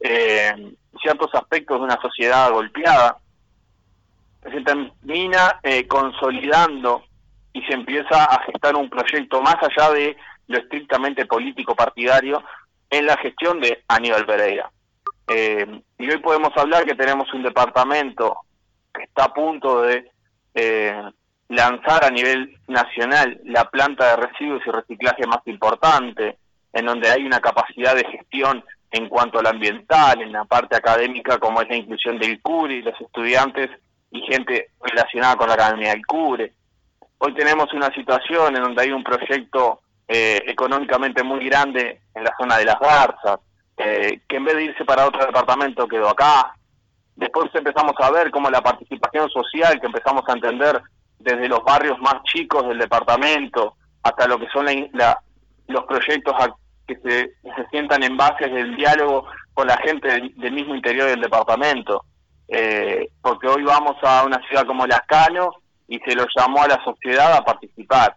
eh, 0.00 0.74
ciertos 1.00 1.34
aspectos 1.34 1.78
de 1.78 1.84
una 1.84 2.00
sociedad 2.00 2.50
golpeada. 2.50 3.18
Se 4.42 4.60
termina 4.60 5.60
eh, 5.62 5.86
consolidando 5.86 7.04
y 7.52 7.62
se 7.62 7.72
empieza 7.72 8.24
a 8.24 8.42
gestar 8.44 8.76
un 8.76 8.88
proyecto 8.88 9.40
más 9.40 9.56
allá 9.62 9.90
de 9.92 10.16
lo 10.48 10.58
estrictamente 10.58 11.26
político 11.26 11.74
partidario 11.74 12.42
en 12.90 13.06
la 13.06 13.16
gestión 13.16 13.60
de 13.60 13.82
Aníbal 13.88 14.26
Pereira. 14.26 14.70
Eh, 15.28 15.82
y 15.98 16.08
hoy 16.08 16.18
podemos 16.18 16.50
hablar 16.56 16.84
que 16.84 16.94
tenemos 16.94 17.32
un 17.34 17.42
departamento 17.42 18.36
que 18.94 19.02
está 19.04 19.24
a 19.24 19.34
punto 19.34 19.82
de 19.82 20.10
eh, 20.54 21.02
lanzar 21.48 22.04
a 22.04 22.10
nivel 22.10 22.56
nacional 22.68 23.40
la 23.44 23.68
planta 23.70 24.10
de 24.10 24.28
residuos 24.28 24.62
y 24.66 24.70
reciclaje 24.70 25.26
más 25.26 25.40
importante, 25.46 26.38
en 26.72 26.86
donde 26.86 27.10
hay 27.10 27.24
una 27.24 27.40
capacidad 27.40 27.94
de 27.94 28.04
gestión 28.04 28.64
en 28.90 29.08
cuanto 29.08 29.38
al 29.38 29.46
ambiental, 29.46 30.20
en 30.22 30.32
la 30.32 30.44
parte 30.44 30.76
académica 30.76 31.38
como 31.38 31.60
es 31.60 31.68
la 31.68 31.76
inclusión 31.76 32.18
del 32.18 32.40
CURE 32.40 32.76
y 32.76 32.82
los 32.82 33.00
estudiantes 33.00 33.70
y 34.10 34.20
gente 34.22 34.70
relacionada 34.80 35.36
con 35.36 35.48
la 35.48 35.54
Academia 35.54 35.90
del 35.90 36.06
CURE. 36.06 36.52
Hoy 37.18 37.34
tenemos 37.34 37.72
una 37.72 37.92
situación 37.94 38.56
en 38.56 38.62
donde 38.62 38.82
hay 38.82 38.90
un 38.92 39.02
proyecto 39.02 39.80
eh, 40.08 40.42
económicamente 40.46 41.22
muy 41.22 41.44
grande 41.46 42.00
en 42.14 42.24
la 42.24 42.34
zona 42.38 42.58
de 42.58 42.64
las 42.64 42.78
Garzas, 42.78 43.40
eh, 43.76 44.20
que 44.28 44.36
en 44.36 44.44
vez 44.44 44.56
de 44.56 44.64
irse 44.64 44.84
para 44.84 45.06
otro 45.06 45.24
departamento 45.24 45.88
quedó 45.88 46.08
acá. 46.08 46.54
Después 47.16 47.50
empezamos 47.54 47.94
a 47.98 48.10
ver 48.10 48.30
cómo 48.30 48.50
la 48.50 48.60
participación 48.60 49.28
social, 49.30 49.80
que 49.80 49.86
empezamos 49.86 50.22
a 50.28 50.32
entender 50.32 50.80
desde 51.18 51.48
los 51.48 51.64
barrios 51.64 51.98
más 51.98 52.22
chicos 52.24 52.68
del 52.68 52.78
departamento 52.78 53.74
hasta 54.02 54.28
lo 54.28 54.38
que 54.38 54.48
son 54.48 54.66
los 55.66 55.84
proyectos 55.86 56.34
que 56.86 56.96
se, 56.96 57.30
sientan 57.70 58.02
en 58.02 58.16
bases 58.16 58.52
del 58.52 58.76
diálogo 58.76 59.26
con 59.54 59.66
la 59.66 59.76
gente 59.78 60.08
del, 60.08 60.52
mismo 60.52 60.74
interior 60.74 61.08
del 61.08 61.20
departamento. 61.20 62.04
Eh, 62.48 63.08
porque 63.20 63.48
hoy 63.48 63.62
vamos 63.64 63.96
a 64.02 64.24
una 64.24 64.40
ciudad 64.46 64.66
como 64.66 64.86
Lascano 64.86 65.50
y 65.88 65.98
se 66.00 66.14
lo 66.14 66.26
llamó 66.36 66.62
a 66.62 66.68
la 66.68 66.84
sociedad 66.84 67.34
a 67.34 67.44
participar. 67.44 68.16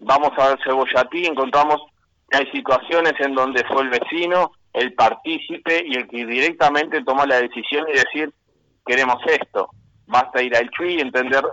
Vamos 0.00 0.32
a 0.38 0.48
ver 0.48 0.58
Cebollatí, 0.64 1.26
encontramos 1.26 1.80
que 2.30 2.38
hay 2.38 2.50
situaciones 2.50 3.14
en 3.20 3.34
donde 3.34 3.64
fue 3.64 3.82
el 3.82 3.90
vecino 3.90 4.52
el 4.72 4.94
partícipe 4.94 5.82
y 5.86 5.96
el 5.96 6.08
que 6.08 6.26
directamente 6.26 7.02
toma 7.02 7.26
la 7.26 7.40
decisión 7.40 7.86
y 7.88 7.92
decir, 7.92 8.32
queremos 8.86 9.18
esto. 9.26 9.70
Basta 10.06 10.42
ir 10.42 10.56
al 10.56 10.70
CHUI 10.70 10.96
y 10.96 11.00
entender 11.00 11.44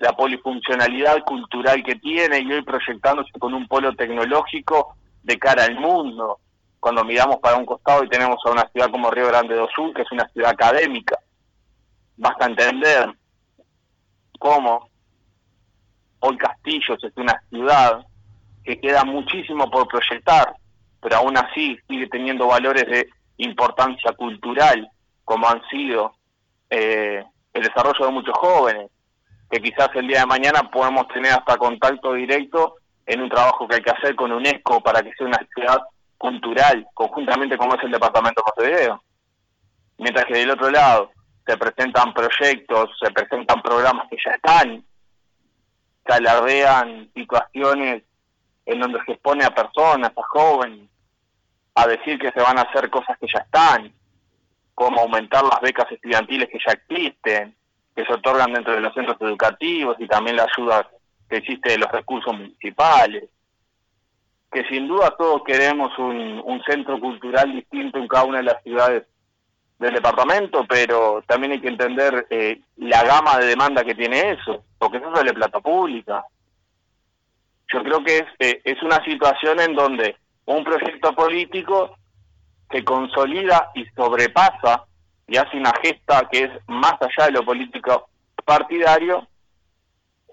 la, 0.00 0.12
polifuncionalidad 0.12 1.24
cultural 1.24 1.82
que 1.82 1.96
tiene 1.96 2.40
y 2.40 2.52
hoy 2.52 2.62
proyectándose 2.62 3.30
con 3.38 3.54
un 3.54 3.68
polo 3.68 3.94
tecnológico 3.94 4.94
de 5.28 5.38
cara 5.38 5.64
al 5.64 5.78
mundo. 5.78 6.40
Cuando 6.80 7.04
miramos 7.04 7.36
para 7.36 7.56
un 7.56 7.66
costado 7.66 8.02
y 8.02 8.08
tenemos 8.08 8.38
a 8.44 8.50
una 8.50 8.68
ciudad 8.70 8.90
como 8.90 9.10
Río 9.10 9.28
Grande 9.28 9.54
do 9.54 9.68
Sul, 9.74 9.92
que 9.94 10.02
es 10.02 10.10
una 10.10 10.26
ciudad 10.30 10.52
académica, 10.52 11.18
basta 12.16 12.46
entender 12.46 13.12
cómo 14.38 14.88
hoy 16.20 16.36
Castillos 16.38 16.98
es 17.04 17.12
una 17.16 17.38
ciudad 17.50 18.06
que 18.64 18.80
queda 18.80 19.04
muchísimo 19.04 19.70
por 19.70 19.86
proyectar, 19.86 20.54
pero 21.00 21.16
aún 21.16 21.36
así 21.36 21.78
sigue 21.86 22.08
teniendo 22.08 22.46
valores 22.46 22.86
de 22.86 23.08
importancia 23.36 24.12
cultural, 24.12 24.88
como 25.24 25.46
han 25.46 25.60
sido 25.68 26.14
eh, 26.70 27.22
el 27.52 27.62
desarrollo 27.62 28.06
de 28.06 28.12
muchos 28.12 28.36
jóvenes, 28.38 28.90
que 29.50 29.60
quizás 29.60 29.90
el 29.94 30.06
día 30.06 30.20
de 30.20 30.26
mañana 30.26 30.70
podemos 30.70 31.06
tener 31.08 31.32
hasta 31.32 31.56
contacto 31.58 32.14
directo 32.14 32.77
en 33.08 33.22
un 33.22 33.30
trabajo 33.30 33.66
que 33.66 33.76
hay 33.76 33.82
que 33.82 33.90
hacer 33.90 34.14
con 34.14 34.30
UNESCO 34.30 34.80
para 34.82 35.02
que 35.02 35.12
sea 35.14 35.26
una 35.26 35.40
ciudad 35.54 35.78
cultural, 36.18 36.86
conjuntamente 36.92 37.56
como 37.56 37.74
es 37.74 37.82
el 37.82 37.90
Departamento 37.90 38.42
de 38.42 38.52
Montevideo. 38.62 39.02
Mientras 39.96 40.26
que 40.26 40.34
del 40.34 40.50
otro 40.50 40.70
lado 40.70 41.10
se 41.46 41.56
presentan 41.56 42.12
proyectos, 42.12 42.90
se 43.00 43.10
presentan 43.10 43.62
programas 43.62 44.08
que 44.10 44.18
ya 44.22 44.32
están, 44.32 44.84
se 46.06 46.12
alardean 46.12 47.10
situaciones 47.14 48.02
en 48.66 48.80
donde 48.80 49.00
se 49.06 49.12
expone 49.12 49.44
a 49.44 49.54
personas, 49.54 50.12
a 50.14 50.22
jóvenes, 50.22 50.90
a 51.74 51.86
decir 51.86 52.18
que 52.18 52.30
se 52.32 52.40
van 52.40 52.58
a 52.58 52.62
hacer 52.62 52.90
cosas 52.90 53.16
que 53.18 53.26
ya 53.32 53.40
están, 53.40 53.90
como 54.74 55.00
aumentar 55.00 55.42
las 55.44 55.60
becas 55.62 55.90
estudiantiles 55.90 56.50
que 56.50 56.58
ya 56.64 56.72
existen, 56.72 57.56
que 57.96 58.04
se 58.04 58.12
otorgan 58.12 58.52
dentro 58.52 58.74
de 58.74 58.80
los 58.80 58.92
centros 58.92 59.16
educativos 59.22 59.96
y 59.98 60.06
también 60.06 60.36
la 60.36 60.44
ayuda 60.44 60.86
que 61.28 61.36
existe 61.36 61.70
de 61.70 61.78
los 61.78 61.90
recursos 61.90 62.32
municipales. 62.32 63.24
Que 64.50 64.64
sin 64.64 64.88
duda 64.88 65.14
todos 65.16 65.42
queremos 65.44 65.96
un, 65.98 66.42
un 66.44 66.62
centro 66.62 66.98
cultural 66.98 67.52
distinto 67.52 67.98
en 67.98 68.08
cada 68.08 68.24
una 68.24 68.38
de 68.38 68.44
las 68.44 68.62
ciudades 68.62 69.04
del 69.78 69.94
departamento, 69.94 70.64
pero 70.68 71.22
también 71.26 71.52
hay 71.52 71.60
que 71.60 71.68
entender 71.68 72.26
eh, 72.30 72.60
la 72.76 73.04
gama 73.04 73.38
de 73.38 73.46
demanda 73.46 73.84
que 73.84 73.94
tiene 73.94 74.32
eso, 74.32 74.64
porque 74.78 74.96
eso 74.96 75.12
es 75.14 75.24
de 75.24 75.34
plata 75.34 75.60
pública 75.60 76.24
yo 77.72 77.82
creo 77.82 78.02
que 78.04 78.18
es, 78.18 78.26
eh, 78.38 78.60
es 78.64 78.82
una 78.82 79.02
situación 79.04 79.60
en 79.60 79.74
donde 79.74 80.16
un 80.46 80.64
proyecto 80.64 81.12
político 81.12 81.96
que 82.70 82.84
consolida 82.84 83.70
y 83.74 83.84
sobrepasa 83.96 84.84
y 85.26 85.36
hace 85.36 85.56
una 85.56 85.72
gesta 85.82 86.28
que 86.30 86.44
es 86.44 86.50
más 86.66 86.94
allá 87.00 87.26
de 87.26 87.32
lo 87.32 87.44
político 87.44 88.08
partidario 88.44 89.26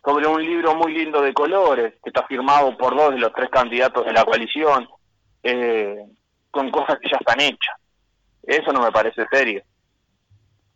sobre 0.06 0.28
un 0.28 0.41
libro 0.41 0.76
muy 0.76 0.93
lindo 0.93 1.22
de 1.22 1.34
colores 1.34 1.93
que 2.03 2.12
está 2.12 2.26
firmado 2.28 2.78
por 2.78 2.95
dos 2.95 3.12
de 3.12 3.18
los 3.18 3.34
tres 3.34 3.49
candidatos 3.49 4.06
de 4.06 4.14
la 4.14 4.24
coalición 4.24 4.88
eh, 5.41 5.97
con 6.51 6.70
cosas 6.70 6.99
que 6.99 7.10
ya 7.10 7.18
están 7.18 7.41
hechas. 7.41 7.76
Eso 8.43 8.72
no 8.72 8.82
me 8.82 8.91
parece 8.91 9.26
serio. 9.32 9.64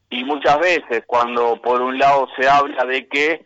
Y 0.10 0.24
muchas 0.24 0.60
veces 0.60 1.04
cuando 1.06 1.62
por 1.62 1.80
un 1.82 2.00
lado 2.00 2.28
se 2.36 2.50
habla 2.50 2.84
de 2.86 3.08
que 3.08 3.46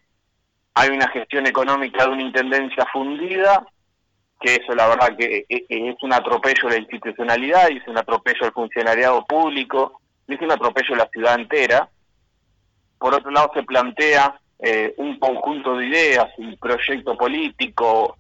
hay 0.74 0.90
una 0.90 1.10
gestión 1.10 1.46
económica 1.46 2.06
de 2.06 2.12
una 2.12 2.22
intendencia 2.22 2.86
fundida, 2.92 3.68
que 4.40 4.56
eso 4.56 4.74
la 4.74 4.88
verdad 4.88 5.18
que 5.18 5.46
es 5.50 5.96
un 6.02 6.14
atropello 6.14 6.70
de 6.70 6.76
la 6.76 6.82
institucionalidad, 6.82 7.70
es 7.70 7.86
un 7.88 7.98
atropello 7.98 8.40
del 8.42 8.54
funcionariado 8.54 9.26
público, 9.26 10.00
es 10.30 10.40
un 10.40 10.52
atropello 10.52 10.92
de 10.92 11.04
la 11.04 11.10
ciudad 11.10 11.36
entera. 11.36 11.90
Por 12.98 13.14
otro 13.14 13.32
lado 13.32 13.52
se 13.54 13.64
plantea 13.64 14.40
eh, 14.66 14.94
un 14.96 15.20
conjunto 15.20 15.76
de 15.76 15.88
ideas, 15.88 16.28
un 16.38 16.56
proyecto 16.56 17.18
político, 17.18 18.16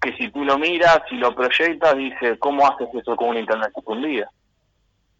que 0.00 0.16
si 0.16 0.30
tú 0.30 0.46
lo 0.46 0.56
miras 0.56 1.00
y 1.10 1.16
lo 1.16 1.34
proyectas, 1.34 1.94
dice, 1.94 2.38
¿cómo 2.38 2.66
haces 2.66 2.88
eso 2.94 3.14
con 3.16 3.28
una 3.28 3.40
intendencia 3.40 3.82
fundida? 3.82 4.30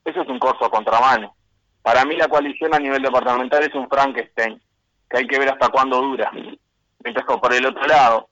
Eso 0.02 0.22
es 0.22 0.28
un 0.28 0.38
corso 0.38 0.64
a 0.64 0.70
contramano. 0.70 1.34
Para 1.82 2.06
mí 2.06 2.16
la 2.16 2.28
coalición 2.28 2.74
a 2.74 2.78
nivel 2.78 3.02
departamental 3.02 3.62
es 3.62 3.74
un 3.74 3.90
Frankenstein 3.90 4.58
que 5.10 5.18
hay 5.18 5.26
que 5.26 5.38
ver 5.38 5.50
hasta 5.50 5.68
cuándo 5.68 6.00
dura. 6.00 6.30
Mientras 7.04 7.26
que 7.26 7.36
por 7.36 7.52
el 7.52 7.66
otro 7.66 7.86
lado, 7.86 8.30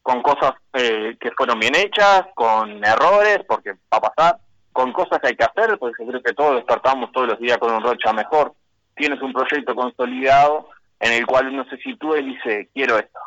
con 0.00 0.22
cosas 0.22 0.52
eh, 0.74 1.16
que 1.20 1.32
fueron 1.32 1.58
bien 1.58 1.74
hechas, 1.74 2.26
con 2.36 2.84
errores, 2.84 3.40
porque 3.48 3.72
va 3.92 3.98
a 3.98 4.00
pasar, 4.00 4.38
con 4.72 4.92
cosas 4.92 5.18
que 5.18 5.26
hay 5.26 5.36
que 5.36 5.44
hacer, 5.44 5.76
porque 5.76 6.04
yo 6.04 6.10
creo 6.12 6.22
que 6.22 6.34
todos 6.34 6.54
despertamos 6.54 7.10
todos 7.10 7.26
los 7.30 7.40
días 7.40 7.58
con 7.58 7.72
un 7.74 7.82
Rocha 7.82 8.12
mejor. 8.12 8.54
Tienes 8.98 9.22
un 9.22 9.32
proyecto 9.32 9.74
consolidado 9.74 10.68
en 11.00 11.12
el 11.12 11.24
cual 11.24 11.48
uno 11.48 11.64
se 11.70 11.78
sitúa 11.78 12.18
y 12.18 12.26
dice, 12.26 12.68
quiero 12.74 12.98
esto, 12.98 13.18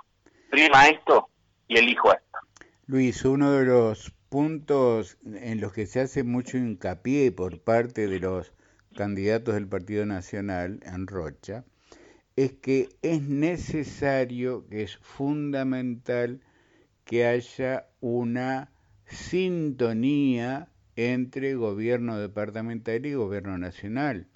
prima 0.50 0.88
esto 0.88 1.30
y 1.68 1.78
elijo 1.78 2.12
esto. 2.12 2.40
Luis, 2.88 3.24
uno 3.24 3.54
de 3.54 3.66
los 3.66 4.12
puntos 4.30 5.18
en 5.24 5.62
los 5.62 5.72
que 5.72 5.86
se 5.86 6.02
hace 6.02 6.24
mucho 6.24 6.58
hincapié 6.58 7.32
por 7.32 7.62
parte 7.62 8.08
de 8.08 8.20
los 8.20 8.54
candidatos 8.96 9.54
del 9.56 9.68
Partido 9.68 10.06
Nacional 10.06 10.80
en 10.84 11.08
Rocha 11.08 11.64
es 12.36 12.54
que 12.54 12.90
es 13.02 13.22
necesario, 13.22 14.68
que 14.70 14.84
es 14.84 14.98
fundamental 14.98 16.42
que 17.06 17.26
haya 17.26 17.88
una 18.00 18.72
sintonía 19.06 20.70
entre 20.96 21.56
gobierno 21.56 22.18
departamental 22.18 23.06
y 23.06 23.14
gobierno 23.14 23.58
nacional. 23.58 24.28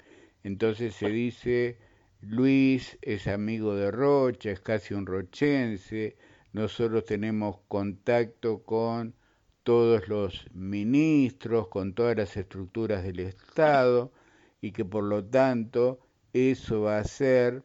Entonces 0.45 0.93
se 0.93 1.09
dice, 1.09 1.79
Luis 2.21 2.99
es 3.01 3.25
amigo 3.25 3.73
de 3.73 3.89
Rocha, 3.89 4.51
es 4.51 4.59
casi 4.59 4.93
un 4.93 5.07
rochense, 5.07 6.17
nosotros 6.53 7.03
tenemos 7.03 7.61
contacto 7.67 8.61
con 8.61 9.15
todos 9.63 10.07
los 10.07 10.47
ministros, 10.53 11.67
con 11.69 11.95
todas 11.95 12.15
las 12.15 12.37
estructuras 12.37 13.03
del 13.03 13.21
Estado, 13.21 14.13
y 14.61 14.71
que 14.71 14.85
por 14.85 15.05
lo 15.05 15.25
tanto 15.25 15.99
eso 16.31 16.81
va 16.81 16.97
a 16.97 17.01
hacer 17.01 17.63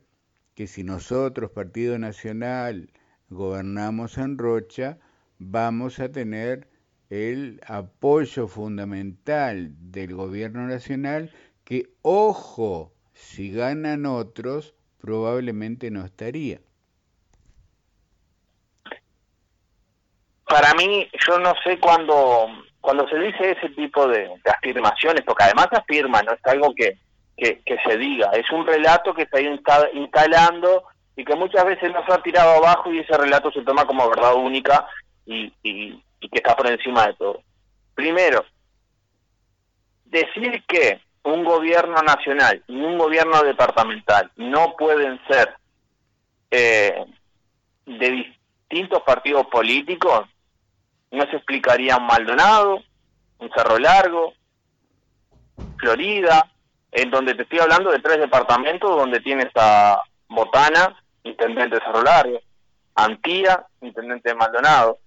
que 0.55 0.67
si 0.67 0.83
nosotros, 0.83 1.51
Partido 1.51 1.99
Nacional, 1.99 2.91
gobernamos 3.29 4.17
en 4.17 4.39
Rocha, 4.39 4.99
vamos 5.39 6.01
a 6.01 6.11
tener 6.11 6.67
el 7.11 7.61
apoyo 7.67 8.49
fundamental 8.49 9.75
del 9.79 10.15
gobierno 10.15 10.67
nacional 10.67 11.31
que, 11.71 11.87
ojo, 12.03 12.91
si 13.13 13.53
ganan 13.53 14.05
otros, 14.05 14.75
probablemente 15.01 15.93
no 15.93 16.05
estaría. 16.05 16.59
Para 20.49 20.75
mí, 20.75 21.09
yo 21.29 21.39
no 21.39 21.55
sé 21.63 21.79
cuándo 21.79 22.49
cuando 22.81 23.09
se 23.09 23.17
dice 23.21 23.53
ese 23.53 23.69
tipo 23.69 24.09
de, 24.09 24.29
afirmaciones, 24.53 25.23
porque 25.25 25.45
además 25.45 25.69
afirma, 25.71 26.21
no 26.23 26.33
es 26.33 26.45
algo 26.45 26.75
que, 26.75 26.99
que, 27.37 27.79
se 27.87 27.97
diga, 27.99 28.33
es 28.33 28.51
un 28.51 28.67
relato 28.67 29.15
que 29.15 29.27
se 29.27 29.39
ha 29.39 29.91
instalando 29.93 30.83
y 31.15 31.25
que 31.25 31.37
muchas 31.37 31.65
veces 31.67 31.93
nos 31.93 32.09
ha 32.11 32.21
tirado 32.21 32.57
abajo 32.57 32.93
y 32.93 32.99
ese 32.99 33.17
relato 33.17 33.53
se 33.53 33.63
toma 33.63 33.85
como 33.85 34.09
verdad 34.09 34.35
única 34.35 34.89
y, 35.25 35.53
y, 35.63 36.03
que 36.21 36.39
está 36.39 36.57
por 36.57 36.67
encima 36.67 37.07
de 37.07 37.15
todo. 37.15 37.43
Primero, 37.95 38.45
decir 40.07 40.65
que 40.67 41.01
un 41.23 41.45
gobierno 41.45 42.01
nacional 42.03 42.63
y 42.67 42.77
un 42.77 42.97
gobierno 42.99 43.43
departamental 43.43 44.31
no 44.37 44.75
pueden 44.77 45.21
ser 45.29 45.55
eh, 46.51 47.05
de 47.87 48.11
distintos 48.11 49.03
partidos 49.03 49.47
políticos 49.47 50.27
no 51.11 51.27
se 51.27 51.37
explicaría 51.37 51.97
un 51.97 52.07
Maldonado, 52.07 52.83
un 53.39 53.51
Cerro 53.55 53.79
Largo, 53.79 54.33
Florida, 55.79 56.51
en 56.93 57.11
donde 57.11 57.35
te 57.35 57.43
estoy 57.43 57.59
hablando 57.59 57.91
de 57.91 58.01
tres 58.01 58.19
departamentos 58.19 58.97
donde 58.97 59.21
tienes 59.21 59.49
a 59.55 60.01
Botana, 60.29 61.03
intendente 61.25 61.77
de 61.77 61.83
Cerro 61.85 62.03
Largo, 62.03 62.41
Antía, 62.95 63.67
intendente 63.81 64.31
de 64.31 64.35
Maldonado, 64.35 64.99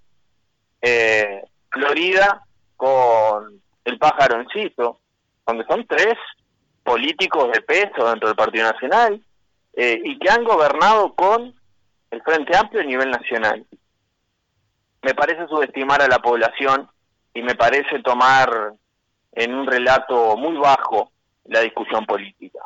eh, 0.81 1.43
Florida 1.69 2.45
con 2.75 3.61
el 3.85 3.97
pájaro 3.97 4.39
donde 5.45 5.65
son 5.65 5.85
tres 5.87 6.15
políticos 6.83 7.51
de 7.51 7.61
peso 7.61 8.09
dentro 8.09 8.27
del 8.27 8.35
Partido 8.35 8.71
Nacional 8.71 9.21
eh, 9.73 10.01
y 10.03 10.19
que 10.19 10.29
han 10.29 10.43
gobernado 10.43 11.13
con 11.13 11.53
el 12.11 12.21
Frente 12.21 12.55
Amplio 12.55 12.81
a 12.81 12.85
nivel 12.85 13.09
nacional 13.09 13.65
me 15.03 15.13
parece 15.13 15.45
subestimar 15.47 16.01
a 16.01 16.07
la 16.07 16.19
población 16.19 16.89
y 17.33 17.43
me 17.43 17.55
parece 17.55 17.99
tomar 17.99 18.73
en 19.33 19.53
un 19.53 19.67
relato 19.67 20.37
muy 20.37 20.57
bajo 20.57 21.11
la 21.45 21.59
discusión 21.59 22.05
política. 22.05 22.59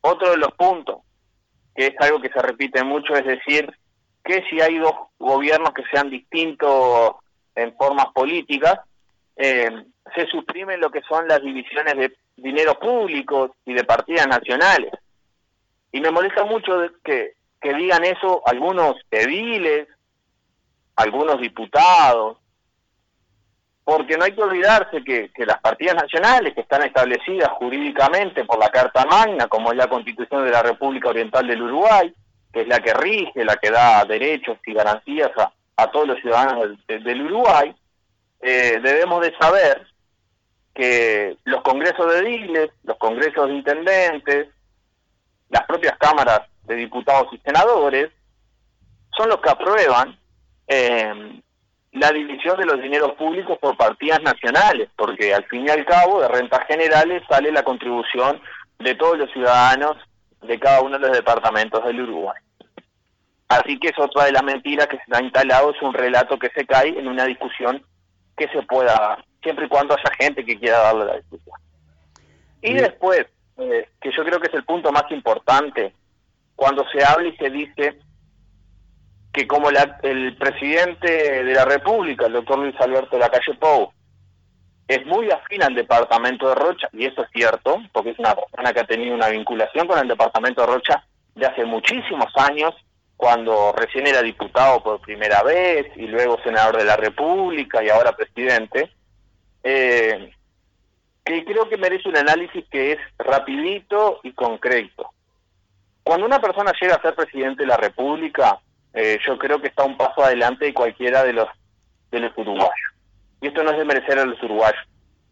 Otro 0.00 0.30
de 0.30 0.36
los 0.36 0.52
puntos, 0.52 0.98
que 1.74 1.86
es 1.86 1.94
algo 1.98 2.20
que 2.20 2.28
se 2.28 2.40
repite 2.40 2.84
mucho, 2.84 3.14
es 3.14 3.26
decir, 3.26 3.76
que 4.24 4.44
si 4.48 4.60
hay 4.60 4.78
dos 4.78 4.94
gobiernos 5.18 5.72
que 5.74 5.82
sean 5.90 6.10
distintos 6.10 7.16
en 7.56 7.74
formas 7.76 8.06
políticas, 8.14 8.78
eh, 9.36 9.70
se 10.14 10.26
suprimen 10.26 10.80
lo 10.80 10.90
que 10.90 11.02
son 11.02 11.28
las 11.28 11.42
divisiones 11.42 11.96
de 11.96 12.16
dinero 12.36 12.78
público 12.78 13.54
y 13.64 13.74
de 13.74 13.84
partidas 13.84 14.26
nacionales. 14.26 14.92
Y 15.92 16.00
me 16.00 16.10
molesta 16.10 16.44
mucho 16.44 16.72
que, 17.04 17.34
digan 17.62 18.04
eso 18.04 18.42
algunos 18.46 18.96
ediles 19.10 19.86
algunos 20.96 21.40
diputados, 21.40 22.36
porque 23.84 24.16
no 24.16 24.24
hay 24.24 24.32
que 24.32 24.42
olvidarse 24.42 25.02
que, 25.02 25.30
las 25.38 25.60
partidas 25.60 25.96
nacionales 25.96 26.54
que 26.54 26.60
están 26.60 26.82
establecidas 26.82 27.48
jurídicamente 27.52 28.44
por 28.44 28.58
la 28.58 28.68
Carta 28.68 29.04
Magna, 29.06 29.48
como 29.48 29.72
es 29.72 29.78
la 29.78 29.88
Constitución 29.88 30.44
de 30.44 30.50
la 30.50 30.62
República 30.62 31.08
Oriental 31.08 31.46
del 31.46 31.62
Uruguay, 31.62 32.14
que 32.52 32.62
es 32.62 32.68
la 32.68 32.80
que 32.80 32.94
rige, 32.94 33.44
la 33.44 33.56
que 33.56 33.70
da 33.70 34.04
derechos 34.04 34.58
y 34.66 34.74
garantías 34.74 35.30
a, 35.76 35.90
todos 35.90 36.08
los 36.08 36.20
ciudadanos 36.20 36.76
del, 36.86 37.22
Uruguay, 37.22 37.74
eh, 38.40 38.80
debemos 38.82 39.20
de 39.20 39.36
saber 39.38 39.86
que 40.74 41.36
los 41.44 41.62
congresos 41.62 42.12
de 42.12 42.22
diles, 42.22 42.70
los 42.84 42.96
congresos 42.96 43.48
de 43.48 43.54
intendentes, 43.54 44.48
las 45.48 45.66
propias 45.66 45.98
cámaras 45.98 46.42
de 46.64 46.76
diputados 46.76 47.28
y 47.32 47.38
senadores, 47.38 48.10
son 49.16 49.28
los 49.28 49.40
que 49.40 49.50
aprueban 49.50 50.18
eh, 50.68 51.40
la 51.92 52.12
división 52.12 52.58
de 52.58 52.66
los 52.66 52.80
dineros 52.80 53.12
públicos 53.12 53.58
por 53.58 53.76
partidas 53.76 54.22
nacionales, 54.22 54.88
porque 54.96 55.34
al 55.34 55.44
fin 55.46 55.66
y 55.66 55.70
al 55.70 55.84
cabo 55.84 56.20
de 56.20 56.28
rentas 56.28 56.66
generales 56.66 57.22
sale 57.28 57.50
la 57.50 57.64
contribución 57.64 58.40
de 58.78 58.94
todos 58.94 59.18
los 59.18 59.30
ciudadanos 59.32 59.96
de 60.42 60.58
cada 60.58 60.80
uno 60.80 60.98
de 60.98 61.08
los 61.08 61.16
departamentos 61.16 61.84
del 61.84 62.02
Uruguay. 62.02 62.40
Así 63.48 63.78
que 63.80 63.88
es 63.88 63.98
otra 63.98 64.26
de 64.26 64.32
las 64.32 64.44
mentiras 64.44 64.86
que 64.86 64.98
se 64.98 65.16
ha 65.16 65.20
instalado, 65.20 65.72
es 65.72 65.82
un 65.82 65.92
relato 65.92 66.38
que 66.38 66.50
se 66.54 66.64
cae 66.64 66.96
en 66.96 67.08
una 67.08 67.24
discusión 67.24 67.84
que 68.40 68.48
se 68.48 68.62
pueda 68.62 68.94
dar, 68.94 69.24
siempre 69.42 69.66
y 69.66 69.68
cuando 69.68 69.94
haya 69.94 70.10
gente 70.18 70.42
que 70.46 70.58
quiera 70.58 70.78
darle 70.78 71.04
la 71.04 71.16
discusión. 71.16 71.56
Y 72.62 72.72
después, 72.72 73.26
eh, 73.58 73.86
que 74.00 74.10
yo 74.16 74.24
creo 74.24 74.40
que 74.40 74.48
es 74.48 74.54
el 74.54 74.64
punto 74.64 74.90
más 74.90 75.04
importante, 75.10 75.92
cuando 76.56 76.86
se 76.88 77.04
habla 77.04 77.28
y 77.28 77.36
se 77.36 77.50
dice 77.50 77.98
que 79.30 79.46
como 79.46 79.68
el 79.68 80.36
presidente 80.38 81.44
de 81.44 81.52
la 81.52 81.66
República, 81.66 82.26
el 82.26 82.32
doctor 82.32 82.60
Luis 82.60 82.74
Alberto 82.80 83.16
de 83.16 83.20
la 83.20 83.28
Calle 83.28 83.58
Pou, 83.58 83.92
es 84.88 85.04
muy 85.04 85.30
afín 85.30 85.62
al 85.62 85.74
departamento 85.74 86.48
de 86.48 86.54
Rocha, 86.54 86.88
y 86.94 87.04
eso 87.04 87.22
es 87.22 87.30
cierto, 87.32 87.76
porque 87.92 88.10
es 88.10 88.18
una 88.18 88.34
persona 88.34 88.72
que 88.72 88.80
ha 88.80 88.86
tenido 88.86 89.14
una 89.14 89.28
vinculación 89.28 89.86
con 89.86 89.98
el 89.98 90.08
departamento 90.08 90.62
de 90.62 90.66
Rocha 90.66 91.04
de 91.34 91.46
hace 91.46 91.66
muchísimos 91.66 92.32
años, 92.36 92.74
cuando 93.20 93.74
recién 93.76 94.06
era 94.06 94.22
diputado 94.22 94.82
por 94.82 94.98
primera 95.02 95.42
vez, 95.42 95.86
y 95.94 96.06
luego 96.06 96.42
senador 96.42 96.78
de 96.78 96.86
la 96.86 96.96
República, 96.96 97.84
y 97.84 97.90
ahora 97.90 98.16
presidente, 98.16 98.90
eh, 99.62 100.32
que 101.22 101.44
creo 101.44 101.68
que 101.68 101.76
merece 101.76 102.08
un 102.08 102.16
análisis 102.16 102.64
que 102.70 102.92
es 102.92 102.98
rapidito 103.18 104.20
y 104.22 104.32
concreto. 104.32 105.10
Cuando 106.02 106.24
una 106.24 106.40
persona 106.40 106.72
llega 106.80 106.94
a 106.94 107.02
ser 107.02 107.14
presidente 107.14 107.64
de 107.64 107.68
la 107.68 107.76
República, 107.76 108.58
eh, 108.94 109.18
yo 109.26 109.36
creo 109.36 109.60
que 109.60 109.68
está 109.68 109.84
un 109.84 109.98
paso 109.98 110.24
adelante 110.24 110.64
de 110.64 110.72
cualquiera 110.72 111.22
de 111.22 111.34
los, 111.34 111.48
de 112.10 112.20
los 112.20 112.32
uruguayos. 112.38 112.94
Y 113.42 113.48
esto 113.48 113.62
no 113.62 113.72
es 113.72 113.76
de 113.76 113.84
merecer 113.84 114.18
a 114.18 114.24
los 114.24 114.42
uruguayos. 114.42 114.80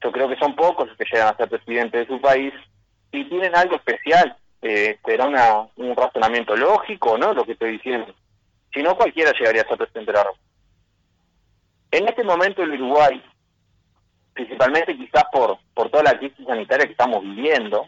Yo 0.05 0.13
creo 0.13 0.29
que 0.29 0.37
son 0.37 0.55
pocos 0.55 0.89
los 0.89 0.97
que 0.99 1.07
llegan 1.11 1.29
a 1.29 1.37
ser 1.39 1.49
presidente 1.49 1.97
de 1.97 2.07
su 2.07 2.21
país 2.21 2.53
y 3.13 3.25
tienen 3.31 3.57
algo 3.57 3.77
especial. 3.77 4.37
Eh, 4.61 4.99
una, 5.25 5.69
un 5.77 5.95
razonamiento 5.95 6.57
lógico, 6.57 7.17
¿no? 7.17 7.33
Lo 7.33 7.45
que 7.45 7.53
estoy 7.53 7.73
diciendo. 7.73 8.15
Si 8.73 8.83
no, 8.83 8.97
cualquiera 8.97 9.33
llegaría 9.33 9.63
a 9.63 9.69
ser 9.69 9.79
presidente 9.79 10.13
de 10.13 10.19
la 10.19 10.25
República. 10.25 10.49
En 11.91 12.09
este 12.09 12.25
momento 12.25 12.63
el 12.63 12.73
Uruguay, 12.73 13.23
principalmente 14.35 14.97
quizás 14.97 15.25
por, 15.33 15.59
por 15.75 15.91
toda 15.91 16.03
la 16.03 16.19
crisis 16.19 16.47
sanitaria 16.47 16.87
que 16.87 16.93
estamos 16.93 17.23
viviendo, 17.23 17.87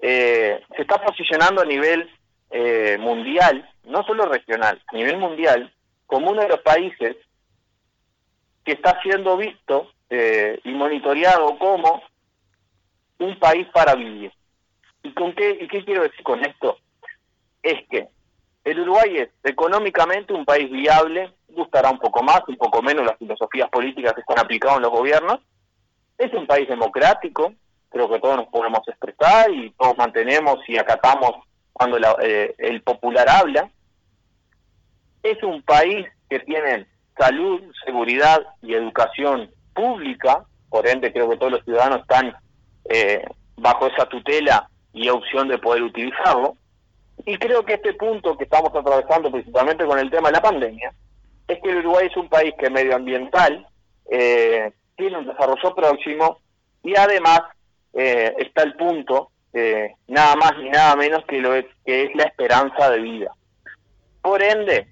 eh, 0.00 0.62
se 0.74 0.82
está 0.82 1.00
posicionando 1.02 1.62
a 1.62 1.64
nivel 1.64 2.10
eh, 2.50 2.98
mundial, 2.98 3.68
no 3.84 4.02
solo 4.04 4.26
regional, 4.26 4.82
a 4.86 4.96
nivel 4.96 5.16
mundial, 5.16 5.72
como 6.06 6.30
uno 6.30 6.42
de 6.42 6.48
los 6.48 6.60
países 6.60 7.16
que 8.64 8.72
está 8.72 9.00
siendo 9.02 9.36
visto 9.36 9.92
eh, 10.10 10.60
y 10.64 10.72
monitoreado 10.72 11.56
como 11.58 12.02
un 13.18 13.38
país 13.38 13.66
para 13.72 13.94
vivir. 13.94 14.32
¿Y 15.02 15.12
con 15.12 15.34
qué, 15.34 15.58
y 15.60 15.68
qué 15.68 15.84
quiero 15.84 16.02
decir 16.02 16.22
con 16.22 16.44
esto? 16.44 16.78
Es 17.62 17.86
que 17.88 18.08
el 18.64 18.80
Uruguay 18.80 19.18
es 19.18 19.28
económicamente 19.42 20.32
un 20.32 20.44
país 20.44 20.70
viable, 20.70 21.32
gustará 21.48 21.90
un 21.90 21.98
poco 21.98 22.22
más, 22.22 22.42
un 22.46 22.56
poco 22.56 22.80
menos 22.82 23.04
las 23.04 23.18
filosofías 23.18 23.68
políticas 23.70 24.14
que 24.14 24.20
están 24.20 24.38
aplicadas 24.38 24.76
en 24.76 24.82
los 24.82 24.92
gobiernos, 24.92 25.40
Es 26.18 26.32
un 26.34 26.46
país 26.46 26.68
democrático, 26.68 27.54
creo 27.88 28.08
que 28.08 28.20
todos 28.20 28.36
nos 28.36 28.46
podemos 28.48 28.86
expresar 28.86 29.50
y 29.50 29.70
todos 29.72 29.96
mantenemos 29.96 30.58
y 30.68 30.78
acatamos 30.78 31.32
cuando 31.72 31.98
eh, 32.22 32.54
el 32.58 32.82
popular 32.82 33.28
habla. 33.28 33.70
Es 35.22 35.42
un 35.42 35.62
país 35.62 36.06
que 36.30 36.38
tiene 36.40 36.86
salud, 37.18 37.60
seguridad 37.84 38.40
y 38.62 38.74
educación 38.74 39.50
pública, 39.74 40.44
por 40.68 40.86
ende 40.86 41.12
creo 41.12 41.28
que 41.28 41.36
todos 41.36 41.52
los 41.52 41.64
ciudadanos 41.64 42.02
están 42.02 42.34
eh, 42.88 43.24
bajo 43.56 43.86
esa 43.88 44.06
tutela 44.06 44.70
y 44.92 45.08
opción 45.08 45.48
de 45.48 45.58
poder 45.58 45.82
utilizarlo. 45.82 46.56
Y 47.24 47.36
creo 47.38 47.64
que 47.64 47.74
este 47.74 47.94
punto 47.94 48.36
que 48.36 48.44
estamos 48.44 48.74
atravesando 48.74 49.30
principalmente 49.30 49.84
con 49.84 49.98
el 49.98 50.10
tema 50.10 50.28
de 50.28 50.34
la 50.34 50.42
pandemia, 50.42 50.92
es 51.48 51.60
que 51.60 51.70
el 51.70 51.78
Uruguay 51.78 52.08
es 52.10 52.16
un 52.16 52.28
país 52.28 52.54
que 52.58 52.70
medioambiental 52.70 53.66
eh, 54.10 54.72
tiene 54.96 55.18
un 55.18 55.26
desarrollo 55.26 55.74
próximo 55.74 56.38
y 56.82 56.96
además 56.96 57.40
eh, 57.92 58.34
está 58.38 58.62
el 58.62 58.74
punto, 58.74 59.30
eh, 59.52 59.94
nada 60.08 60.36
más 60.36 60.52
ni 60.58 60.70
nada 60.70 60.96
menos 60.96 61.24
que, 61.26 61.40
lo 61.40 61.54
es, 61.54 61.66
que 61.84 62.04
es 62.04 62.14
la 62.14 62.24
esperanza 62.24 62.90
de 62.90 63.00
vida. 63.00 63.32
Por 64.20 64.42
ende, 64.42 64.88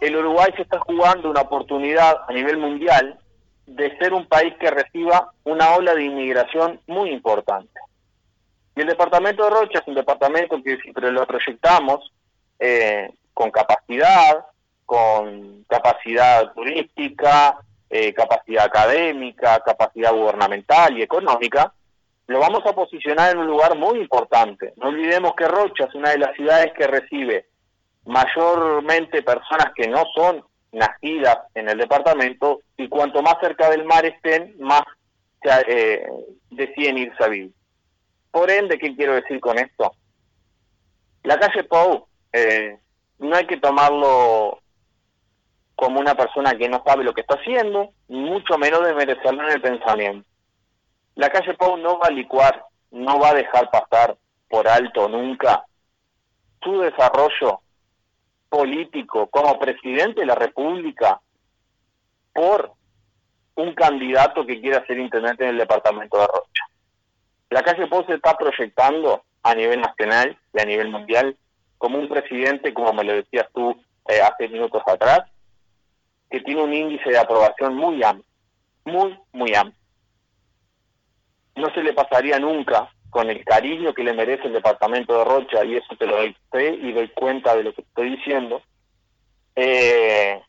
el 0.00 0.16
Uruguay 0.16 0.50
se 0.56 0.62
está 0.62 0.78
jugando 0.80 1.30
una 1.30 1.42
oportunidad 1.42 2.16
a 2.28 2.32
nivel 2.32 2.58
mundial 2.58 3.18
de 3.66 3.96
ser 3.98 4.12
un 4.12 4.26
país 4.26 4.54
que 4.60 4.70
reciba 4.70 5.32
una 5.44 5.74
ola 5.74 5.94
de 5.94 6.04
inmigración 6.04 6.80
muy 6.86 7.10
importante. 7.10 7.72
Y 8.76 8.80
el 8.80 8.88
departamento 8.88 9.44
de 9.44 9.50
Rocha 9.50 9.78
es 9.80 9.88
un 9.88 9.94
departamento 9.94 10.62
que 10.62 10.76
siempre 10.78 11.10
lo 11.12 11.26
proyectamos 11.26 12.12
eh, 12.58 13.10
con 13.32 13.50
capacidad, 13.50 14.46
con 14.84 15.64
capacidad 15.68 16.52
turística, 16.52 17.58
eh, 17.90 18.12
capacidad 18.12 18.64
académica, 18.64 19.60
capacidad 19.60 20.12
gubernamental 20.12 20.98
y 20.98 21.02
económica, 21.02 21.72
lo 22.26 22.40
vamos 22.40 22.62
a 22.64 22.72
posicionar 22.72 23.32
en 23.32 23.38
un 23.38 23.46
lugar 23.46 23.76
muy 23.76 23.98
importante. 23.98 24.72
No 24.76 24.88
olvidemos 24.88 25.34
que 25.34 25.46
Rocha 25.46 25.84
es 25.84 25.94
una 25.94 26.10
de 26.10 26.18
las 26.18 26.34
ciudades 26.34 26.72
que 26.72 26.86
recibe 26.86 27.46
mayormente 28.06 29.22
personas 29.22 29.72
que 29.74 29.88
no 29.88 30.04
son 30.14 30.42
nacidas 30.72 31.38
en 31.54 31.68
el 31.68 31.78
departamento 31.78 32.60
y 32.76 32.88
cuanto 32.88 33.22
más 33.22 33.36
cerca 33.40 33.70
del 33.70 33.84
mar 33.84 34.04
estén, 34.04 34.56
más 34.58 34.82
eh, 35.68 36.06
deciden 36.50 36.98
irse 36.98 37.22
a 37.22 37.28
vivir. 37.28 37.52
Por 38.34 38.50
ende, 38.50 38.80
¿qué 38.80 38.96
quiero 38.96 39.14
decir 39.14 39.38
con 39.38 39.56
esto? 39.60 39.94
La 41.22 41.38
calle 41.38 41.62
Pou 41.62 42.08
eh, 42.32 42.80
no 43.20 43.36
hay 43.36 43.46
que 43.46 43.58
tomarlo 43.58 44.60
como 45.76 46.00
una 46.00 46.16
persona 46.16 46.58
que 46.58 46.68
no 46.68 46.82
sabe 46.84 47.04
lo 47.04 47.14
que 47.14 47.20
está 47.20 47.36
haciendo, 47.36 47.92
mucho 48.08 48.58
menos 48.58 48.84
de 48.84 48.92
merecerlo 48.92 49.44
en 49.44 49.52
el 49.52 49.60
pensamiento. 49.60 50.28
La 51.14 51.30
calle 51.30 51.54
Pou 51.54 51.76
no 51.76 52.00
va 52.00 52.08
a 52.08 52.10
licuar, 52.10 52.66
no 52.90 53.20
va 53.20 53.28
a 53.28 53.34
dejar 53.34 53.70
pasar 53.70 54.16
por 54.48 54.66
alto 54.66 55.08
nunca 55.08 55.64
su 56.60 56.80
desarrollo 56.80 57.60
político 58.48 59.28
como 59.28 59.60
presidente 59.60 60.22
de 60.22 60.26
la 60.26 60.34
República 60.34 61.20
por 62.32 62.72
un 63.54 63.74
candidato 63.74 64.44
que 64.44 64.60
quiera 64.60 64.84
ser 64.86 64.98
intendente 64.98 65.44
en 65.44 65.50
el 65.50 65.58
departamento 65.58 66.18
de 66.18 66.26
Rocha. 66.26 66.73
La 67.50 67.62
calle 67.62 67.86
Pou 67.86 68.04
se 68.06 68.14
está 68.14 68.36
proyectando 68.36 69.22
a 69.42 69.54
nivel 69.54 69.80
nacional 69.80 70.36
y 70.52 70.60
a 70.60 70.64
nivel 70.64 70.88
mundial 70.90 71.36
como 71.78 71.98
un 71.98 72.08
presidente, 72.08 72.72
como 72.72 72.92
me 72.92 73.04
lo 73.04 73.12
decías 73.12 73.46
tú 73.54 73.76
eh, 74.08 74.20
hace 74.20 74.48
minutos 74.48 74.82
atrás, 74.86 75.20
que 76.30 76.40
tiene 76.40 76.62
un 76.62 76.72
índice 76.72 77.10
de 77.10 77.18
aprobación 77.18 77.74
muy 77.74 78.02
amplio, 78.02 78.24
muy, 78.84 79.18
muy 79.32 79.54
amplio. 79.54 79.78
No 81.56 81.72
se 81.74 81.82
le 81.82 81.92
pasaría 81.92 82.38
nunca 82.38 82.90
con 83.10 83.30
el 83.30 83.44
cariño 83.44 83.94
que 83.94 84.02
le 84.02 84.12
merece 84.12 84.48
el 84.48 84.54
departamento 84.54 85.16
de 85.16 85.24
Rocha, 85.24 85.64
y 85.64 85.76
eso 85.76 85.94
te 85.96 86.06
lo 86.06 86.16
doy 86.16 86.36
fe 86.50 86.74
y 86.74 86.92
doy 86.92 87.08
cuenta 87.10 87.54
de 87.54 87.62
lo 87.62 87.72
que 87.72 87.82
estoy 87.82 88.16
diciendo, 88.16 88.62
eh, 89.54 90.40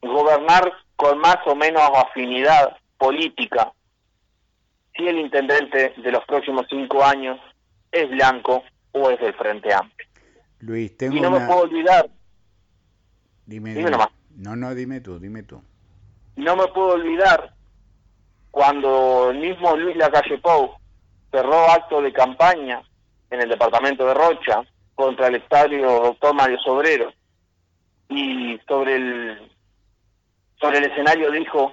gobernar 0.00 0.72
con 0.96 1.18
más 1.18 1.38
o 1.46 1.54
menos 1.54 1.82
afinidad 1.82 2.78
política 2.96 3.72
si 4.96 5.06
el 5.06 5.18
intendente 5.18 5.94
de 5.96 6.12
los 6.12 6.24
próximos 6.24 6.66
cinco 6.68 7.04
años 7.04 7.38
es 7.90 8.08
blanco 8.10 8.62
o 8.92 9.10
es 9.10 9.20
del 9.20 9.34
Frente 9.34 9.72
Amplio. 9.72 10.08
Luis, 10.60 10.96
tengo 10.96 11.16
y 11.16 11.20
no 11.20 11.30
me 11.30 11.40
puedo 11.40 11.60
olvidar. 11.60 12.08
Dime, 13.46 13.74
dime, 13.74 13.90
nomás. 13.90 14.08
No, 14.36 14.56
no, 14.56 14.74
dime 14.74 15.00
tú, 15.00 15.18
dime 15.18 15.42
tú. 15.42 15.62
No 16.36 16.56
me 16.56 16.66
puedo 16.68 16.94
olvidar 16.94 17.52
cuando 18.50 19.30
el 19.30 19.38
mismo 19.38 19.76
Luis 19.76 19.96
Lacalle 19.96 20.38
Pou 20.38 20.76
cerró 21.30 21.70
acto 21.70 22.00
de 22.00 22.12
campaña 22.12 22.82
en 23.30 23.40
el 23.40 23.48
departamento 23.48 24.06
de 24.06 24.14
Rocha 24.14 24.62
contra 24.94 25.26
el 25.26 25.36
estadio 25.36 25.86
Doctor 26.00 26.34
Mario 26.34 26.58
Sobrero 26.60 27.12
y 28.08 28.58
sobre 28.66 28.96
el 28.96 29.50
sobre 30.60 30.78
el 30.78 30.84
escenario 30.84 31.30
dijo 31.32 31.72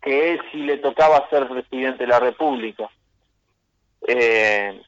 que 0.00 0.32
él 0.32 0.40
si 0.50 0.58
le 0.58 0.78
tocaba 0.78 1.28
ser 1.30 1.48
presidente 1.48 2.04
de 2.04 2.08
la 2.08 2.20
República, 2.20 2.88
eh, 4.06 4.80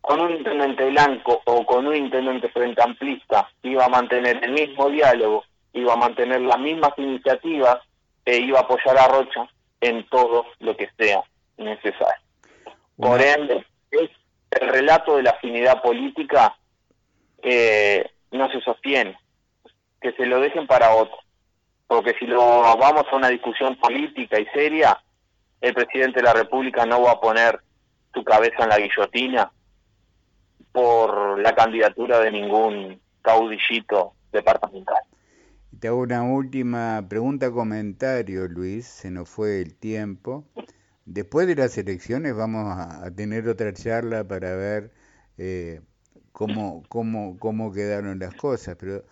con 0.00 0.20
un 0.20 0.30
intendente 0.30 0.88
blanco 0.90 1.42
o 1.44 1.66
con 1.66 1.86
un 1.86 1.96
intendente 1.96 2.48
frente 2.48 2.82
amplista, 2.82 3.50
iba 3.62 3.84
a 3.84 3.88
mantener 3.88 4.42
el 4.42 4.52
mismo 4.52 4.88
diálogo, 4.88 5.44
iba 5.72 5.92
a 5.92 5.96
mantener 5.96 6.40
las 6.40 6.58
mismas 6.58 6.92
iniciativas 6.96 7.78
e 8.24 8.38
iba 8.38 8.60
a 8.60 8.62
apoyar 8.62 8.96
a 8.98 9.08
Rocha 9.08 9.48
en 9.80 10.06
todo 10.08 10.46
lo 10.60 10.76
que 10.76 10.88
sea 10.96 11.22
necesario. 11.56 12.22
Por 12.96 13.20
ende, 13.20 13.66
es 13.90 14.10
el 14.50 14.68
relato 14.68 15.16
de 15.16 15.24
la 15.24 15.30
afinidad 15.30 15.82
política 15.82 16.56
que 17.42 18.10
no 18.30 18.50
se 18.50 18.60
sostiene, 18.60 19.18
que 20.00 20.12
se 20.12 20.26
lo 20.26 20.40
dejen 20.40 20.66
para 20.66 20.94
otro 20.94 21.18
porque 21.88 22.14
si 22.18 22.26
lo 22.26 22.38
vamos 22.76 23.06
a 23.10 23.16
una 23.16 23.30
discusión 23.30 23.74
política 23.76 24.38
y 24.38 24.46
seria, 24.54 25.02
el 25.60 25.74
presidente 25.74 26.20
de 26.20 26.26
la 26.26 26.34
República 26.34 26.86
no 26.86 27.02
va 27.02 27.12
a 27.12 27.20
poner 27.20 27.60
su 28.14 28.22
cabeza 28.22 28.62
en 28.62 28.68
la 28.68 28.78
guillotina 28.78 29.50
por 30.70 31.40
la 31.40 31.54
candidatura 31.54 32.20
de 32.20 32.30
ningún 32.30 33.00
caudillito 33.22 34.12
departamental. 34.30 34.98
Te 35.80 35.88
hago 35.88 36.00
una 36.00 36.22
última 36.22 37.04
pregunta, 37.08 37.50
comentario, 37.50 38.46
Luis, 38.48 38.86
se 38.86 39.10
nos 39.10 39.28
fue 39.28 39.62
el 39.62 39.74
tiempo. 39.74 40.44
Después 41.06 41.46
de 41.46 41.56
las 41.56 41.78
elecciones 41.78 42.36
vamos 42.36 42.66
a, 42.76 43.10
tener 43.14 43.48
otra 43.48 43.72
charla 43.72 44.28
para 44.28 44.54
ver 44.54 44.92
eh, 45.38 45.80
cómo, 46.32 46.82
cómo, 46.88 47.38
cómo 47.38 47.72
quedaron 47.72 48.18
las 48.18 48.34
cosas, 48.34 48.76
pero 48.78 49.04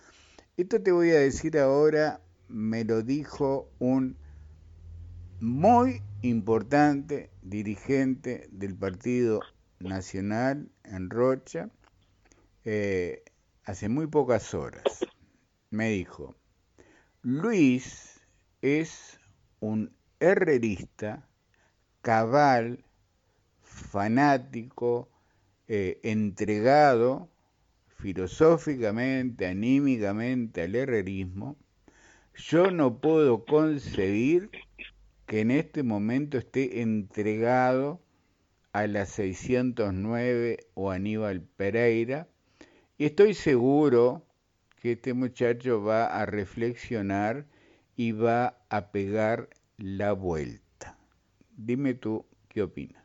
esto 0.57 0.81
te 0.81 0.91
voy 0.91 1.09
a 1.09 1.19
decir 1.19 1.57
ahora 1.57 2.19
me 2.49 2.83
lo 2.83 3.01
dijo 3.01 3.69
un 3.79 4.17
muy 5.39 6.01
importante 6.21 7.29
dirigente 7.41 8.47
del 8.51 8.75
Partido 8.75 9.41
Nacional 9.79 10.69
en 10.83 11.09
Rocha 11.09 11.69
eh, 12.65 13.23
hace 13.63 13.89
muy 13.89 14.07
pocas 14.07 14.53
horas. 14.53 15.05
Me 15.69 15.89
dijo, 15.89 16.35
Luis 17.21 18.19
es 18.61 19.19
un 19.59 19.93
herrerista 20.19 21.27
cabal, 22.01 22.83
fanático, 23.61 25.09
eh, 25.67 25.99
entregado 26.03 27.29
filosóficamente, 27.97 29.45
anímicamente 29.47 30.63
al 30.63 30.75
herrerismo, 30.75 31.57
yo 32.37 32.71
no 32.71 32.99
puedo 32.99 33.45
concebir 33.45 34.49
que 35.25 35.41
en 35.41 35.51
este 35.51 35.83
momento 35.83 36.37
esté 36.37 36.81
entregado 36.81 37.99
a 38.71 38.87
la 38.87 39.05
609 39.05 40.59
o 40.75 40.91
Aníbal 40.91 41.41
Pereira 41.41 42.27
y 42.97 43.05
estoy 43.05 43.33
seguro 43.33 44.23
que 44.81 44.93
este 44.93 45.13
muchacho 45.13 45.83
va 45.83 46.05
a 46.05 46.25
reflexionar 46.25 47.45
y 47.95 48.11
va 48.11 48.59
a 48.69 48.91
pegar 48.91 49.49
la 49.77 50.13
vuelta. 50.13 50.95
Dime 51.49 51.95
tú 51.95 52.25
qué 52.47 52.61
opinas. 52.61 53.03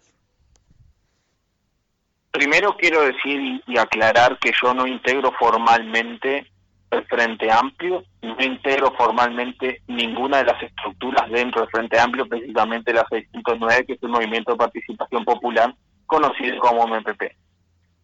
Primero 2.31 2.77
quiero 2.79 3.03
decir 3.03 3.63
y 3.67 3.79
aclarar 3.79 4.39
que 4.39 4.53
yo 4.63 4.75
no 4.75 4.87
integro 4.87 5.33
formalmente 5.39 6.52
el 6.93 7.05
Frente 7.07 7.51
Amplio, 7.51 8.05
no 8.21 8.37
integro 8.41 8.93
formalmente 8.93 9.83
ninguna 9.87 10.39
de 10.39 10.45
las 10.45 10.63
estructuras 10.63 11.31
dentro 11.31 11.63
del 11.63 11.71
Frente 11.71 11.99
Amplio, 11.99 12.29
precisamente 12.29 12.93
la 12.93 13.07
609, 13.09 13.87
que 13.87 13.93
es 13.95 14.03
un 14.03 14.11
movimiento 14.11 14.53
de 14.53 14.59
participación 14.59 15.25
popular 15.25 15.75
conocido 16.07 16.59
como 16.59 16.87
MPP. 16.87 17.23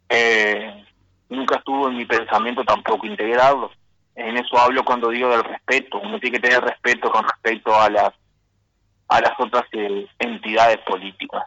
Eh, 0.08 0.84
nunca 1.28 1.56
estuvo 1.56 1.88
en 1.88 1.96
mi 1.96 2.06
pensamiento 2.06 2.64
tampoco 2.64 3.06
integrarlo. 3.06 3.70
En 4.14 4.36
eso 4.36 4.58
hablo 4.58 4.84
cuando 4.84 5.10
digo 5.10 5.28
del 5.28 5.44
respeto. 5.44 6.00
Uno 6.00 6.18
tiene 6.18 6.38
que 6.38 6.48
tener 6.48 6.64
respeto 6.64 7.10
con 7.10 7.22
respecto 7.24 7.74
a 7.74 7.88
las 7.90 8.12
a 9.08 9.20
las 9.20 9.32
otras 9.38 9.64
eh, 9.72 10.06
entidades 10.18 10.78
políticas. 10.78 11.42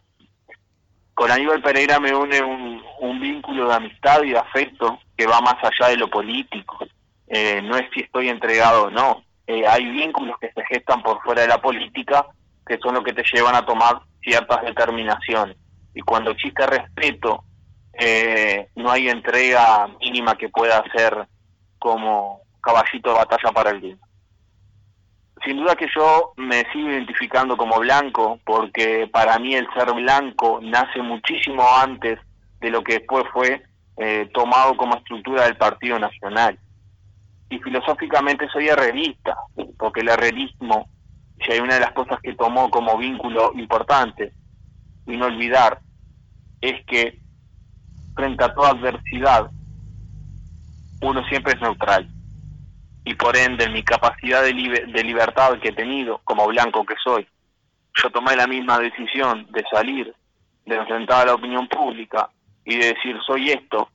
Con 1.13 1.29
Aníbal 1.29 1.61
Pereira 1.61 1.99
me 1.99 2.15
une 2.15 2.41
un, 2.41 2.81
un, 2.99 3.19
vínculo 3.19 3.67
de 3.67 3.75
amistad 3.75 4.23
y 4.23 4.31
de 4.31 4.39
afecto 4.39 4.99
que 5.15 5.27
va 5.27 5.41
más 5.41 5.57
allá 5.61 5.89
de 5.89 5.97
lo 5.97 6.09
político. 6.09 6.79
Eh, 7.33 7.61
no 7.61 7.77
es 7.77 7.89
si 7.93 8.01
estoy 8.01 8.29
entregado 8.29 8.85
o 8.85 8.89
no. 8.89 9.23
Eh, 9.47 9.65
hay 9.67 9.85
vínculos 9.85 10.35
que 10.39 10.51
se 10.51 10.63
gestan 10.65 11.01
por 11.01 11.21
fuera 11.23 11.41
de 11.41 11.47
la 11.47 11.61
política 11.61 12.25
que 12.65 12.77
son 12.77 12.93
los 12.93 13.03
que 13.03 13.13
te 13.13 13.23
llevan 13.33 13.55
a 13.55 13.65
tomar 13.65 14.01
ciertas 14.21 14.61
determinaciones. 14.61 15.57
Y 15.93 16.01
cuando 16.01 16.31
existe 16.31 16.65
respeto, 16.65 17.43
no 18.75 18.91
hay 18.91 19.09
entrega 19.09 19.87
mínima 19.99 20.35
que 20.35 20.49
pueda 20.49 20.83
ser 20.95 21.27
como 21.79 22.41
caballito 22.61 23.09
de 23.09 23.17
batalla 23.17 23.51
para 23.51 23.71
el 23.71 23.81
día 23.81 23.97
sin 25.45 25.57
duda 25.57 25.75
que 25.75 25.87
yo 25.95 26.33
me 26.37 26.63
sigo 26.71 26.89
identificando 26.89 27.57
como 27.57 27.79
blanco, 27.79 28.39
porque 28.45 29.09
para 29.11 29.39
mí 29.39 29.55
el 29.55 29.67
ser 29.73 29.91
blanco 29.93 30.59
nace 30.61 31.01
muchísimo 31.01 31.63
antes 31.77 32.19
de 32.59 32.69
lo 32.69 32.83
que 32.83 32.99
después 32.99 33.23
fue 33.33 33.63
eh, 33.97 34.29
tomado 34.33 34.77
como 34.77 34.95
estructura 34.95 35.43
del 35.43 35.57
Partido 35.57 35.97
Nacional. 35.97 36.59
Y 37.51 37.59
filosóficamente 37.59 38.47
soy 38.51 38.69
herrerista, 38.69 39.37
porque 39.77 39.99
el 39.99 40.09
herrerismo, 40.09 40.89
si 41.45 41.51
hay 41.51 41.59
una 41.59 41.75
de 41.75 41.81
las 41.81 41.91
cosas 41.91 42.19
que 42.23 42.33
tomó 42.33 42.71
como 42.71 42.97
vínculo 42.97 43.51
importante, 43.55 44.33
y 45.05 45.17
no 45.17 45.25
olvidar, 45.27 45.79
es 46.61 46.83
que 46.85 47.19
frente 48.15 48.43
a 48.43 48.53
toda 48.53 48.69
adversidad, 48.69 49.51
uno 51.01 51.23
siempre 51.25 51.53
es 51.53 51.61
neutral. 51.61 52.09
Y 53.03 53.15
por 53.15 53.35
ende 53.35 53.69
mi 53.69 53.83
capacidad 53.83 54.43
de, 54.43 54.53
de 54.53 55.03
libertad 55.03 55.59
que 55.59 55.69
he 55.69 55.73
tenido 55.73 56.21
como 56.23 56.47
blanco 56.47 56.85
que 56.85 56.95
soy, 57.03 57.27
yo 58.01 58.09
tomé 58.11 58.35
la 58.35 58.47
misma 58.47 58.79
decisión 58.79 59.47
de 59.51 59.63
salir, 59.71 60.15
de 60.65 60.75
enfrentar 60.75 61.23
a 61.23 61.25
la 61.25 61.35
opinión 61.35 61.67
pública 61.67 62.29
y 62.63 62.77
de 62.77 62.93
decir 62.93 63.17
soy 63.25 63.49
esto, 63.49 63.89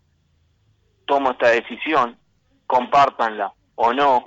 tomo 1.07 1.31
esta 1.31 1.49
decisión, 1.49 2.19
compártanla 2.67 3.53
o 3.75 3.93
no, 3.93 4.25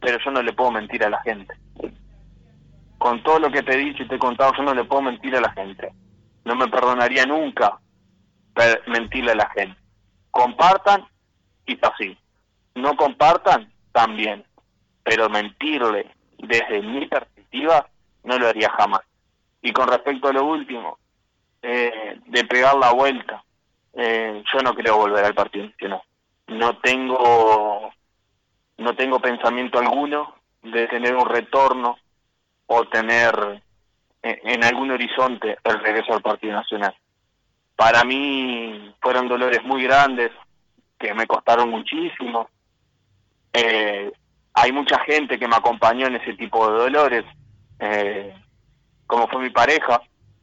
pero 0.00 0.18
yo 0.24 0.30
no 0.30 0.42
le 0.42 0.52
puedo 0.52 0.70
mentir 0.70 1.04
a 1.04 1.10
la 1.10 1.20
gente. 1.22 1.54
Con 2.98 3.22
todo 3.22 3.38
lo 3.38 3.50
que 3.50 3.62
te 3.62 3.74
he 3.74 3.78
dicho 3.78 4.02
y 4.02 4.08
te 4.08 4.14
he 4.14 4.18
contado, 4.18 4.52
yo 4.56 4.62
no 4.62 4.74
le 4.74 4.84
puedo 4.84 5.02
mentir 5.02 5.34
a 5.36 5.40
la 5.40 5.52
gente. 5.52 5.92
No 6.44 6.54
me 6.54 6.68
perdonaría 6.68 7.26
nunca 7.26 7.78
mentirle 8.86 9.32
a 9.32 9.36
la 9.36 9.50
gente. 9.50 9.78
Compartan 10.30 11.06
y 11.66 11.78
así 11.82 12.16
no 12.74 12.96
compartan, 12.96 13.72
también. 13.92 14.44
Pero 15.02 15.28
mentirle 15.28 16.10
desde 16.38 16.82
mi 16.82 17.06
perspectiva 17.06 17.88
no 18.24 18.38
lo 18.38 18.48
haría 18.48 18.70
jamás. 18.70 19.02
Y 19.62 19.72
con 19.72 19.88
respecto 19.88 20.28
a 20.28 20.32
lo 20.32 20.44
último, 20.44 20.98
eh, 21.62 22.20
de 22.26 22.44
pegar 22.44 22.76
la 22.76 22.92
vuelta, 22.92 23.42
eh, 23.94 24.42
yo 24.52 24.58
no 24.60 24.74
creo 24.74 24.96
volver 24.96 25.24
al 25.24 25.34
Partido 25.34 25.66
Nacional. 25.66 26.02
No 26.46 26.78
tengo, 26.78 27.92
no 28.78 28.96
tengo 28.96 29.20
pensamiento 29.20 29.78
alguno 29.78 30.34
de 30.62 30.86
tener 30.88 31.14
un 31.16 31.26
retorno 31.26 31.98
o 32.66 32.84
tener 32.86 33.62
en 34.22 34.64
algún 34.64 34.90
horizonte 34.90 35.58
el 35.64 35.80
regreso 35.80 36.14
al 36.14 36.22
Partido 36.22 36.54
Nacional. 36.54 36.94
Para 37.76 38.04
mí 38.04 38.94
fueron 39.00 39.28
dolores 39.28 39.62
muy 39.64 39.82
grandes 39.82 40.30
que 40.98 41.12
me 41.12 41.26
costaron 41.26 41.70
muchísimo, 41.70 42.48
eh, 43.52 44.12
hay 44.52 44.72
mucha 44.72 44.98
gente 45.00 45.38
que 45.38 45.48
me 45.48 45.56
acompañó 45.56 46.06
en 46.06 46.16
ese 46.16 46.34
tipo 46.34 46.68
de 46.68 46.78
dolores, 46.78 47.24
eh, 47.78 48.34
como 49.06 49.28
fue 49.28 49.42
mi 49.42 49.50
pareja, 49.50 50.00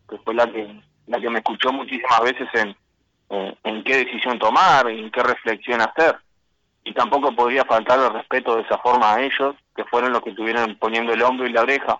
que 0.10 0.18
fue 0.20 0.34
la 0.34 0.49
que, 0.52 0.82
la 1.08 1.20
que 1.20 1.30
me 1.30 1.39
escuchó 1.39 1.72
muchísimas 1.74 2.22
veces 2.22 2.47
en, 2.54 2.76
en 3.32 3.84
qué 3.84 3.97
decisión 3.97 4.39
tomar, 4.39 4.88
en 4.89 5.09
qué 5.11 5.23
reflexión 5.23 5.82
hacer. 5.82 6.17
Y 6.84 6.93
tampoco 6.93 7.36
podría 7.36 7.63
faltar 7.65 7.99
el 7.99 8.13
respeto 8.13 8.55
de 8.55 8.63
esa 8.63 8.77
forma 8.79 9.13
a 9.13 9.21
ellos, 9.21 9.55
que 9.75 9.86
fueron 9.86 10.11
los 10.11 10.21
que 10.21 10.32
estuvieron 10.32 10.75
poniendo 10.75 11.13
el 11.13 11.21
hombro 11.21 11.47
y 11.47 11.53
la 11.53 11.61
oreja, 11.61 11.99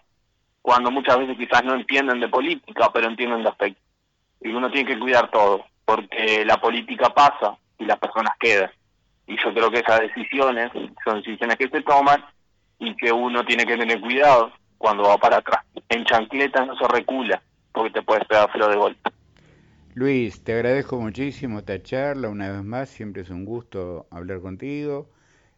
cuando 0.62 0.92
muchas 0.92 1.18
veces 1.18 1.38
quizás 1.38 1.64
no 1.64 1.76
entienden 1.76 2.20
de 2.20 2.28
política, 2.28 2.90
pero 2.94 3.08
entienden 3.08 3.44
de 3.44 3.50
aspecto. 3.50 3.82
Y 4.42 4.50
uno 4.50 4.70
tiene 4.72 4.94
que 4.94 5.00
cuidar 5.00 5.30
todo, 5.30 5.66
porque 5.86 6.44
la 6.46 6.58
política 6.58 7.10
pasa 7.14 7.58
y 7.78 7.86
las 7.86 7.98
personas 7.98 8.34
quedan 8.40 8.72
y 9.32 9.38
yo 9.42 9.54
creo 9.54 9.72
que 9.72 9.80
esas 9.80 10.02
decisiones 10.02 10.72
son 11.06 11.22
decisiones 11.22 11.56
que 11.56 11.70
se 11.70 11.82
toman 11.82 12.24
y 12.80 12.94
que 12.98 13.14
uno 13.14 13.46
tiene 13.46 13.66
que 13.66 13.78
tener 13.78 14.02
cuidado 14.02 14.52
cuando 14.78 15.04
va 15.04 15.18
para 15.18 15.38
atrás. 15.38 15.64
En 15.88 16.04
chancletas 16.04 16.68
no 16.68 16.76
se 16.76 16.88
recula 16.88 17.42
porque 17.72 17.92
te 17.92 18.02
puedes 18.02 18.26
pegar 18.26 18.52
feo 18.52 18.68
de 18.68 18.76
golpe. 18.76 19.10
Luis, 19.94 20.42
te 20.44 20.54
agradezco 20.54 21.00
muchísimo 21.02 21.60
esta 21.60 21.82
charla, 21.84 22.30
una 22.30 22.50
vez 22.52 22.64
más, 22.64 22.90
siempre 22.90 23.24
es 23.24 23.30
un 23.30 23.44
gusto 23.46 24.08
hablar 24.10 24.40
contigo. 24.42 25.10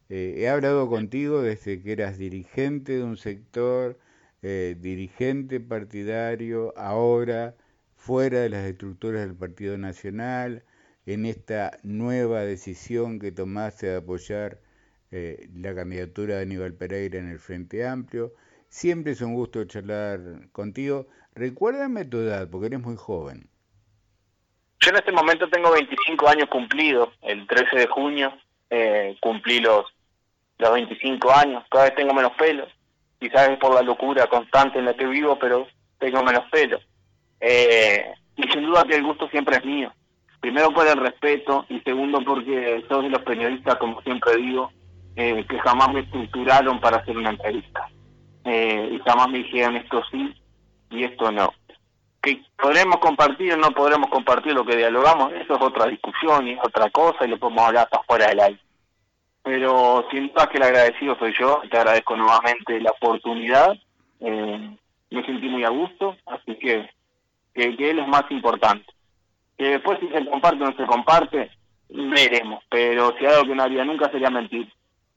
Eh, 0.09 0.35
he 0.39 0.49
hablado 0.49 0.89
contigo 0.89 1.41
desde 1.43 1.81
que 1.81 1.91
eras 1.93 2.17
dirigente 2.17 2.93
de 2.97 3.03
un 3.03 3.17
sector, 3.17 3.99
eh, 4.41 4.75
dirigente 4.79 5.59
partidario, 5.59 6.73
ahora 6.77 7.55
fuera 7.95 8.39
de 8.39 8.49
las 8.49 8.65
estructuras 8.65 9.21
del 9.21 9.35
Partido 9.35 9.77
Nacional, 9.77 10.63
en 11.05 11.25
esta 11.25 11.77
nueva 11.83 12.41
decisión 12.41 13.19
que 13.19 13.31
tomaste 13.31 13.87
de 13.87 13.95
apoyar 13.97 14.59
eh, 15.11 15.49
la 15.55 15.75
candidatura 15.75 16.37
de 16.37 16.43
Aníbal 16.43 16.73
Pereira 16.73 17.19
en 17.19 17.29
el 17.29 17.39
Frente 17.39 17.85
Amplio. 17.85 18.33
Siempre 18.69 19.11
es 19.13 19.21
un 19.21 19.35
gusto 19.35 19.63
charlar 19.65 20.49
contigo. 20.51 21.07
Recuérdame 21.35 22.05
tu 22.05 22.17
edad, 22.19 22.49
porque 22.49 22.67
eres 22.67 22.81
muy 22.81 22.95
joven. 22.95 23.52
Yo 24.83 24.89
en 24.89 24.97
este 24.97 25.11
momento 25.11 25.47
tengo 25.47 25.71
25 25.71 26.27
años 26.27 26.49
cumplidos. 26.49 27.09
El 27.21 27.47
13 27.47 27.77
de 27.77 27.87
junio 27.87 28.33
eh, 28.69 29.15
cumplí 29.21 29.59
los, 29.59 29.85
los 30.57 30.73
25 30.73 31.31
años. 31.31 31.63
Cada 31.69 31.85
vez 31.85 31.95
tengo 31.95 32.13
menos 32.13 32.33
pelos. 32.33 32.69
Quizás 33.19 33.49
es 33.49 33.57
por 33.57 33.73
la 33.73 33.81
locura 33.81 34.27
constante 34.27 34.79
en 34.79 34.85
la 34.85 34.93
que 34.93 35.05
vivo, 35.05 35.39
pero 35.39 35.67
tengo 35.99 36.21
menos 36.23 36.43
pelos. 36.51 36.81
Eh, 37.39 38.11
y 38.35 38.43
sin 38.51 38.65
duda 38.65 38.83
que 38.83 38.95
el 38.95 39.03
gusto 39.03 39.29
siempre 39.29 39.57
es 39.57 39.65
mío 39.65 39.93
primero 40.43 40.71
por 40.71 40.85
el 40.85 40.97
respeto 40.97 41.65
y 41.69 41.79
segundo 41.79 42.19
porque 42.25 42.51
de 42.51 43.09
los 43.09 43.21
periodistas, 43.21 43.77
como 43.77 44.01
siempre 44.01 44.35
digo, 44.35 44.73
eh, 45.15 45.45
que 45.47 45.57
jamás 45.59 45.93
me 45.93 46.01
estructuraron 46.01 46.81
para 46.81 46.97
hacer 46.97 47.15
una 47.15 47.29
entrevista. 47.29 47.87
Eh, 48.43 48.89
y 48.91 48.99
jamás 49.07 49.29
me 49.29 49.37
dijeron 49.37 49.77
esto 49.77 50.03
sí 50.11 50.35
y 50.89 51.05
esto 51.05 51.31
no. 51.31 51.53
Que 52.23 52.41
podremos 52.57 52.97
compartir 52.97 53.53
o 53.53 53.57
no 53.57 53.71
podremos 53.71 54.09
compartir 54.09 54.53
lo 54.53 54.65
que 54.65 54.77
dialogamos, 54.77 55.33
eso 55.33 55.55
es 55.55 55.61
otra 55.61 55.85
discusión 55.87 56.47
y 56.47 56.53
es 56.53 56.59
otra 56.63 56.89
cosa 56.89 57.25
y 57.25 57.27
lo 57.27 57.37
podemos 57.37 57.67
hablar 57.67 57.83
hasta 57.83 58.01
fuera 58.03 58.27
del 58.29 58.39
aire. 58.39 58.59
Pero 59.43 60.07
sin 60.09 60.29
duda 60.29 60.47
que 60.47 60.57
el 60.57 60.63
agradecido 60.63 61.15
soy 61.19 61.35
yo, 61.37 61.61
te 61.69 61.77
agradezco 61.77 62.15
nuevamente 62.15 62.79
la 62.79 62.91
oportunidad, 62.91 63.73
eh, 64.21 64.77
me 65.11 65.25
sentí 65.25 65.49
muy 65.49 65.63
a 65.63 65.69
gusto, 65.69 66.15
así 66.25 66.55
que, 66.55 66.89
que, 67.53 67.75
que 67.75 67.89
es 67.89 67.95
lo 67.95 68.07
más 68.07 68.23
importante 68.31 68.85
que 69.57 69.65
después 69.65 69.99
si 69.99 70.07
se 70.09 70.25
comparte 70.25 70.63
o 70.63 70.69
no 70.69 70.75
se 70.75 70.85
comparte, 70.85 71.51
veremos. 71.89 72.63
Pero 72.69 73.13
si 73.17 73.25
algo 73.25 73.47
que 73.47 73.55
no 73.55 73.63
haría 73.63 73.85
nunca 73.85 74.11
sería 74.11 74.29
mentir. 74.29 74.71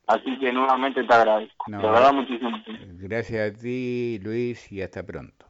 Así 0.06 0.38
que 0.38 0.52
nuevamente 0.52 1.02
te 1.02 1.14
agradezco. 1.14 1.64
de 1.66 1.78
verdad, 1.78 2.12
muchísimas 2.12 2.62
Gracias 2.98 3.50
a 3.50 3.60
ti, 3.60 4.20
Luis, 4.22 4.70
y 4.70 4.80
hasta 4.80 5.02
pronto. 5.02 5.45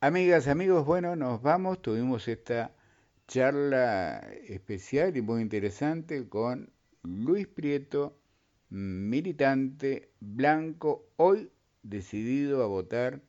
Amigas, 0.00 0.46
amigos, 0.46 0.84
bueno, 0.84 1.16
nos 1.16 1.40
vamos. 1.40 1.80
Tuvimos 1.80 2.28
esta 2.28 2.74
charla 3.26 4.18
especial 4.46 5.16
y 5.16 5.22
muy 5.22 5.40
interesante 5.40 6.28
con 6.28 6.70
Luis 7.02 7.46
Prieto, 7.46 8.18
militante 8.68 10.10
blanco, 10.20 11.08
hoy 11.16 11.50
decidido 11.82 12.62
a 12.62 12.66
votar 12.66 13.22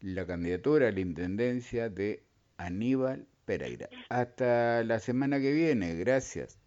la 0.00 0.26
candidatura 0.26 0.88
a 0.88 0.92
la 0.92 1.00
intendencia 1.00 1.88
de 1.88 2.22
Aníbal 2.58 3.26
Pereira. 3.46 3.88
Hasta 4.10 4.84
la 4.84 4.98
semana 5.00 5.40
que 5.40 5.52
viene. 5.52 5.94
Gracias. 5.94 6.58